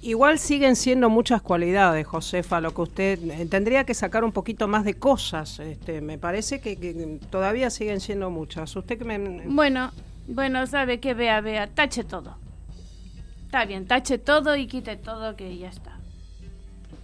igual 0.00 0.38
siguen 0.38 0.76
siendo 0.76 1.10
muchas 1.10 1.42
cualidades, 1.42 2.06
Josefa, 2.06 2.60
lo 2.60 2.72
que 2.74 2.80
usted 2.82 3.18
eh, 3.30 3.46
tendría 3.46 3.84
que 3.84 3.94
sacar 3.94 4.24
un 4.24 4.32
poquito 4.32 4.68
más 4.68 4.84
de 4.84 4.94
cosas. 4.98 5.58
Este, 5.58 6.00
me 6.00 6.18
parece 6.18 6.60
que, 6.60 6.78
que 6.78 7.20
todavía 7.30 7.70
siguen 7.70 8.00
siendo 8.00 8.30
muchas. 8.30 8.74
Usted 8.76 8.98
que 8.98 9.04
me, 9.04 9.18
Bueno, 9.46 9.92
bueno, 10.26 10.66
sabe 10.66 11.00
que 11.00 11.14
vea, 11.14 11.40
vea, 11.40 11.66
tache 11.68 12.04
todo. 12.04 12.38
Está 13.48 13.64
bien, 13.64 13.86
tache 13.86 14.18
todo 14.18 14.56
y 14.56 14.66
quite 14.66 14.96
todo 14.96 15.34
que 15.34 15.56
ya 15.56 15.68
está. 15.70 15.96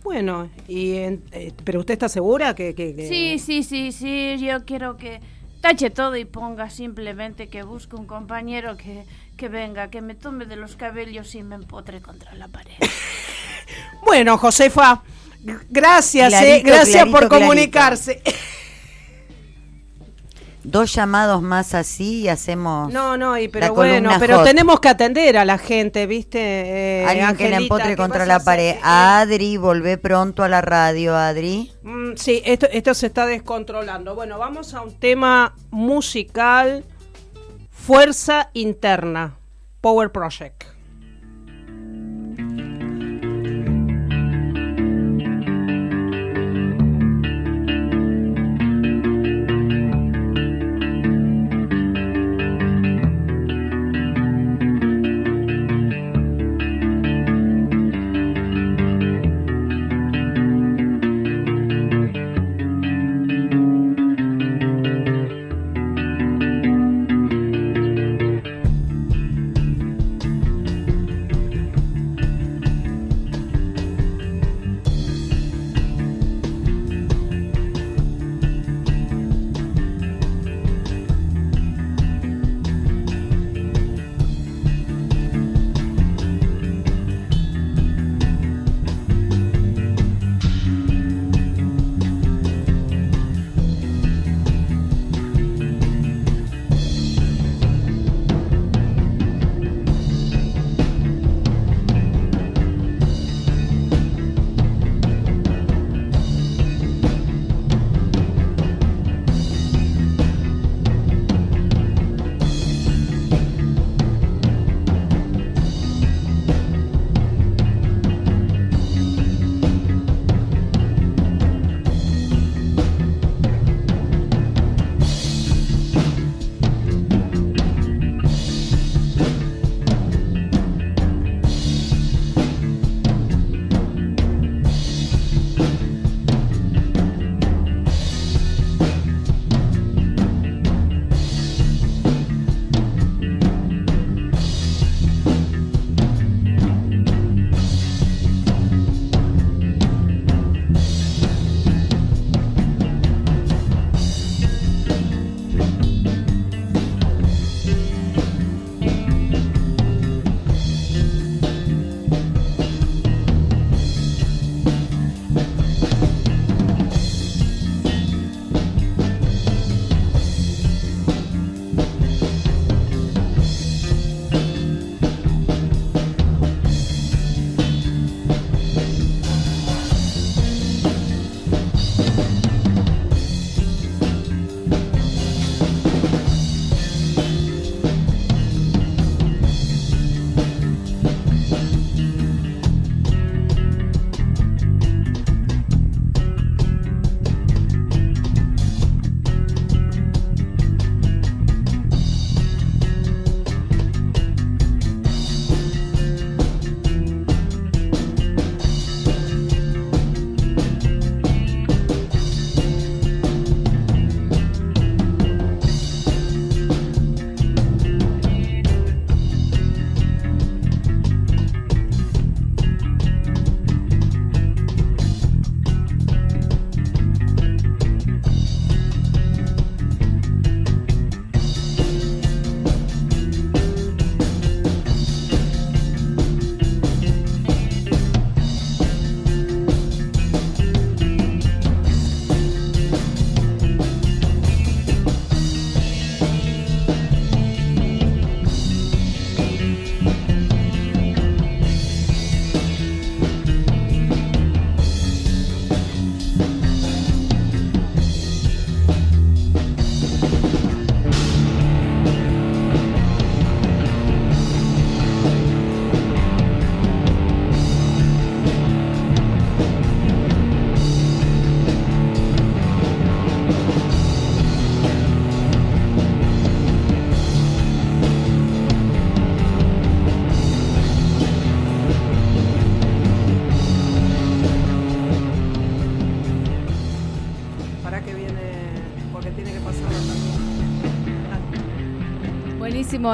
Bueno, 0.03 0.51
y 0.69 0.97
en- 0.97 1.23
eh, 1.33 1.53
pero 1.65 1.81
usted 1.81 1.95
está 1.95 2.11
segura 2.11 2.55
que, 2.55 2.75
que- 2.75 2.95
que- 2.95 3.09
Sí, 3.09 3.39
sí, 3.39 3.63
sí, 3.63 3.91
sí, 3.93 4.37
yo 4.39 4.63
quiero 4.67 4.99
que 4.99 5.23
tache 5.63 5.89
todo 5.89 6.15
y 6.17 6.27
ponga 6.27 6.69
simplemente 6.69 7.49
que 7.49 7.63
busque 7.63 7.97
un 7.97 8.05
compañero 8.07 8.77
que, 8.77 9.07
que 9.39 9.49
venga, 9.49 9.89
que 9.89 10.03
me 10.03 10.15
tome 10.15 10.45
de 10.45 10.57
los 10.57 10.77
cabellos 10.77 11.35
y 11.35 11.43
me 11.43 11.55
empotre 11.55 12.03
contra 12.03 12.35
la 12.35 12.49
pared. 12.49 12.75
Bueno, 14.05 14.37
Josefa, 14.37 15.03
gracias, 15.71 16.31
eh, 16.35 16.61
gracias 16.63 16.97
clarito, 16.97 17.11
por 17.11 17.29
clarito. 17.31 17.49
Dos 20.65 20.95
llamados 20.95 21.43
más 21.43 21.75
así 21.75 22.23
y 22.23 22.29
hacemos. 22.29 22.91
No, 22.93 23.17
no, 23.19 23.39
y 23.39 23.49
pero 23.49 23.67
la 23.67 23.73
bueno, 23.73 24.11
pero 24.19 24.39
hot. 24.39 24.47
tenemos 24.47 24.81
que 24.81 24.89
atender 24.89 25.37
a 25.37 25.45
la 25.45 25.59
gente, 25.59 26.07
¿viste? 26.07 26.39
Eh, 26.41 27.05
Alguien 27.07 27.37
que 27.37 27.45
le 27.51 27.57
Angelita, 27.57 27.75
empotre 27.75 27.89
¿qué 27.91 27.97
contra 27.97 28.25
la 28.27 28.41
pared. 28.41 28.77
Adri, 28.83 29.59
volvé 29.59 29.99
pronto 29.99 30.43
a 30.43 30.49
la 30.49 30.63
radio, 30.63 31.15
Adri. 31.15 31.71
Mm, 31.83 32.13
sí, 32.17 32.43
esto, 32.47 32.67
esto 32.73 32.95
se 32.95 33.07
está 33.07 33.27
descontrolando. 33.27 34.15
Bueno, 34.15 34.39
vamos 34.39 34.73
a 34.73 34.81
un 34.81 34.99
tema 34.99 35.55
musical, 35.71 36.85
Fuerza 37.71 38.49
Interna, 38.55 39.37
Power 39.83 40.11
Project. 40.11 40.65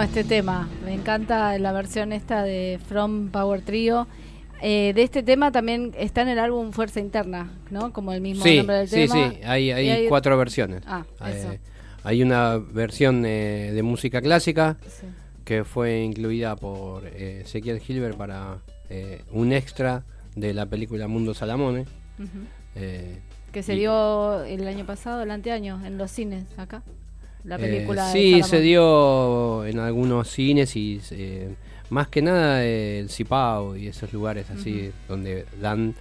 Este 0.03 0.25
tema. 0.25 0.69
Me 0.85 0.95
encanta 0.95 1.59
la 1.59 1.73
versión 1.73 2.13
esta 2.13 2.43
de 2.43 2.79
From 2.89 3.29
Power 3.31 3.63
Trio. 3.63 4.07
Eh, 4.63 4.93
de 4.95 5.03
este 5.03 5.23
tema 5.23 5.51
también 5.53 5.93
está 5.97 6.21
en 6.23 6.29
el 6.29 6.39
álbum 6.39 6.73
Fuerza 6.73 7.01
Interna, 7.01 7.51
¿no? 7.71 7.93
Como 7.93 8.13
el 8.13 8.21
mismo 8.21 8.45
Sí, 8.45 8.59
nombre 8.59 8.77
del 8.77 8.89
sí, 8.89 9.07
tema. 9.09 9.31
sí, 9.31 9.39
hay, 9.45 9.71
hay, 9.71 9.89
hay- 9.89 10.09
cuatro 10.09 10.37
versiones. 10.37 10.83
Ah, 10.87 11.05
Eh, 11.27 11.35
eso. 11.35 11.55
hay 12.05 12.23
una 12.23 12.59
versión 12.59 13.25
eh, 13.25 13.71
de 13.73 13.83
música 13.83 14.21
clásica 14.21 14.77
Sí. 14.87 15.07
que 15.45 15.65
fue 15.65 16.03
incluida 16.03 16.57
por 16.57 17.07
eh, 17.07 17.43
Ezequiel 17.45 17.81
Gilbert 17.81 18.17
para 18.19 18.59
eh, 18.91 19.23
un 19.33 19.53
extra 19.53 20.05
de 20.37 20.53
la 20.53 20.67
película 20.67 21.09
Mundo 21.09 21.33
Salamone. 21.33 21.87
Que 23.53 23.63
se 23.63 23.75
y- 23.75 23.79
dio 23.81 24.45
el 24.45 24.67
año 24.69 24.85
pasado, 24.87 25.23
el 25.23 25.31
anteaño, 25.31 25.81
en 25.85 25.97
los 25.99 26.11
cines 26.11 26.45
acá. 26.57 26.83
La 27.45 27.57
Eh, 27.57 27.59
película 27.59 28.07
de 28.09 28.13
sí, 28.13 28.43
se 28.43 28.61
dio 28.61 29.65
en 29.65 29.79
algunos 29.79 30.29
cines 30.29 30.77
y 30.77 31.01
eh, 31.13 31.55
más 31.91 32.09
que 32.09 32.23
nada 32.23 32.65
eh, 32.65 32.99
el 33.01 33.09
Cipao 33.11 33.77
y 33.77 33.89
esos 33.89 34.13
lugares 34.13 34.51
así 34.51 34.93
donde 35.09 35.47
dan 35.61 35.95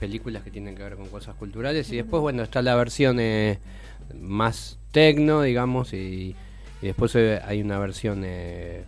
películas 0.00 0.42
que 0.42 0.50
tienen 0.50 0.74
que 0.76 0.82
ver 0.82 0.96
con 0.96 1.08
cosas 1.08 1.34
culturales 1.36 1.90
y 1.92 1.96
después 1.96 2.20
bueno 2.20 2.42
está 2.42 2.62
la 2.62 2.74
versión 2.76 3.18
eh, 3.20 3.58
más 4.20 4.78
tecno 4.92 5.42
digamos 5.42 5.92
y, 5.92 6.34
y 6.82 6.86
después 6.86 7.14
eh, 7.16 7.40
hay 7.44 7.60
una 7.60 7.78
versión 7.78 8.22
eh, 8.24 8.84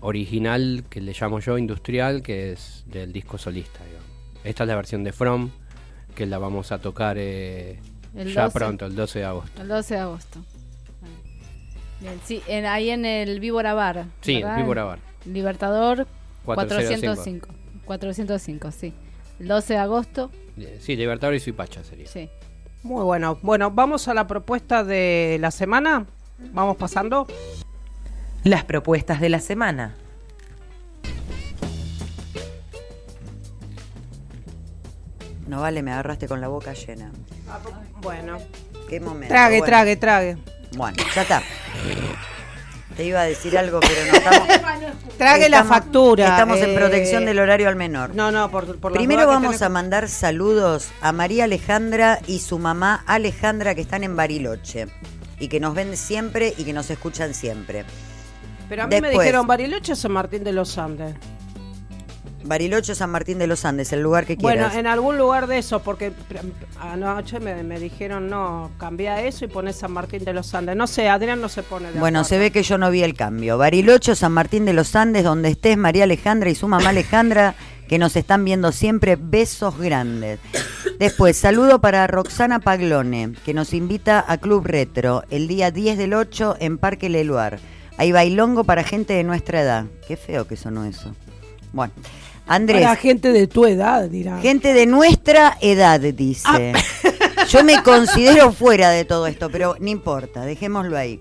original 0.00 0.84
que 0.88 1.00
le 1.00 1.12
llamo 1.18 1.38
yo 1.40 1.58
industrial 1.58 2.22
que 2.22 2.52
es 2.52 2.84
del 2.86 3.12
disco 3.12 3.38
solista 3.38 3.80
digamos. 3.84 4.08
esta 4.44 4.64
es 4.64 4.68
la 4.68 4.76
versión 4.76 5.04
de 5.04 5.12
From 5.12 5.50
que 6.14 6.26
la 6.26 6.38
vamos 6.38 6.72
a 6.72 6.78
tocar 6.78 7.16
eh, 7.18 7.78
ya 8.14 8.44
12. 8.44 8.58
pronto 8.58 8.86
el 8.86 8.94
12 8.94 9.18
de 9.20 9.24
agosto 9.24 9.62
El 9.62 9.68
12 9.68 9.94
de 9.94 10.00
agosto. 10.00 10.40
Bien, 12.02 12.20
sí, 12.24 12.42
en- 12.48 12.66
ahí 12.66 12.90
en 12.90 13.04
el 13.06 13.40
Víbora 13.40 13.72
Bar. 13.74 14.04
Sí, 14.20 14.42
¿verdad? 14.42 14.56
Víbora 14.58 14.84
Bar. 14.84 14.98
Libertador 15.24 16.06
405. 16.44 17.00
405. 17.14 17.48
405, 17.84 18.70
sí. 18.72 18.92
El 19.40 19.48
12 19.48 19.72
de 19.74 19.78
agosto, 19.78 20.30
Eh, 20.58 20.78
Sí, 20.82 20.96
Libertador 20.96 21.34
y 21.34 21.40
Suipacha 21.40 21.82
sería. 21.82 22.06
sí. 22.06 22.28
Muy 22.82 23.04
bueno. 23.04 23.38
Bueno, 23.42 23.70
vamos 23.70 24.06
a 24.08 24.14
la 24.14 24.26
propuesta 24.26 24.82
de 24.84 25.38
la 25.40 25.50
semana. 25.52 26.04
Vamos 26.52 26.76
pasando. 26.76 27.26
Las 28.44 28.64
propuestas 28.64 29.20
de 29.20 29.28
la 29.28 29.38
semana. 29.38 29.94
No 35.46 35.60
vale, 35.60 35.82
me 35.82 35.92
agarraste 35.92 36.28
con 36.28 36.40
la 36.40 36.48
boca 36.48 36.72
llena. 36.72 37.10
Bueno. 38.00 38.38
Qué 38.88 39.00
momento. 39.00 39.28
Trague, 39.28 39.58
bueno. 39.58 39.66
trague, 39.66 39.96
trague. 39.96 40.38
Bueno, 40.76 40.96
ya 41.14 41.22
está. 41.22 41.42
Te 42.96 43.04
iba 43.04 43.20
a 43.22 43.24
decir 43.24 43.56
algo, 43.56 43.80
pero 43.80 44.04
no 44.10 44.12
estamos. 44.18 44.48
Trague 45.18 45.48
la 45.48 45.58
estamos- 45.60 45.68
factura. 45.78 46.28
Estamos 46.28 46.58
en 46.58 46.70
eh, 46.70 46.74
protección 46.74 47.24
del 47.24 47.38
horario 47.38 47.68
al 47.68 47.76
menor. 47.76 48.14
No, 48.14 48.30
no, 48.30 48.50
por, 48.50 48.76
por 48.78 48.92
Primero 48.92 49.26
vamos 49.26 49.56
tenés- 49.56 49.62
a 49.64 49.68
mandar 49.70 50.08
saludos 50.08 50.90
a 51.00 51.12
María 51.12 51.44
Alejandra 51.44 52.20
y 52.26 52.40
su 52.40 52.58
mamá 52.58 53.02
Alejandra 53.06 53.74
que 53.74 53.80
están 53.80 54.04
en 54.04 54.14
Bariloche 54.14 54.88
y 55.38 55.48
que 55.48 55.58
nos 55.58 55.74
ven 55.74 55.96
siempre 55.96 56.52
y 56.58 56.64
que 56.64 56.72
nos 56.74 56.90
escuchan 56.90 57.32
siempre. 57.32 57.84
Pero 58.68 58.82
a 58.82 58.86
mí 58.86 59.00
me 59.00 59.10
dijeron 59.10 59.46
Bariloche 59.46 59.92
o 59.92 59.96
San 59.96 60.12
Martín 60.12 60.44
de 60.44 60.52
los 60.52 60.76
Andes. 60.78 61.14
Bariloche, 62.44 62.94
San 62.94 63.10
Martín 63.10 63.38
de 63.38 63.46
los 63.46 63.64
Andes, 63.64 63.92
el 63.92 64.00
lugar 64.02 64.26
que 64.26 64.36
Bueno, 64.36 64.62
quieras. 64.64 64.76
en 64.76 64.86
algún 64.86 65.16
lugar 65.18 65.46
de 65.46 65.58
eso, 65.58 65.80
porque 65.82 66.10
pr- 66.12 66.40
anoche 66.80 67.40
me, 67.40 67.62
me 67.62 67.78
dijeron, 67.78 68.28
no, 68.28 68.70
cambia 68.78 69.22
eso 69.22 69.44
y 69.44 69.48
pones 69.48 69.76
San 69.76 69.92
Martín 69.92 70.24
de 70.24 70.32
los 70.32 70.54
Andes. 70.54 70.76
No 70.76 70.86
sé, 70.86 71.08
Adrián 71.08 71.40
no 71.40 71.48
se 71.48 71.62
pone 71.62 71.92
de 71.92 71.98
Bueno, 72.00 72.20
acuerdo. 72.20 72.28
se 72.28 72.38
ve 72.38 72.50
que 72.50 72.62
yo 72.62 72.78
no 72.78 72.90
vi 72.90 73.02
el 73.02 73.14
cambio. 73.14 73.58
Bariloche, 73.58 74.14
San 74.16 74.32
Martín 74.32 74.64
de 74.64 74.72
los 74.72 74.94
Andes, 74.96 75.24
donde 75.24 75.50
estés 75.50 75.76
María 75.76 76.04
Alejandra 76.04 76.50
y 76.50 76.54
su 76.54 76.68
mamá 76.68 76.90
Alejandra, 76.90 77.54
que 77.88 77.98
nos 77.98 78.16
están 78.16 78.44
viendo 78.44 78.72
siempre. 78.72 79.16
Besos 79.16 79.78
grandes. 79.78 80.38
Después, 80.98 81.36
saludo 81.36 81.80
para 81.80 82.06
Roxana 82.06 82.58
Paglone, 82.58 83.32
que 83.44 83.54
nos 83.54 83.72
invita 83.74 84.24
a 84.26 84.38
Club 84.38 84.66
Retro 84.66 85.24
el 85.30 85.48
día 85.48 85.70
10 85.70 85.98
del 85.98 86.14
8 86.14 86.56
en 86.60 86.78
Parque 86.78 87.08
Leluar. 87.08 87.58
Hay 87.98 88.10
bailongo 88.12 88.64
para 88.64 88.82
gente 88.84 89.12
de 89.12 89.22
nuestra 89.24 89.60
edad. 89.60 89.84
Qué 90.08 90.16
feo 90.16 90.46
que 90.46 90.56
sonó 90.56 90.84
eso. 90.84 91.14
Bueno, 91.72 91.92
Andrés. 92.46 92.82
Para 92.82 92.96
gente 92.96 93.32
de 93.32 93.46
tu 93.46 93.66
edad, 93.66 94.08
dirá. 94.08 94.40
Gente 94.40 94.74
de 94.74 94.86
nuestra 94.86 95.56
edad, 95.60 96.00
dice. 96.00 96.72
Yo 97.48 97.64
me 97.64 97.82
considero 97.82 98.52
fuera 98.52 98.90
de 98.90 99.04
todo 99.04 99.26
esto, 99.26 99.50
pero 99.50 99.76
no 99.80 99.88
importa, 99.88 100.42
dejémoslo 100.42 100.96
ahí. 100.96 101.20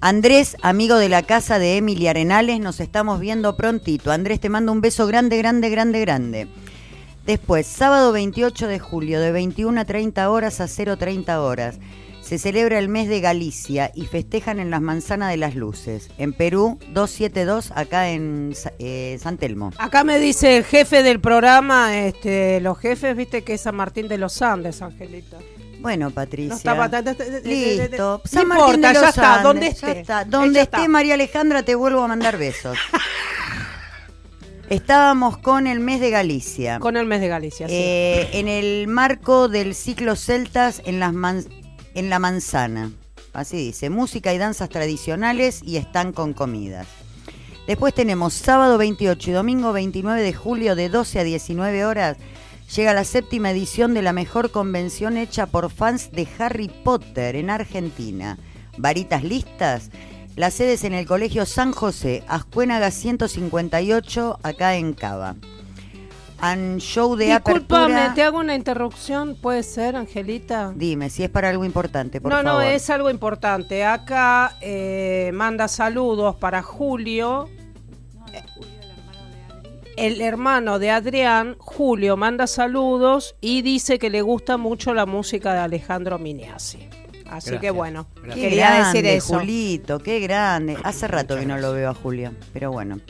Andrés, 0.00 0.56
amigo 0.60 0.96
de 0.96 1.08
la 1.08 1.22
casa 1.22 1.58
de 1.58 1.78
Emily 1.78 2.08
Arenales, 2.08 2.60
nos 2.60 2.80
estamos 2.80 3.20
viendo 3.20 3.56
prontito. 3.56 4.12
Andrés, 4.12 4.38
te 4.38 4.50
mando 4.50 4.70
un 4.70 4.82
beso 4.82 5.06
grande, 5.06 5.38
grande, 5.38 5.70
grande, 5.70 6.00
grande. 6.00 6.48
Después, 7.24 7.66
sábado 7.66 8.12
28 8.12 8.66
de 8.66 8.78
julio, 8.78 9.18
de 9.18 9.32
21 9.32 9.80
a 9.80 9.84
30 9.86 10.28
horas 10.28 10.60
a 10.60 10.66
0.30 10.66 11.38
horas, 11.38 11.78
se 12.24 12.38
celebra 12.38 12.78
el 12.78 12.88
mes 12.88 13.08
de 13.08 13.20
Galicia 13.20 13.90
y 13.94 14.06
festejan 14.06 14.58
en 14.58 14.70
las 14.70 14.80
Manzanas 14.80 15.30
de 15.30 15.36
las 15.36 15.54
Luces. 15.54 16.08
En 16.18 16.32
Perú, 16.32 16.78
272, 16.92 17.70
acá 17.74 18.08
en 18.10 18.54
eh, 18.78 19.18
San 19.20 19.36
Telmo. 19.36 19.72
Acá 19.78 20.04
me 20.04 20.18
dice 20.18 20.56
el 20.56 20.64
jefe 20.64 21.02
del 21.02 21.20
programa, 21.20 21.98
este, 21.98 22.60
los 22.60 22.78
jefes, 22.78 23.14
viste 23.16 23.44
que 23.44 23.54
es 23.54 23.60
San 23.60 23.76
Martín 23.76 24.08
de 24.08 24.16
los 24.18 24.40
Andes, 24.40 24.80
Angelita. 24.80 25.36
Bueno, 25.80 26.10
Patricia. 26.10 26.74
No 26.74 26.88
Listo. 27.44 28.22
No 28.24 28.30
San 28.30 28.48
Martín 28.48 28.76
importa, 28.76 28.88
de 28.88 28.94
ya 28.94 29.00
los 29.00 29.08
está, 29.10 29.34
Andes, 29.34 29.42
donde 29.44 29.66
ya 29.66 29.70
esté. 29.88 30.00
está. 30.00 30.24
Donde 30.24 30.54
Ya 30.54 30.62
esté 30.62 30.76
está. 30.78 30.88
María 30.88 31.14
Alejandra, 31.14 31.62
te 31.62 31.74
vuelvo 31.74 32.00
a 32.02 32.08
mandar 32.08 32.38
besos. 32.38 32.78
Estábamos 34.70 35.36
con 35.38 35.66
el 35.66 35.78
mes 35.80 36.00
de 36.00 36.08
Galicia. 36.08 36.78
Con 36.80 36.96
el 36.96 37.04
mes 37.04 37.20
de 37.20 37.28
Galicia, 37.28 37.68
sí. 37.68 37.74
Eh, 37.76 38.30
en 38.32 38.48
el 38.48 38.88
marco 38.88 39.48
del 39.48 39.74
ciclo 39.74 40.16
Celtas 40.16 40.80
en, 40.86 41.00
las 41.00 41.12
man- 41.12 41.44
en 41.94 42.10
la 42.10 42.18
manzana. 42.18 42.92
Así 43.32 43.56
dice, 43.56 43.90
música 43.90 44.32
y 44.32 44.38
danzas 44.38 44.68
tradicionales 44.68 45.62
y 45.62 45.76
están 45.76 46.12
con 46.12 46.34
comidas. 46.34 46.86
Después 47.66 47.94
tenemos 47.94 48.34
sábado 48.34 48.78
28 48.78 49.30
y 49.30 49.32
domingo 49.32 49.72
29 49.72 50.22
de 50.22 50.32
julio 50.32 50.76
de 50.76 50.88
12 50.88 51.20
a 51.20 51.24
19 51.24 51.84
horas. 51.84 52.16
Llega 52.74 52.94
la 52.94 53.04
séptima 53.04 53.50
edición 53.50 53.94
de 53.94 54.02
la 54.02 54.12
mejor 54.12 54.50
convención 54.50 55.16
hecha 55.16 55.46
por 55.46 55.70
fans 55.70 56.12
de 56.12 56.28
Harry 56.38 56.68
Potter 56.68 57.36
en 57.36 57.50
Argentina. 57.50 58.38
¿Varitas 58.76 59.24
listas? 59.24 59.90
Las 60.36 60.54
sedes 60.54 60.84
en 60.84 60.94
el 60.94 61.06
Colegio 61.06 61.46
San 61.46 61.72
José, 61.72 62.24
Ascuénaga 62.26 62.90
158, 62.90 64.40
acá 64.42 64.76
en 64.76 64.92
Cava. 64.92 65.36
And 66.46 66.78
show 66.78 67.16
de 67.16 67.24
Discúlpame, 67.26 67.94
apertura. 67.94 68.14
te 68.14 68.22
hago 68.22 68.38
una 68.38 68.54
interrupción, 68.54 69.34
¿puede 69.34 69.62
ser, 69.62 69.96
Angelita? 69.96 70.74
Dime, 70.76 71.08
si 71.08 71.24
es 71.24 71.30
para 71.30 71.48
algo 71.48 71.64
importante, 71.64 72.20
por 72.20 72.30
no, 72.30 72.42
favor. 72.42 72.52
no, 72.52 72.60
es 72.60 72.90
algo 72.90 73.08
importante. 73.08 73.82
Acá 73.82 74.54
eh, 74.60 75.30
manda 75.32 75.68
saludos 75.68 76.36
para 76.36 76.60
Julio. 76.62 77.48
El 79.96 80.20
hermano 80.20 80.78
de 80.78 80.90
Adrián, 80.90 81.56
Julio, 81.58 82.18
manda 82.18 82.46
saludos 82.46 83.36
y 83.40 83.62
dice 83.62 83.98
que 83.98 84.10
le 84.10 84.20
gusta 84.20 84.58
mucho 84.58 84.92
la 84.92 85.06
música 85.06 85.54
de 85.54 85.60
Alejandro 85.60 86.18
Miniasi. 86.18 86.90
Así 87.30 87.58
que 87.58 87.70
bueno, 87.70 88.06
Qué 88.22 88.34
quería 88.34 88.70
grande, 88.70 89.00
decir 89.02 89.06
eso. 89.06 89.38
Julito, 89.38 89.98
qué 89.98 90.20
grande. 90.20 90.76
Hace 90.84 91.08
rato 91.08 91.36
que 91.38 91.46
no 91.46 91.56
lo 91.56 91.72
veo 91.72 91.88
a 91.88 91.94
Julio, 91.94 92.32
pero 92.52 92.70
bueno. 92.70 93.00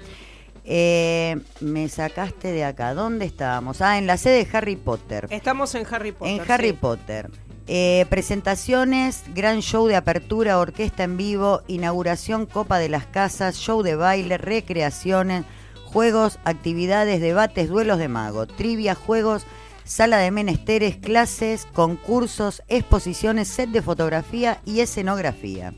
Eh, 0.64 1.40
me 1.60 1.88
sacaste 1.88 2.52
de 2.52 2.64
acá. 2.64 2.94
¿Dónde 2.94 3.26
estábamos? 3.26 3.80
Ah, 3.80 3.98
en 3.98 4.06
la 4.06 4.16
sede 4.16 4.44
de 4.44 4.56
Harry 4.56 4.76
Potter. 4.76 5.26
Estamos 5.30 5.74
en 5.74 5.86
Harry 5.90 6.12
Potter. 6.12 6.40
En 6.40 6.50
Harry 6.50 6.70
sí. 6.70 6.78
Potter. 6.80 7.30
Eh, 7.66 8.04
presentaciones, 8.10 9.22
gran 9.34 9.60
show 9.60 9.86
de 9.86 9.96
apertura, 9.96 10.58
orquesta 10.58 11.04
en 11.04 11.16
vivo, 11.16 11.62
inauguración 11.66 12.44
Copa 12.44 12.78
de 12.78 12.90
las 12.90 13.06
Casas, 13.06 13.56
show 13.56 13.82
de 13.82 13.96
baile, 13.96 14.36
recreaciones, 14.36 15.44
juegos, 15.86 16.38
actividades, 16.44 17.22
debates, 17.22 17.70
duelos 17.70 17.98
de 17.98 18.08
mago, 18.08 18.46
trivia, 18.46 18.94
juegos, 18.94 19.46
sala 19.84 20.18
de 20.18 20.30
menesteres, 20.30 20.96
clases, 20.96 21.66
concursos, 21.72 22.62
exposiciones, 22.68 23.48
set 23.48 23.70
de 23.70 23.80
fotografía 23.80 24.60
y 24.66 24.80
escenografía. 24.80 25.72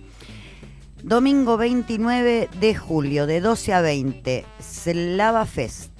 Domingo 1.06 1.56
29 1.56 2.48
de 2.58 2.74
julio, 2.74 3.28
de 3.28 3.40
12 3.40 3.72
a 3.72 3.80
20, 3.80 4.44
Slava 4.58 5.46
Fest, 5.46 5.92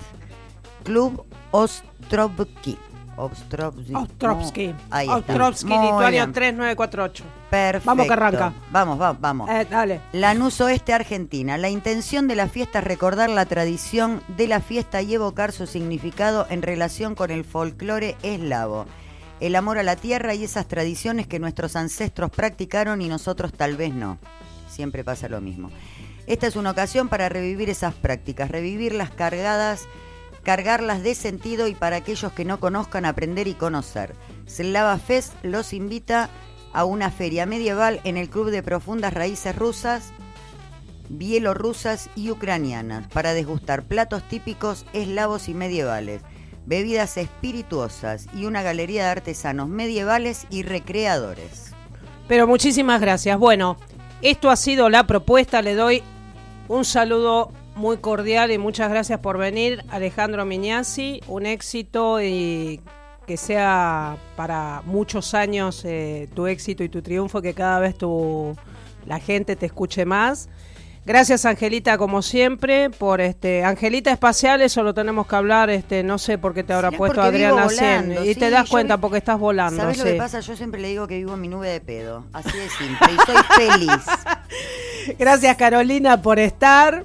Club 0.82 1.24
Ostrovsky. 1.52 2.76
Ostrovsky. 3.16 3.94
Ostrovsky. 3.94 4.74
Ahí 4.90 5.06
está. 5.06 5.18
Ostrovsky, 5.18 5.68
Lituania 5.68 6.24
bien. 6.24 6.32
3948. 6.32 7.24
Perfecto. 7.48 7.86
Vamos 7.86 8.06
que 8.08 8.12
arranca. 8.12 8.52
Vamos, 8.72 8.98
vamos, 8.98 9.20
vamos. 9.20 9.48
Eh, 9.48 9.64
dale. 9.70 10.00
Lanús 10.10 10.60
Oeste, 10.60 10.92
Argentina. 10.92 11.56
La 11.56 11.68
intención 11.68 12.26
de 12.26 12.34
la 12.34 12.48
fiesta 12.48 12.80
es 12.80 12.84
recordar 12.84 13.30
la 13.30 13.46
tradición 13.46 14.24
de 14.36 14.48
la 14.48 14.60
fiesta 14.60 15.02
y 15.02 15.14
evocar 15.14 15.52
su 15.52 15.68
significado 15.68 16.48
en 16.50 16.62
relación 16.62 17.14
con 17.14 17.30
el 17.30 17.44
folclore 17.44 18.16
eslavo. 18.24 18.86
El 19.38 19.54
amor 19.54 19.78
a 19.78 19.84
la 19.84 19.94
tierra 19.94 20.34
y 20.34 20.42
esas 20.42 20.66
tradiciones 20.66 21.28
que 21.28 21.38
nuestros 21.38 21.76
ancestros 21.76 22.32
practicaron 22.32 23.00
y 23.02 23.08
nosotros 23.08 23.52
tal 23.52 23.76
vez 23.76 23.94
no. 23.94 24.18
Siempre 24.76 25.04
pasa 25.04 25.30
lo 25.30 25.40
mismo. 25.40 25.70
Esta 26.26 26.46
es 26.46 26.54
una 26.54 26.72
ocasión 26.72 27.08
para 27.08 27.30
revivir 27.30 27.70
esas 27.70 27.94
prácticas, 27.94 28.50
revivirlas 28.50 29.10
cargadas, 29.10 29.88
cargarlas 30.42 31.02
de 31.02 31.14
sentido 31.14 31.66
y 31.66 31.74
para 31.74 31.96
aquellos 31.96 32.30
que 32.32 32.44
no 32.44 32.60
conozcan 32.60 33.06
aprender 33.06 33.48
y 33.48 33.54
conocer. 33.54 34.14
Slava 34.46 34.98
Fest 34.98 35.32
los 35.42 35.72
invita 35.72 36.28
a 36.74 36.84
una 36.84 37.10
feria 37.10 37.46
medieval 37.46 38.02
en 38.04 38.18
el 38.18 38.28
Club 38.28 38.50
de 38.50 38.62
Profundas 38.62 39.14
Raíces 39.14 39.56
Rusas, 39.56 40.12
bielorrusas 41.08 42.10
y 42.14 42.30
ucranianas 42.30 43.08
para 43.08 43.32
degustar 43.32 43.82
platos 43.84 44.28
típicos 44.28 44.84
eslavos 44.92 45.48
y 45.48 45.54
medievales, 45.54 46.20
bebidas 46.66 47.16
espirituosas 47.16 48.26
y 48.34 48.44
una 48.44 48.60
galería 48.60 49.04
de 49.04 49.10
artesanos 49.10 49.68
medievales 49.68 50.46
y 50.50 50.64
recreadores. 50.64 51.72
Pero 52.28 52.46
muchísimas 52.46 53.00
gracias. 53.00 53.38
Bueno, 53.38 53.78
esto 54.22 54.50
ha 54.50 54.56
sido 54.56 54.88
la 54.88 55.06
propuesta. 55.06 55.62
Le 55.62 55.74
doy 55.74 56.02
un 56.68 56.84
saludo 56.84 57.52
muy 57.74 57.98
cordial 57.98 58.50
y 58.50 58.58
muchas 58.58 58.90
gracias 58.90 59.20
por 59.20 59.38
venir, 59.38 59.84
Alejandro 59.90 60.44
Miñasi. 60.44 61.20
Un 61.28 61.46
éxito 61.46 62.20
y 62.22 62.80
que 63.26 63.36
sea 63.36 64.16
para 64.36 64.82
muchos 64.86 65.34
años 65.34 65.84
eh, 65.84 66.28
tu 66.34 66.46
éxito 66.46 66.84
y 66.84 66.88
tu 66.88 67.02
triunfo, 67.02 67.42
que 67.42 67.54
cada 67.54 67.80
vez 67.80 67.98
tu, 67.98 68.54
la 69.04 69.18
gente 69.18 69.56
te 69.56 69.66
escuche 69.66 70.04
más. 70.04 70.48
Gracias 71.06 71.44
Angelita 71.46 71.96
como 71.98 72.20
siempre 72.20 72.90
por 72.90 73.20
este 73.20 73.62
Angelita 73.64 74.10
espacial 74.10 74.60
eso 74.60 74.82
lo 74.82 74.92
tenemos 74.92 75.26
que 75.28 75.36
hablar 75.36 75.70
este 75.70 76.02
no 76.02 76.18
sé 76.18 76.36
por 76.36 76.52
qué 76.52 76.64
te 76.64 76.72
habrá 76.72 76.90
Sí, 76.90 76.96
puesto 76.96 77.22
Adriana 77.22 77.64
volando, 77.64 77.70
Cien 77.70 78.24
y 78.24 78.34
sí, 78.34 78.40
te 78.40 78.50
das 78.50 78.68
cuenta 78.68 78.96
vi- 78.96 79.00
porque 79.02 79.18
estás 79.18 79.38
volando 79.38 79.80
¿Sabes 79.80 79.98
lo 79.98 80.04
sí. 80.04 80.10
que 80.10 80.16
pasa? 80.16 80.40
Yo 80.40 80.56
siempre 80.56 80.80
le 80.80 80.88
digo 80.88 81.06
que 81.06 81.16
vivo 81.16 81.34
en 81.34 81.40
mi 81.40 81.46
nube 81.48 81.68
de 81.68 81.80
pedo. 81.80 82.24
Así 82.32 82.50
de 82.58 82.68
simple. 82.68 83.08
Y 83.12 83.16
soy 83.24 83.36
feliz. 83.56 84.02
Gracias 85.18 85.56
Carolina 85.56 86.20
por 86.20 86.38
estar. 86.40 87.04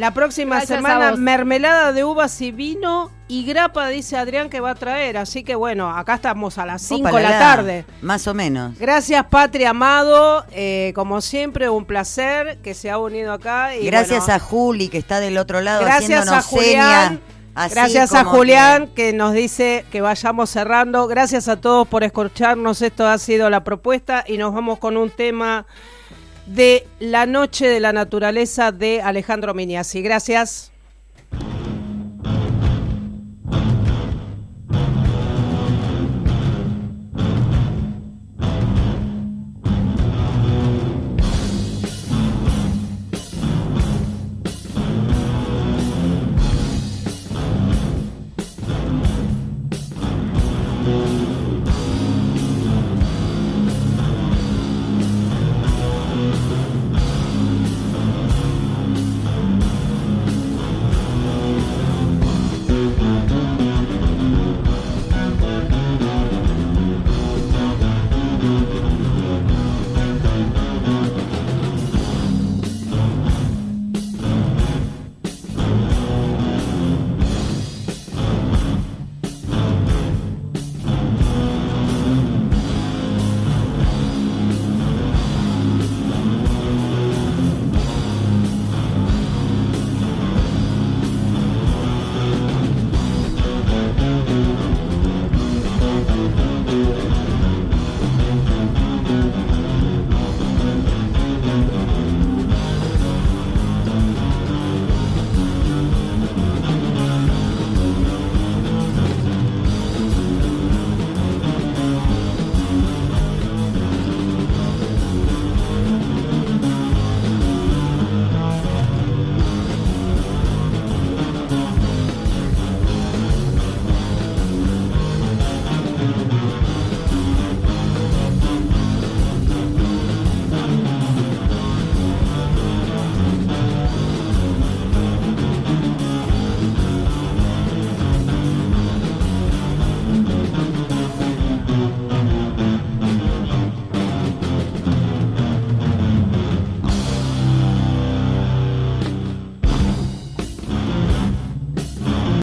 La 0.00 0.14
próxima 0.14 0.56
Gracias 0.56 0.78
a 0.78 0.80
semana 0.80 1.16
mermelada 1.16 1.92
de 1.92 2.04
uvas 2.04 2.40
y 2.40 2.52
vino 2.52 3.10
y 3.28 3.44
grapa 3.44 3.86
dice 3.88 4.16
Adrián 4.16 4.48
que 4.48 4.58
va 4.58 4.70
a 4.70 4.74
traer, 4.74 5.18
así 5.18 5.44
que 5.44 5.54
bueno, 5.54 5.90
acá 5.94 6.14
estamos 6.14 6.56
a 6.56 6.64
las 6.64 6.80
5 6.80 7.14
de 7.14 7.22
la 7.22 7.38
tarde. 7.38 7.84
Más 8.00 8.26
o 8.26 8.32
menos. 8.32 8.78
Gracias 8.78 9.22
Patria 9.26 9.70
Amado, 9.70 10.46
eh, 10.52 10.92
como 10.94 11.20
siempre 11.20 11.68
un 11.68 11.84
placer 11.84 12.60
que 12.62 12.72
se 12.72 12.88
ha 12.88 12.96
unido 12.96 13.34
acá. 13.34 13.76
Y 13.76 13.84
Gracias 13.84 14.20
bueno, 14.20 14.34
a 14.36 14.38
Juli 14.38 14.88
que 14.88 14.96
está 14.96 15.20
del 15.20 15.36
otro 15.36 15.60
lado 15.60 15.84
Gracias 15.84 16.30
a 16.30 16.38
haciéndonos 16.38 16.46
Julián. 16.46 17.08
seña, 17.08 17.20
así 17.54 17.74
Gracias 17.74 18.14
a 18.14 18.24
Julián 18.24 18.88
que... 18.96 19.12
nos 19.12 19.34
dice 19.34 19.84
que 19.92 20.00
vayamos 20.00 20.48
cerrando. 20.48 21.08
Gracias 21.08 21.46
a 21.46 21.60
todos 21.60 21.86
por 21.86 22.04
escucharnos. 22.04 22.80
Esto 22.80 23.06
ha 23.06 23.18
sido 23.18 23.50
la 23.50 23.64
propuesta 23.64 24.24
y 24.26 24.38
nos 24.38 24.54
vamos 24.54 24.78
con 24.78 24.96
un 24.96 25.10
tema 25.10 25.66
de 26.54 26.84
La 26.98 27.26
Noche 27.26 27.68
de 27.68 27.78
la 27.78 27.92
Naturaleza 27.92 28.72
de 28.72 29.00
Alejandro 29.00 29.54
Miniasi. 29.54 30.02
Gracias. 30.02 30.72